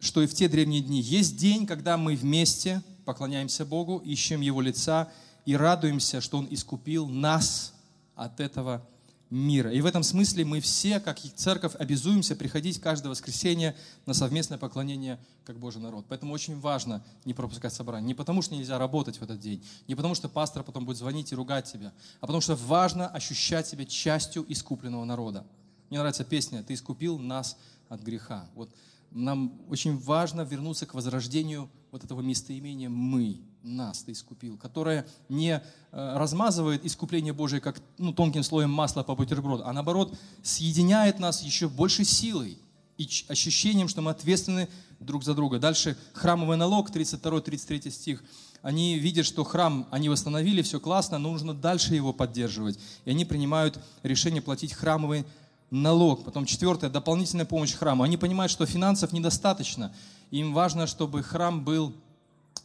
что 0.00 0.22
и 0.22 0.26
в 0.26 0.34
те 0.34 0.48
древние 0.48 0.82
дни. 0.82 1.00
Есть 1.00 1.36
день, 1.36 1.66
когда 1.66 1.96
мы 1.96 2.16
вместе 2.16 2.82
поклоняемся 3.04 3.64
Богу, 3.64 3.98
ищем 3.98 4.40
Его 4.40 4.60
лица 4.60 5.10
и 5.44 5.56
радуемся, 5.56 6.20
что 6.20 6.38
Он 6.38 6.48
искупил 6.50 7.06
нас 7.06 7.74
от 8.16 8.40
этого 8.40 8.86
мира. 9.34 9.72
И 9.72 9.80
в 9.80 9.86
этом 9.86 10.04
смысле 10.04 10.44
мы 10.44 10.60
все, 10.60 11.00
как 11.00 11.18
церковь, 11.18 11.74
обязуемся 11.78 12.36
приходить 12.36 12.80
каждое 12.80 13.08
воскресенье 13.08 13.74
на 14.06 14.14
совместное 14.14 14.58
поклонение 14.58 15.18
как 15.44 15.58
Божий 15.58 15.82
народ. 15.82 16.06
Поэтому 16.08 16.32
очень 16.32 16.58
важно 16.60 17.04
не 17.24 17.34
пропускать 17.34 17.72
собрание. 17.72 18.06
Не 18.06 18.14
потому, 18.14 18.42
что 18.42 18.54
нельзя 18.54 18.78
работать 18.78 19.18
в 19.18 19.22
этот 19.22 19.40
день, 19.40 19.64
не 19.88 19.96
потому, 19.96 20.14
что 20.14 20.28
пастор 20.28 20.62
потом 20.62 20.86
будет 20.86 20.98
звонить 20.98 21.32
и 21.32 21.34
ругать 21.34 21.70
тебя, 21.70 21.92
а 22.20 22.26
потому 22.26 22.40
что 22.40 22.54
важно 22.54 23.08
ощущать 23.08 23.66
себя 23.66 23.84
частью 23.84 24.44
искупленного 24.48 25.04
народа. 25.04 25.44
Мне 25.90 25.98
нравится 25.98 26.24
песня 26.24 26.62
«Ты 26.62 26.74
искупил 26.74 27.18
нас 27.18 27.56
от 27.88 28.02
греха». 28.02 28.48
Вот 28.54 28.70
нам 29.10 29.60
очень 29.68 29.98
важно 29.98 30.42
вернуться 30.42 30.86
к 30.86 30.94
возрождению 30.94 31.68
вот 31.90 32.04
этого 32.04 32.20
местоимения 32.20 32.88
«мы», 32.88 33.40
нас 33.64 34.02
ты 34.02 34.12
искупил, 34.12 34.58
которое 34.58 35.06
не 35.28 35.52
э, 35.52 35.60
размазывает 35.90 36.84
искупление 36.84 37.32
Божие 37.32 37.60
как 37.60 37.80
ну, 37.98 38.12
тонким 38.12 38.42
слоем 38.42 38.70
масла 38.70 39.02
по 39.02 39.16
бутерброду, 39.16 39.64
а 39.64 39.72
наоборот 39.72 40.14
соединяет 40.42 41.18
нас 41.18 41.42
еще 41.42 41.68
большей 41.68 42.04
силой 42.04 42.58
и 42.98 43.08
ощущением, 43.28 43.88
что 43.88 44.02
мы 44.02 44.10
ответственны 44.10 44.68
друг 45.00 45.24
за 45.24 45.34
друга. 45.34 45.58
Дальше 45.58 45.96
храмовый 46.12 46.56
налог, 46.56 46.90
32-33 46.90 47.90
стих. 47.90 48.22
Они 48.62 48.98
видят, 48.98 49.26
что 49.26 49.44
храм 49.44 49.88
они 49.90 50.08
восстановили, 50.08 50.62
все 50.62 50.78
классно, 50.78 51.18
но 51.18 51.32
нужно 51.32 51.54
дальше 51.54 51.94
его 51.94 52.12
поддерживать. 52.12 52.78
И 53.04 53.10
они 53.10 53.24
принимают 53.24 53.80
решение 54.02 54.42
платить 54.42 54.72
храмовый 54.72 55.24
налог. 55.70 56.24
Потом 56.24 56.46
четвертое, 56.46 56.88
дополнительная 56.88 57.44
помощь 57.46 57.74
храму. 57.74 58.04
Они 58.04 58.16
понимают, 58.16 58.52
что 58.52 58.64
финансов 58.64 59.12
недостаточно. 59.12 59.92
Им 60.30 60.54
важно, 60.54 60.86
чтобы 60.86 61.22
храм 61.22 61.64
был 61.64 61.94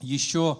еще 0.01 0.59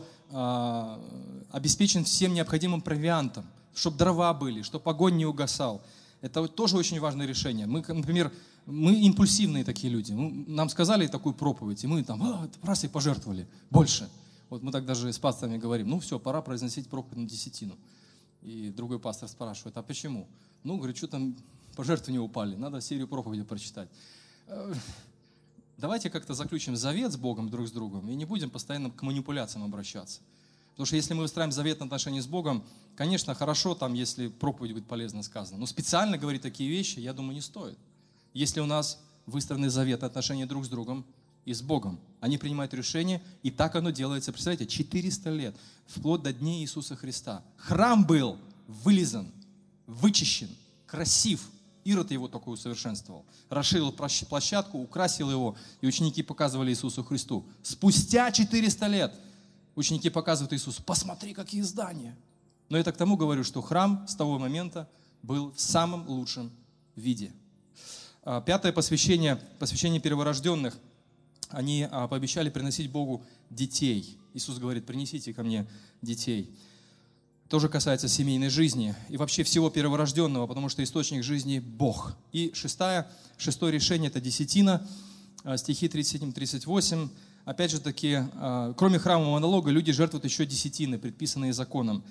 обеспечен 1.51 2.03
всем 2.03 2.33
необходимым 2.33 2.81
провиантом, 2.81 3.45
чтобы 3.73 3.97
дрова 3.97 4.33
были, 4.33 4.61
чтобы 4.61 4.89
огонь 4.89 5.17
не 5.17 5.25
угасал. 5.25 5.81
Это 6.21 6.47
тоже 6.47 6.77
очень 6.77 6.99
важное 6.99 7.25
решение. 7.25 7.65
Мы, 7.65 7.83
например, 7.87 8.31
мы 8.65 8.93
импульсивные 8.93 9.63
такие 9.63 9.91
люди. 9.91 10.11
Нам 10.11 10.69
сказали 10.69 11.07
такую 11.07 11.33
проповедь, 11.33 11.83
и 11.83 11.87
мы 11.87 12.03
там 12.03 12.21
а, 12.21 12.49
раз 12.61 12.83
и 12.83 12.87
пожертвовали 12.87 13.47
больше. 13.69 14.09
Вот 14.49 14.61
мы 14.63 14.71
так 14.71 14.85
даже 14.85 15.11
с 15.11 15.19
пасторами 15.19 15.57
говорим, 15.57 15.89
ну 15.89 15.99
все, 15.99 16.19
пора 16.19 16.41
произносить 16.41 16.87
проповедь 16.89 17.17
на 17.17 17.27
десятину. 17.27 17.77
И 18.41 18.69
другой 18.69 18.99
пастор 18.99 19.29
спрашивает, 19.29 19.77
а 19.77 19.83
почему? 19.83 20.27
Ну, 20.63 20.77
говорит, 20.77 20.97
что 20.97 21.07
там 21.07 21.35
пожертвования 21.75 22.21
упали, 22.21 22.55
надо 22.55 22.81
серию 22.81 23.07
проповедей 23.07 23.45
прочитать. 23.45 23.89
Давайте 25.79 26.09
как-то 26.09 26.33
заключим 26.33 26.75
завет 26.75 27.13
с 27.13 27.15
Богом 27.15 27.49
друг 27.49 27.69
с 27.69 27.71
другом 27.71 28.09
и 28.09 28.15
не 28.15 28.25
будем 28.25 28.49
постоянно 28.49 28.91
к 28.91 29.01
манипуляциям 29.01 29.63
обращаться. 29.63 30.19
Потому 30.71 30.85
что 30.85 30.97
если 30.97 31.13
мы 31.13 31.21
выстраиваем 31.21 31.53
заветные 31.53 31.85
отношения 31.85 32.21
с 32.21 32.27
Богом, 32.27 32.65
конечно, 32.95 33.33
хорошо 33.33 33.75
там, 33.75 33.93
если 33.93 34.27
проповедь 34.27 34.73
будет 34.73 34.87
полезно 34.87 35.23
сказана. 35.23 35.57
Но 35.57 35.65
специально 35.65 36.17
говорить 36.17 36.41
такие 36.41 36.69
вещи, 36.69 36.99
я 36.99 37.13
думаю, 37.13 37.33
не 37.33 37.39
стоит. 37.41 37.77
Если 38.33 38.59
у 38.59 38.65
нас 38.65 38.99
выстроены 39.25 39.69
заветные 39.69 40.07
отношения 40.07 40.45
друг 40.45 40.65
с 40.65 40.67
другом 40.67 41.05
и 41.45 41.53
с 41.53 41.61
Богом, 41.61 41.97
они 42.19 42.37
принимают 42.37 42.73
решения, 42.73 43.21
и 43.41 43.49
так 43.49 43.77
оно 43.77 43.91
делается, 43.91 44.33
представляете, 44.33 44.67
400 44.67 45.29
лет, 45.29 45.55
вплоть 45.87 46.23
до 46.23 46.33
дней 46.33 46.61
Иисуса 46.61 46.97
Христа. 46.97 47.41
Храм 47.55 48.05
был 48.05 48.37
вылизан, 48.67 49.31
вычищен, 49.87 50.49
красив, 50.87 51.49
Ирод 51.83 52.11
его 52.11 52.27
только 52.27 52.49
усовершенствовал. 52.49 53.25
Расширил 53.49 53.91
площадку, 53.91 54.79
украсил 54.79 55.31
его, 55.31 55.55
и 55.81 55.87
ученики 55.87 56.21
показывали 56.21 56.71
Иисусу 56.71 57.03
Христу. 57.03 57.45
Спустя 57.63 58.31
400 58.31 58.87
лет 58.87 59.13
ученики 59.75 60.09
показывают 60.09 60.53
Иисусу, 60.53 60.83
посмотри, 60.83 61.33
какие 61.33 61.61
здания. 61.61 62.15
Но 62.69 62.77
я 62.77 62.83
так 62.83 62.97
тому 62.97 63.17
говорю, 63.17 63.43
что 63.43 63.61
храм 63.61 64.05
с 64.07 64.15
того 64.15 64.37
момента 64.37 64.89
был 65.23 65.51
в 65.51 65.59
самом 65.59 66.07
лучшем 66.07 66.51
виде. 66.95 67.31
А, 68.23 68.41
пятое 68.41 68.73
посвящение, 68.73 69.37
посвящение 69.57 70.01
перворожденных. 70.01 70.77
Они 71.49 71.87
а, 71.89 72.07
пообещали 72.07 72.49
приносить 72.49 72.91
Богу 72.91 73.23
детей. 73.49 74.17
Иисус 74.33 74.59
говорит, 74.59 74.85
принесите 74.85 75.33
ко 75.33 75.43
мне 75.43 75.67
детей 76.01 76.53
тоже 77.49 77.67
касается 77.67 78.07
семейной 78.07 78.49
жизни 78.49 78.95
и 79.09 79.17
вообще 79.17 79.43
всего 79.43 79.71
перворожденного, 79.71 80.45
потому 80.45 80.69
что 80.69 80.83
источник 80.83 81.23
жизни– 81.23 81.57
Бог. 81.59 82.15
И 82.31 82.51
шестое, 82.53 83.07
шестое 83.37 83.73
решение– 83.73 84.09
это 84.11 84.21
десятина, 84.21 84.87
а, 85.43 85.57
стихи 85.57 85.87
37-38. 85.87 87.09
Опять 87.45 87.71
же 87.71 87.79
таки, 87.79 88.19
а, 88.35 88.73
кроме 88.77 88.99
храмового 88.99 89.39
налога, 89.39 89.71
люди 89.71 89.91
жертвуют 89.91 90.25
еще 90.25 90.45
десятины, 90.45 90.99
предписанные 90.99 91.51
законом, 91.51 92.03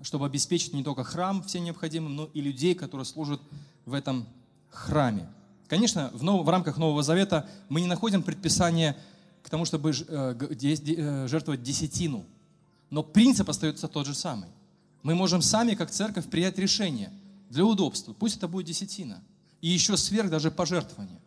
чтобы 0.00 0.24
обеспечить 0.24 0.72
не 0.72 0.82
только 0.82 1.04
храм 1.04 1.42
всем 1.42 1.64
необходимым, 1.64 2.16
но 2.16 2.30
и 2.32 2.40
людей, 2.40 2.74
которые 2.74 3.04
служат 3.04 3.42
в 3.84 3.92
этом 3.92 4.26
храме. 4.70 5.28
Конечно, 5.66 6.10
в, 6.14 6.22
нов, 6.22 6.46
в 6.46 6.48
рамках 6.48 6.78
Нового 6.78 7.02
Завета 7.02 7.46
мы 7.68 7.82
не 7.82 7.86
находим 7.86 8.22
предписания 8.22 8.96
к 9.42 9.50
тому, 9.50 9.66
чтобы 9.66 9.90
э, 9.90 10.34
э, 10.40 11.28
жертвовать 11.28 11.62
десятину, 11.62 12.24
но 12.88 13.02
принцип 13.02 13.50
остается 13.50 13.86
тот 13.86 14.06
же 14.06 14.14
самый. 14.14 14.48
Мы 15.08 15.14
можем 15.14 15.40
сами, 15.40 15.72
как 15.72 15.90
церковь, 15.90 16.28
принять 16.28 16.58
решение 16.58 17.10
для 17.48 17.64
удобства. 17.64 18.12
Пусть 18.12 18.36
это 18.36 18.46
будет 18.46 18.66
десятина. 18.66 19.22
И 19.62 19.68
еще 19.68 19.96
сверх 19.96 20.28
даже 20.28 20.50
пожертвования. 20.50 21.18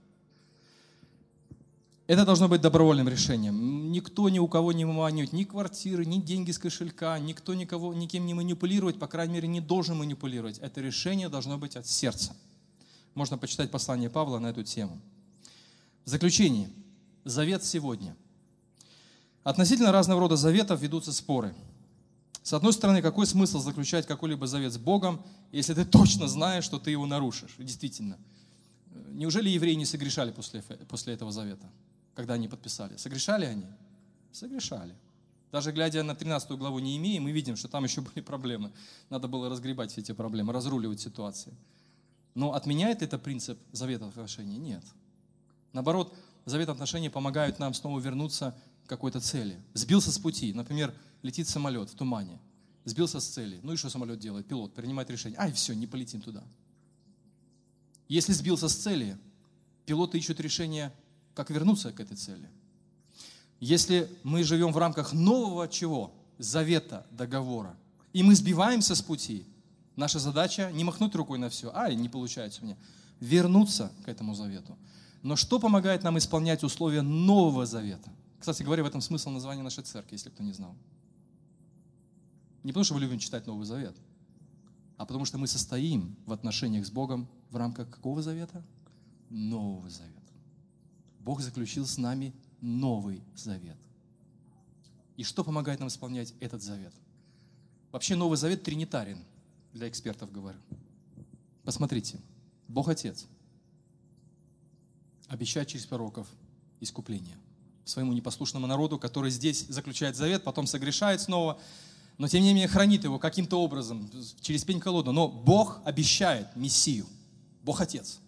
Это 2.06 2.24
должно 2.24 2.48
быть 2.48 2.62
добровольным 2.62 3.10
решением. 3.10 3.92
Никто 3.92 4.30
ни 4.30 4.38
у 4.38 4.48
кого 4.48 4.72
не 4.72 4.86
выманивает 4.86 5.34
ни 5.34 5.46
квартиры, 5.46 6.06
ни 6.06 6.22
деньги 6.22 6.52
с 6.52 6.60
кошелька, 6.60 7.18
никто 7.18 7.56
никого, 7.56 7.92
никем 7.96 8.28
не 8.28 8.36
манипулировать, 8.36 9.00
по 9.00 9.08
крайней 9.08 9.34
мере, 9.34 9.48
не 9.48 9.62
должен 9.62 9.98
манипулировать. 9.98 10.60
Это 10.60 10.80
решение 10.80 11.28
должно 11.28 11.58
быть 11.58 11.76
от 11.76 11.88
сердца. 11.88 12.36
Можно 13.16 13.40
почитать 13.40 13.72
послание 13.72 14.12
Павла 14.12 14.38
на 14.38 14.52
эту 14.52 14.64
тему. 14.64 15.02
В 16.06 16.10
заключение. 16.10 16.70
Завет 17.26 17.64
сегодня. 17.64 18.16
Относительно 19.44 19.92
разного 19.92 20.20
рода 20.20 20.36
заветов 20.36 20.80
ведутся 20.82 21.12
споры– 21.12 21.56
с 22.44 22.54
одной 22.54 22.74
стороны, 22.74 23.02
какой 23.02 23.28
смысл 23.28 23.60
заключать 23.60 24.08
какой-либо 24.08 24.48
завет 24.48 24.74
с 24.74 24.78
Богом, 24.78 25.24
если 25.52 25.74
ты 25.74 25.86
точно 25.86 26.28
знаешь, 26.28 26.64
что 26.64 26.80
ты 26.80 26.92
его 26.92 27.06
нарушишь? 27.06 27.56
Действительно. 27.58 28.18
Неужели 29.12 29.50
евреи 29.50 29.76
не 29.76 29.86
согрешали 29.86 30.32
после, 30.32 30.62
после 30.62 31.14
этого 31.14 31.32
завета, 31.32 31.70
когда 32.16 32.34
они 32.34 32.48
подписали? 32.48 32.98
Согрешали 32.98 33.46
они? 33.46 33.66
Согрешали. 34.32 34.96
Даже 35.52 35.72
глядя 35.72 36.02
на 36.02 36.16
13 36.16 36.52
главу 36.52 36.80
Неемии, 36.80 37.20
мы 37.20 37.32
видим, 37.32 37.56
что 37.56 37.68
там 37.68 37.84
еще 37.86 38.02
были 38.02 38.22
проблемы. 38.22 38.72
Надо 39.10 39.28
было 39.28 39.50
разгребать 39.50 39.92
все 39.92 40.02
эти 40.02 40.14
проблемы, 40.14 40.52
разруливать 40.52 41.00
ситуации. 41.00 41.54
Но 42.34 42.54
отменяет 42.54 43.02
это 43.02 43.20
принцип 43.20 43.60
завета 43.72 44.08
отношений? 44.08 44.58
Нет. 44.58 44.84
Наоборот, 45.74 46.16
завет 46.46 46.70
отношений 46.70 47.10
помогают 47.10 47.60
нам 47.60 47.74
снова 47.74 48.00
вернуться 48.00 48.58
какой-то 48.92 49.22
цели. 49.22 49.58
Сбился 49.74 50.12
с 50.12 50.20
пути. 50.20 50.52
Например, 50.54 50.94
летит 51.22 51.48
самолет 51.48 51.90
в 51.90 51.96
тумане. 51.96 52.38
Сбился 52.84 53.22
с 53.22 53.26
цели. 53.26 53.58
Ну 53.64 53.72
и 53.72 53.78
что 53.78 53.90
самолет 53.90 54.20
делает? 54.20 54.46
Пилот 54.48 54.74
принимает 54.74 55.10
решение. 55.10 55.40
Ай, 55.40 55.54
все, 55.54 55.74
не 55.74 55.88
полетим 55.88 56.20
туда. 56.20 56.44
Если 58.10 58.34
сбился 58.34 58.68
с 58.68 58.76
цели, 58.76 59.18
пилоты 59.86 60.18
ищут 60.18 60.42
решение, 60.42 60.92
как 61.34 61.52
вернуться 61.52 61.94
к 61.94 62.02
этой 62.02 62.18
цели. 62.18 62.50
Если 63.62 64.10
мы 64.24 64.44
живем 64.44 64.74
в 64.74 64.78
рамках 64.78 65.14
нового 65.14 65.70
чего? 65.70 66.14
Завета, 66.38 67.08
договора. 67.12 67.78
И 68.12 68.24
мы 68.24 68.36
сбиваемся 68.36 68.94
с 68.94 69.02
пути. 69.02 69.46
Наша 69.96 70.20
задача 70.20 70.70
не 70.74 70.84
махнуть 70.84 71.16
рукой 71.16 71.40
на 71.40 71.50
все. 71.50 71.72
Ай, 71.74 71.96
не 71.96 72.10
получается 72.10 72.62
меня. 72.62 72.76
Вернуться 73.22 73.90
к 74.04 74.10
этому 74.10 74.36
завету. 74.36 74.78
Но 75.24 75.38
что 75.38 75.60
помогает 75.60 76.04
нам 76.04 76.18
исполнять 76.18 76.66
условия 76.66 77.04
Нового 77.04 77.66
Завета? 77.66 78.12
Кстати 78.42 78.64
говоря, 78.64 78.84
в 78.84 78.88
этом 78.88 79.00
смысл 79.02 79.30
названия 79.30 79.62
нашей 79.62 79.84
церкви, 79.84 80.16
если 80.16 80.32
кто 80.32 80.42
не 80.42 80.52
знал. 80.52 80.76
Не 82.64 82.72
потому, 82.72 82.84
что 82.84 82.96
мы 82.96 83.00
любим 83.00 83.20
читать 83.20 83.46
Новый 83.46 83.66
Завет, 83.66 83.96
а 84.98 85.06
потому 85.06 85.26
что 85.26 85.38
мы 85.38 85.48
состоим 85.48 86.18
в 86.26 86.34
отношениях 86.34 86.86
с 86.86 86.90
Богом 86.90 87.30
в 87.52 87.56
рамках 87.56 87.90
какого 87.90 88.22
завета? 88.22 88.66
Нового 89.30 89.90
Завета. 89.90 90.34
Бог 91.20 91.40
заключил 91.40 91.86
с 91.86 91.98
нами 91.98 92.34
Новый 92.60 93.24
Завет. 93.36 93.78
И 95.16 95.24
что 95.24 95.44
помогает 95.44 95.80
нам 95.80 95.88
исполнять 95.88 96.34
этот 96.40 96.62
завет? 96.62 96.94
Вообще 97.92 98.16
Новый 98.16 98.38
Завет 98.38 98.64
тринитарен, 98.64 99.24
для 99.72 99.88
экспертов 99.88 100.32
говорю. 100.32 100.60
Посмотрите, 101.64 102.20
Бог 102.68 102.90
Отец– 102.90 103.28
обещает 105.32 105.70
через 105.70 105.86
пророков 105.86 106.28
искупление 106.82 107.38
своему 107.86 108.14
непослушному 108.14 108.68
народу, 108.68 108.98
который 109.00 109.32
здесь 109.32 109.66
заключает 109.68 110.16
завет, 110.16 110.44
потом 110.44 110.68
согрешает 110.68 111.22
снова, 111.22 111.60
но 112.18 112.28
тем 112.28 112.42
не 112.44 112.50
менее 112.50 112.68
хранит 112.68 113.04
его 113.04 113.20
каким-то 113.20 113.62
образом, 113.62 114.10
через 114.42 114.64
пень 114.64 114.80
колоду. 114.80 115.12
Но 115.12 115.28
Бог 115.28 115.80
обещает 115.86 116.56
Мессию, 116.56 117.06
Бог 117.64 117.82
Отец. 117.82 118.20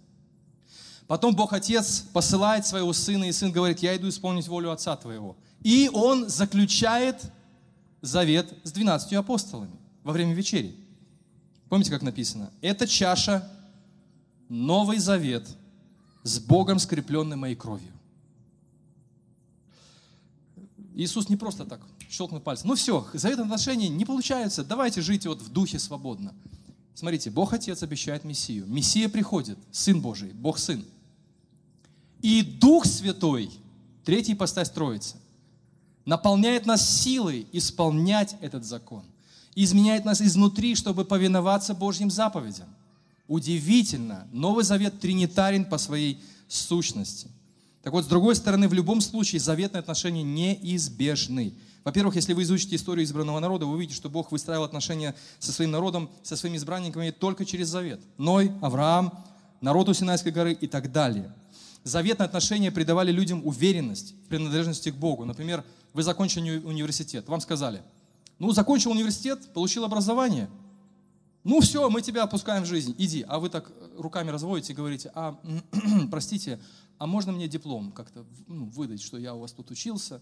Потом 1.08 1.36
Бог 1.36 1.54
Отец 1.54 2.06
посылает 2.14 2.66
своего 2.66 2.94
сына, 2.94 3.26
и 3.26 3.32
сын 3.32 3.52
говорит, 3.52 3.80
я 3.80 3.96
иду 3.96 4.10
исполнить 4.10 4.48
волю 4.48 4.72
Отца 4.72 4.96
твоего. 4.96 5.36
И 5.62 5.90
он 5.94 6.30
заключает 6.30 7.22
завет 8.02 8.54
с 8.64 8.72
12 8.72 9.14
апостолами 9.14 9.78
во 10.04 10.12
время 10.12 10.34
вечери. 10.34 10.76
Помните, 11.70 11.92
как 11.92 12.02
написано? 12.02 12.52
Это 12.62 12.88
чаша, 12.88 13.50
новый 14.50 14.98
завет– 14.98 15.48
с 16.24 16.40
Богом, 16.40 16.80
скрепленный 16.80 17.36
моей 17.36 17.56
кровью. 17.56 17.93
Иисус 20.96 21.30
не 21.30 21.36
просто 21.36 21.66
так 21.66 21.82
щелкнул 22.10 22.40
пальцем. 22.40 22.70
Ну 22.70 22.76
все, 22.76 23.08
завет 23.14 23.40
отношений 23.40 23.90
не 23.90 24.06
получается. 24.06 24.64
Давайте 24.64 25.02
жить 25.02 25.26
вот 25.26 25.42
в 25.42 25.50
духе 25.52 25.80
свободно. 25.80 26.34
Смотрите, 26.94 27.32
Бог 27.32 27.54
Отец 27.54 27.82
обещает 27.82 28.24
Мессию. 28.24 28.68
Мессия 28.68 29.10
приходит, 29.10 29.58
Сын 29.72 30.00
Божий, 30.00 30.32
Бог 30.34 30.60
Сын. 30.60 30.86
И 32.22 32.42
Дух 32.44 32.86
Святой, 32.86 33.50
третий 34.06 34.36
постась 34.36 34.70
Троицы, 34.70 35.18
наполняет 36.06 36.66
нас 36.66 36.88
силой 36.88 37.48
исполнять 37.52 38.36
этот 38.42 38.64
закон. 38.64 39.04
Изменяет 39.56 40.06
нас 40.06 40.22
изнутри, 40.22 40.76
чтобы 40.76 41.06
повиноваться 41.06 41.74
Божьим 41.74 42.10
заповедям. 42.10 42.68
Удивительно, 43.28 44.28
Новый 44.32 44.64
Завет 44.64 45.00
тринитарен 45.00 45.66
по 45.66 45.78
своей 45.78 46.22
сущности. 46.48 47.30
Так 47.84 47.92
вот, 47.92 48.06
с 48.06 48.08
другой 48.08 48.36
стороны, 48.36 48.70
в 48.70 48.74
любом 48.74 49.02
случае 49.02 49.42
заветные 49.42 49.80
отношения 49.80 50.24
неизбежны. 50.24 51.54
Во-первых, 51.84 52.16
если 52.16 52.32
вы 52.32 52.44
изучите 52.44 52.78
историю 52.78 53.04
избранного 53.04 53.42
народа, 53.42 53.66
вы 53.66 53.74
увидите, 53.74 53.98
что 53.98 54.10
Бог 54.10 54.32
выстраивал 54.32 54.64
отношения 54.64 55.14
со 55.40 55.52
своим 55.52 55.72
народом, 55.72 56.10
со 56.24 56.38
своими 56.38 56.56
избранниками 56.56 57.12
только 57.12 57.44
через 57.44 57.68
завет. 57.68 58.00
Ной, 58.18 58.54
Авраам, 58.62 59.26
народу 59.60 59.94
Синайской 59.94 60.32
горы 60.32 60.54
и 60.54 60.68
так 60.68 60.94
далее. 60.94 61.34
Заветные 61.84 62.26
отношения 62.26 62.72
придавали 62.72 63.12
людям 63.12 63.46
уверенность 63.46 64.16
в 64.26 64.30
принадлежности 64.30 64.90
к 64.90 64.96
Богу. 64.96 65.26
Например, 65.26 65.62
вы 65.92 66.04
закончили 66.04 66.60
университет, 66.60 67.28
вам 67.28 67.42
сказали, 67.42 67.82
ну, 68.40 68.54
закончил 68.54 68.92
университет, 68.92 69.54
получил 69.54 69.84
образование– 69.84 70.50
ну 71.44 71.60
все, 71.60 71.90
мы 71.90 72.02
тебя 72.02 72.24
опускаем 72.24 72.64
в 72.64 72.68
жизнь, 72.68 72.96
иди. 72.98 73.26
А 73.28 73.40
вы 73.40 73.50
так 73.50 73.70
руками 73.98 74.30
разводите 74.30 74.74
и 74.74 74.76
говорите, 74.76 75.12
а, 75.16 75.40
простите, 76.12 76.60
а 76.98 77.08
можно 77.08 77.32
мне 77.32 77.48
диплом 77.48 77.92
как-то 77.92 78.26
ну, 78.48 78.66
выдать, 78.66 79.02
что 79.02 79.18
я 79.18 79.34
у 79.34 79.40
вас 79.40 79.52
тут 79.52 79.72
учился? 79.72 80.22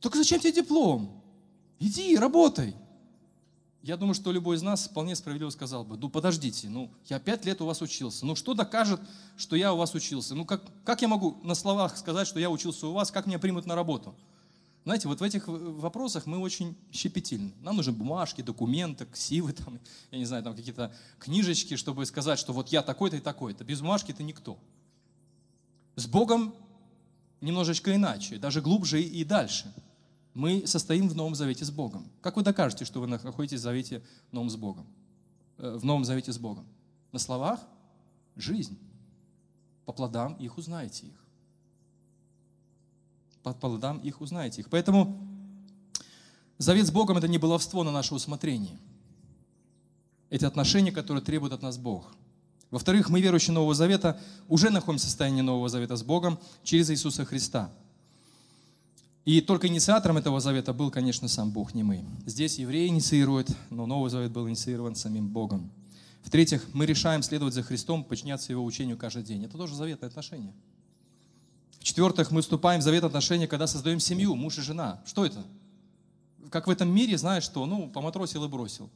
Только 0.00 0.18
зачем 0.18 0.40
тебе 0.40 0.52
диплом? 0.52 1.22
Иди, 1.78 2.16
работай. 2.16 2.74
Я 3.82 3.96
думаю, 3.96 4.14
что 4.14 4.30
любой 4.30 4.56
из 4.56 4.62
нас 4.62 4.86
вполне 4.86 5.16
справедливо 5.16 5.50
сказал 5.50 5.84
бы, 5.84 5.96
ну 5.96 6.08
подождите, 6.08 6.68
ну 6.68 6.92
я 7.06 7.18
пять 7.18 7.44
лет 7.44 7.60
у 7.60 7.66
вас 7.66 7.82
учился, 7.82 8.24
ну 8.24 8.36
что 8.36 8.54
докажет, 8.54 9.00
что 9.36 9.56
я 9.56 9.72
у 9.72 9.76
вас 9.76 9.92
учился? 9.94 10.36
Ну 10.36 10.44
как, 10.44 10.62
как 10.84 11.02
я 11.02 11.08
могу 11.08 11.38
на 11.42 11.56
словах 11.56 11.96
сказать, 11.96 12.28
что 12.28 12.38
я 12.38 12.48
учился 12.48 12.86
у 12.86 12.92
вас, 12.92 13.10
как 13.10 13.26
меня 13.26 13.40
примут 13.40 13.66
на 13.66 13.74
работу? 13.74 14.14
Знаете, 14.84 15.06
вот 15.06 15.20
в 15.20 15.22
этих 15.22 15.46
вопросах 15.46 16.26
мы 16.26 16.38
очень 16.38 16.76
щепетильны. 16.90 17.52
Нам 17.60 17.76
нужны 17.76 17.92
бумажки, 17.92 18.42
документы, 18.42 19.06
ксивы, 19.06 19.52
там, 19.52 19.78
я 20.10 20.18
не 20.18 20.24
знаю, 20.24 20.42
там 20.42 20.56
какие-то 20.56 20.92
книжечки, 21.20 21.76
чтобы 21.76 22.04
сказать, 22.04 22.38
что 22.38 22.52
вот 22.52 22.68
я 22.70 22.82
такой-то 22.82 23.16
и 23.16 23.20
такой-то. 23.20 23.62
Без 23.62 23.80
бумажки 23.80 24.12
ты 24.12 24.24
никто. 24.24 24.58
С 25.94 26.06
Богом 26.08 26.52
немножечко 27.40 27.94
иначе, 27.94 28.38
даже 28.38 28.60
глубже 28.60 29.00
и 29.00 29.24
дальше. 29.24 29.72
Мы 30.34 30.66
состоим 30.66 31.08
в 31.08 31.14
Новом 31.14 31.36
Завете 31.36 31.64
с 31.64 31.70
Богом. 31.70 32.10
Как 32.20 32.36
вы 32.36 32.42
докажете, 32.42 32.84
что 32.84 33.00
вы 33.00 33.06
находитесь 33.06 33.60
в 33.60 33.62
Завете 33.62 34.02
Новом 34.32 34.50
с 34.50 34.56
Богом? 34.56 34.86
Э, 35.58 35.76
в 35.76 35.84
Новом 35.84 36.04
Завете 36.04 36.32
с 36.32 36.38
Богом? 36.38 36.66
На 37.12 37.20
словах? 37.20 37.60
Жизнь. 38.34 38.78
По 39.84 39.92
плодам 39.92 40.34
их 40.36 40.58
узнаете 40.58 41.06
их 41.06 41.21
по 43.42 43.52
плодам 43.52 43.98
их 43.98 44.20
узнаете 44.20 44.60
их. 44.60 44.70
Поэтому 44.70 45.18
завет 46.58 46.86
с 46.86 46.90
Богом– 46.90 47.16
это 47.18 47.28
не 47.28 47.38
баловство 47.38 47.84
на 47.84 47.92
наше 47.92 48.14
усмотрение. 48.14 48.78
Эти 50.30 50.44
отношения, 50.44 50.92
которые 50.92 51.22
требует 51.22 51.52
от 51.52 51.62
нас 51.62 51.76
Бог. 51.76 52.14
Во-вторых, 52.70 53.10
мы, 53.10 53.20
верующие 53.20 53.52
Нового 53.52 53.74
Завета, 53.74 54.18
уже 54.48 54.70
находимся 54.70 55.06
в 55.06 55.08
состоянии 55.10 55.42
Нового 55.42 55.68
Завета 55.68 55.96
с 55.96 56.02
Богом 56.02 56.38
через 56.62 56.90
Иисуса 56.90 57.24
Христа. 57.24 57.70
И 59.24 59.40
только 59.40 59.68
инициатором 59.68 60.16
этого 60.16 60.40
завета 60.40 60.72
был, 60.72 60.90
конечно, 60.90 61.28
сам 61.28 61.52
Бог, 61.52 61.74
не 61.74 61.84
мы. 61.84 62.04
Здесь 62.26 62.58
евреи 62.58 62.88
инициируют, 62.88 63.50
но 63.70 63.86
Новый 63.86 64.10
Завет 64.10 64.32
был 64.32 64.48
инициирован 64.48 64.96
самим 64.96 65.28
Богом. 65.28 65.70
В-третьих, 66.22 66.66
мы 66.72 66.86
решаем 66.86 67.22
следовать 67.22 67.54
за 67.54 67.62
Христом, 67.62 68.04
подчиняться 68.04 68.52
Его 68.52 68.64
учению 68.64 68.96
каждый 68.96 69.22
день. 69.22 69.44
Это 69.44 69.56
тоже 69.58 69.76
заветное 69.76 70.08
отношение. 70.08 70.52
В-четвертых, 71.82 72.30
мы 72.30 72.42
вступаем 72.42 72.80
в 72.80 72.84
завет 72.84 73.02
отношений, 73.02 73.48
когда 73.48 73.66
создаем 73.66 73.98
семью, 73.98 74.36
муж 74.36 74.56
и 74.56 74.60
жена. 74.60 75.02
Что 75.04 75.26
это? 75.26 75.44
Как 76.48 76.68
в 76.68 76.70
этом 76.70 76.88
мире, 76.88 77.18
знаешь 77.18 77.42
что, 77.42 77.66
ну, 77.66 77.90
поматросил 77.90 78.44
и 78.44 78.48
бросил. 78.48 78.88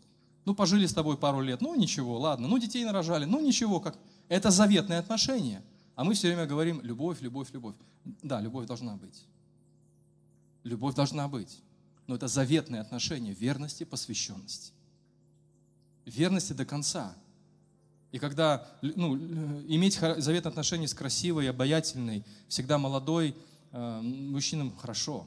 Ну, 0.45 0.55
пожили 0.55 0.87
с 0.87 0.95
тобой 0.95 1.16
пару 1.16 1.41
лет, 1.41 1.61
ну, 1.61 1.74
ничего, 1.74 2.16
ладно. 2.16 2.47
Ну, 2.47 2.57
детей 2.61 2.84
нарожали, 2.84 3.24
ну, 3.24 3.41
ничего. 3.41 3.80
Как... 3.80 3.99
Это 4.28 4.53
заветные 4.53 5.01
отношения. 5.01 5.64
А 5.97 6.05
мы 6.05 6.14
все 6.14 6.28
время 6.28 6.47
говорим, 6.47 6.80
любовь, 6.80 7.20
любовь, 7.22 7.49
любовь. 7.53 7.74
Да, 8.22 8.41
любовь 8.41 8.68
должна 8.68 8.95
быть. 8.95 9.24
Любовь 10.62 10.95
должна 10.95 11.26
быть. 11.26 11.59
Но 12.07 12.14
это 12.14 12.28
заветные 12.28 12.82
отношения 12.82 13.32
верности, 13.32 13.82
посвященности. 13.82 14.70
Верности 16.05 16.53
до 16.53 16.64
конца. 16.64 17.16
И 18.16 18.18
когда 18.18 18.66
ну, 18.80 19.14
иметь 19.68 19.96
заветные 20.00 20.48
отношения 20.48 20.88
с 20.88 20.94
красивой, 20.94 21.50
обаятельной, 21.50 22.24
всегда 22.48 22.78
молодой 22.78 23.36
э, 23.72 24.00
мужчинам 24.00 24.74
хорошо. 24.74 25.26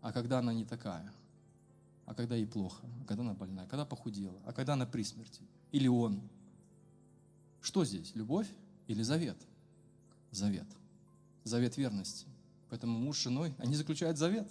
А 0.00 0.10
когда 0.10 0.40
она 0.40 0.52
не 0.52 0.64
такая? 0.64 1.08
А 2.04 2.14
когда 2.14 2.34
ей 2.34 2.46
плохо? 2.46 2.84
А 3.00 3.04
когда 3.06 3.22
она 3.22 3.34
больная? 3.34 3.66
А 3.66 3.68
когда 3.68 3.84
похудела? 3.84 4.34
А 4.44 4.52
когда 4.52 4.72
она 4.72 4.86
при 4.86 5.04
смерти? 5.04 5.40
Или 5.70 5.86
он? 5.86 6.20
Что 7.62 7.84
здесь? 7.84 8.10
Любовь 8.16 8.48
или 8.88 9.04
завет? 9.04 9.36
Завет. 10.32 10.66
Завет 11.44 11.76
верности. 11.76 12.26
Поэтому 12.70 12.98
муж 12.98 13.18
с 13.18 13.22
женой, 13.22 13.54
они 13.58 13.76
заключают 13.76 14.18
завет, 14.18 14.50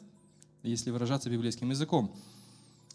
если 0.61 0.91
выражаться 0.91 1.29
библейским 1.29 1.71
языком. 1.71 2.15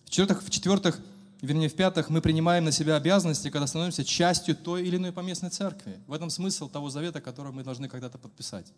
В-четвертых, 0.06 0.42
в-четвертых 0.42 1.00
вернее, 1.40 1.68
в-пятых, 1.68 2.10
мы 2.10 2.20
принимаем 2.20 2.64
на 2.64 2.72
себя 2.72 2.96
обязанности, 2.96 3.50
когда 3.50 3.66
становимся 3.66 4.04
частью 4.04 4.56
той 4.56 4.86
или 4.86 4.96
иной 4.96 5.12
поместной 5.12 5.50
церкви. 5.50 6.00
В 6.06 6.12
этом 6.12 6.30
смысл 6.30 6.68
того 6.68 6.90
завета, 6.90 7.20
который 7.20 7.52
мы 7.52 7.62
должны 7.62 7.88
когда-то 7.88 8.18
подписать. 8.18 8.72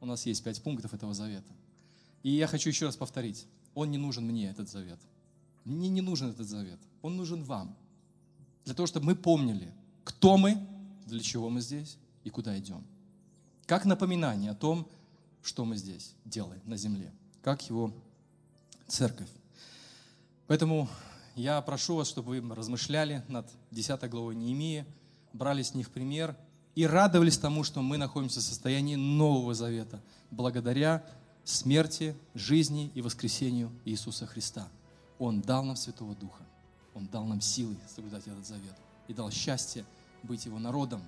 У 0.00 0.06
нас 0.06 0.26
есть 0.26 0.44
пять 0.44 0.62
пунктов 0.62 0.92
этого 0.94 1.14
завета. 1.14 1.52
И 2.22 2.30
я 2.30 2.46
хочу 2.46 2.68
еще 2.68 2.86
раз 2.86 2.96
повторить. 2.96 3.46
Он 3.74 3.90
не 3.90 3.98
нужен 3.98 4.24
мне, 4.24 4.50
этот 4.50 4.68
завет. 4.68 4.98
Мне 5.64 5.88
не 5.88 6.00
нужен 6.00 6.30
этот 6.30 6.48
завет. 6.48 6.78
Он 7.02 7.16
нужен 7.16 7.42
вам. 7.42 7.76
Для 8.64 8.74
того, 8.74 8.86
чтобы 8.86 9.06
мы 9.06 9.14
помнили, 9.14 9.72
кто 10.04 10.36
мы, 10.36 10.58
для 11.06 11.20
чего 11.20 11.50
мы 11.50 11.60
здесь 11.60 11.96
и 12.24 12.30
куда 12.30 12.58
идем. 12.58 12.84
Как 13.66 13.84
напоминание 13.84 14.50
о 14.50 14.54
том, 14.54 14.88
что 15.42 15.64
мы 15.64 15.76
здесь 15.76 16.14
делаем 16.24 16.60
на 16.66 16.76
земле. 16.76 17.12
Как 17.42 17.68
его 17.68 17.92
церковь. 18.88 19.28
Поэтому 20.46 20.88
я 21.36 21.60
прошу 21.60 21.96
вас, 21.96 22.08
чтобы 22.08 22.40
вы 22.40 22.54
размышляли 22.54 23.22
над 23.28 23.46
10 23.70 24.08
главой 24.08 24.34
Неемии, 24.34 24.86
брали 25.34 25.62
с 25.62 25.74
них 25.74 25.90
пример 25.90 26.34
и 26.74 26.86
радовались 26.86 27.36
тому, 27.36 27.62
что 27.62 27.82
мы 27.82 27.98
находимся 27.98 28.40
в 28.40 28.42
состоянии 28.42 28.96
Нового 28.96 29.54
Завета, 29.54 30.00
благодаря 30.30 31.04
смерти, 31.44 32.16
жизни 32.34 32.90
и 32.94 33.02
воскресению 33.02 33.70
Иисуса 33.84 34.26
Христа. 34.26 34.66
Он 35.18 35.42
дал 35.42 35.62
нам 35.62 35.76
Святого 35.76 36.14
Духа, 36.14 36.42
Он 36.94 37.06
дал 37.06 37.26
нам 37.26 37.42
силы 37.42 37.76
соблюдать 37.94 38.26
этот 38.26 38.46
завет 38.46 38.74
и 39.06 39.12
дал 39.12 39.30
счастье 39.30 39.84
быть 40.22 40.46
Его 40.46 40.58
народом. 40.58 41.02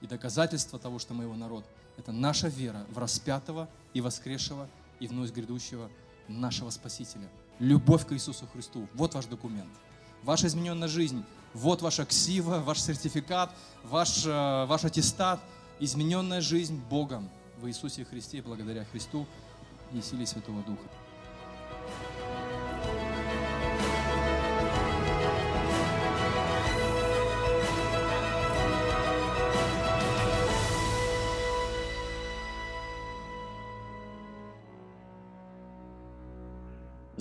И 0.00 0.08
доказательство 0.08 0.80
того, 0.80 0.98
что 0.98 1.14
мы 1.14 1.22
Его 1.22 1.36
народ, 1.36 1.64
это 1.96 2.10
наша 2.10 2.48
вера 2.48 2.84
в 2.90 2.98
распятого 2.98 3.68
и 3.94 4.00
воскресшего 4.00 4.68
и 4.98 5.06
вновь 5.06 5.30
грядущего 5.30 5.88
нашего 6.26 6.70
Спасителя– 6.70 7.28
любовь 7.58 8.06
к 8.06 8.12
Иисусу 8.12 8.46
Христу. 8.52 8.88
Вот 8.94 9.14
ваш 9.14 9.26
документ. 9.26 9.70
Ваша 10.22 10.46
измененная 10.46 10.88
жизнь. 10.88 11.24
Вот 11.54 11.82
ваша 11.82 12.04
ксива, 12.04 12.60
ваш 12.60 12.80
сертификат, 12.80 13.54
ваш, 13.84 14.24
э, 14.24 14.64
ваш 14.66 14.84
аттестат. 14.84 15.40
Измененная 15.80 16.40
жизнь 16.40 16.80
Богом 16.88 17.28
в 17.60 17.66
Иисусе 17.66 18.04
Христе 18.04 18.40
благодаря 18.40 18.84
Христу 18.84 19.26
и 19.92 20.00
силе 20.00 20.26
Святого 20.26 20.62
Духа. 20.62 20.88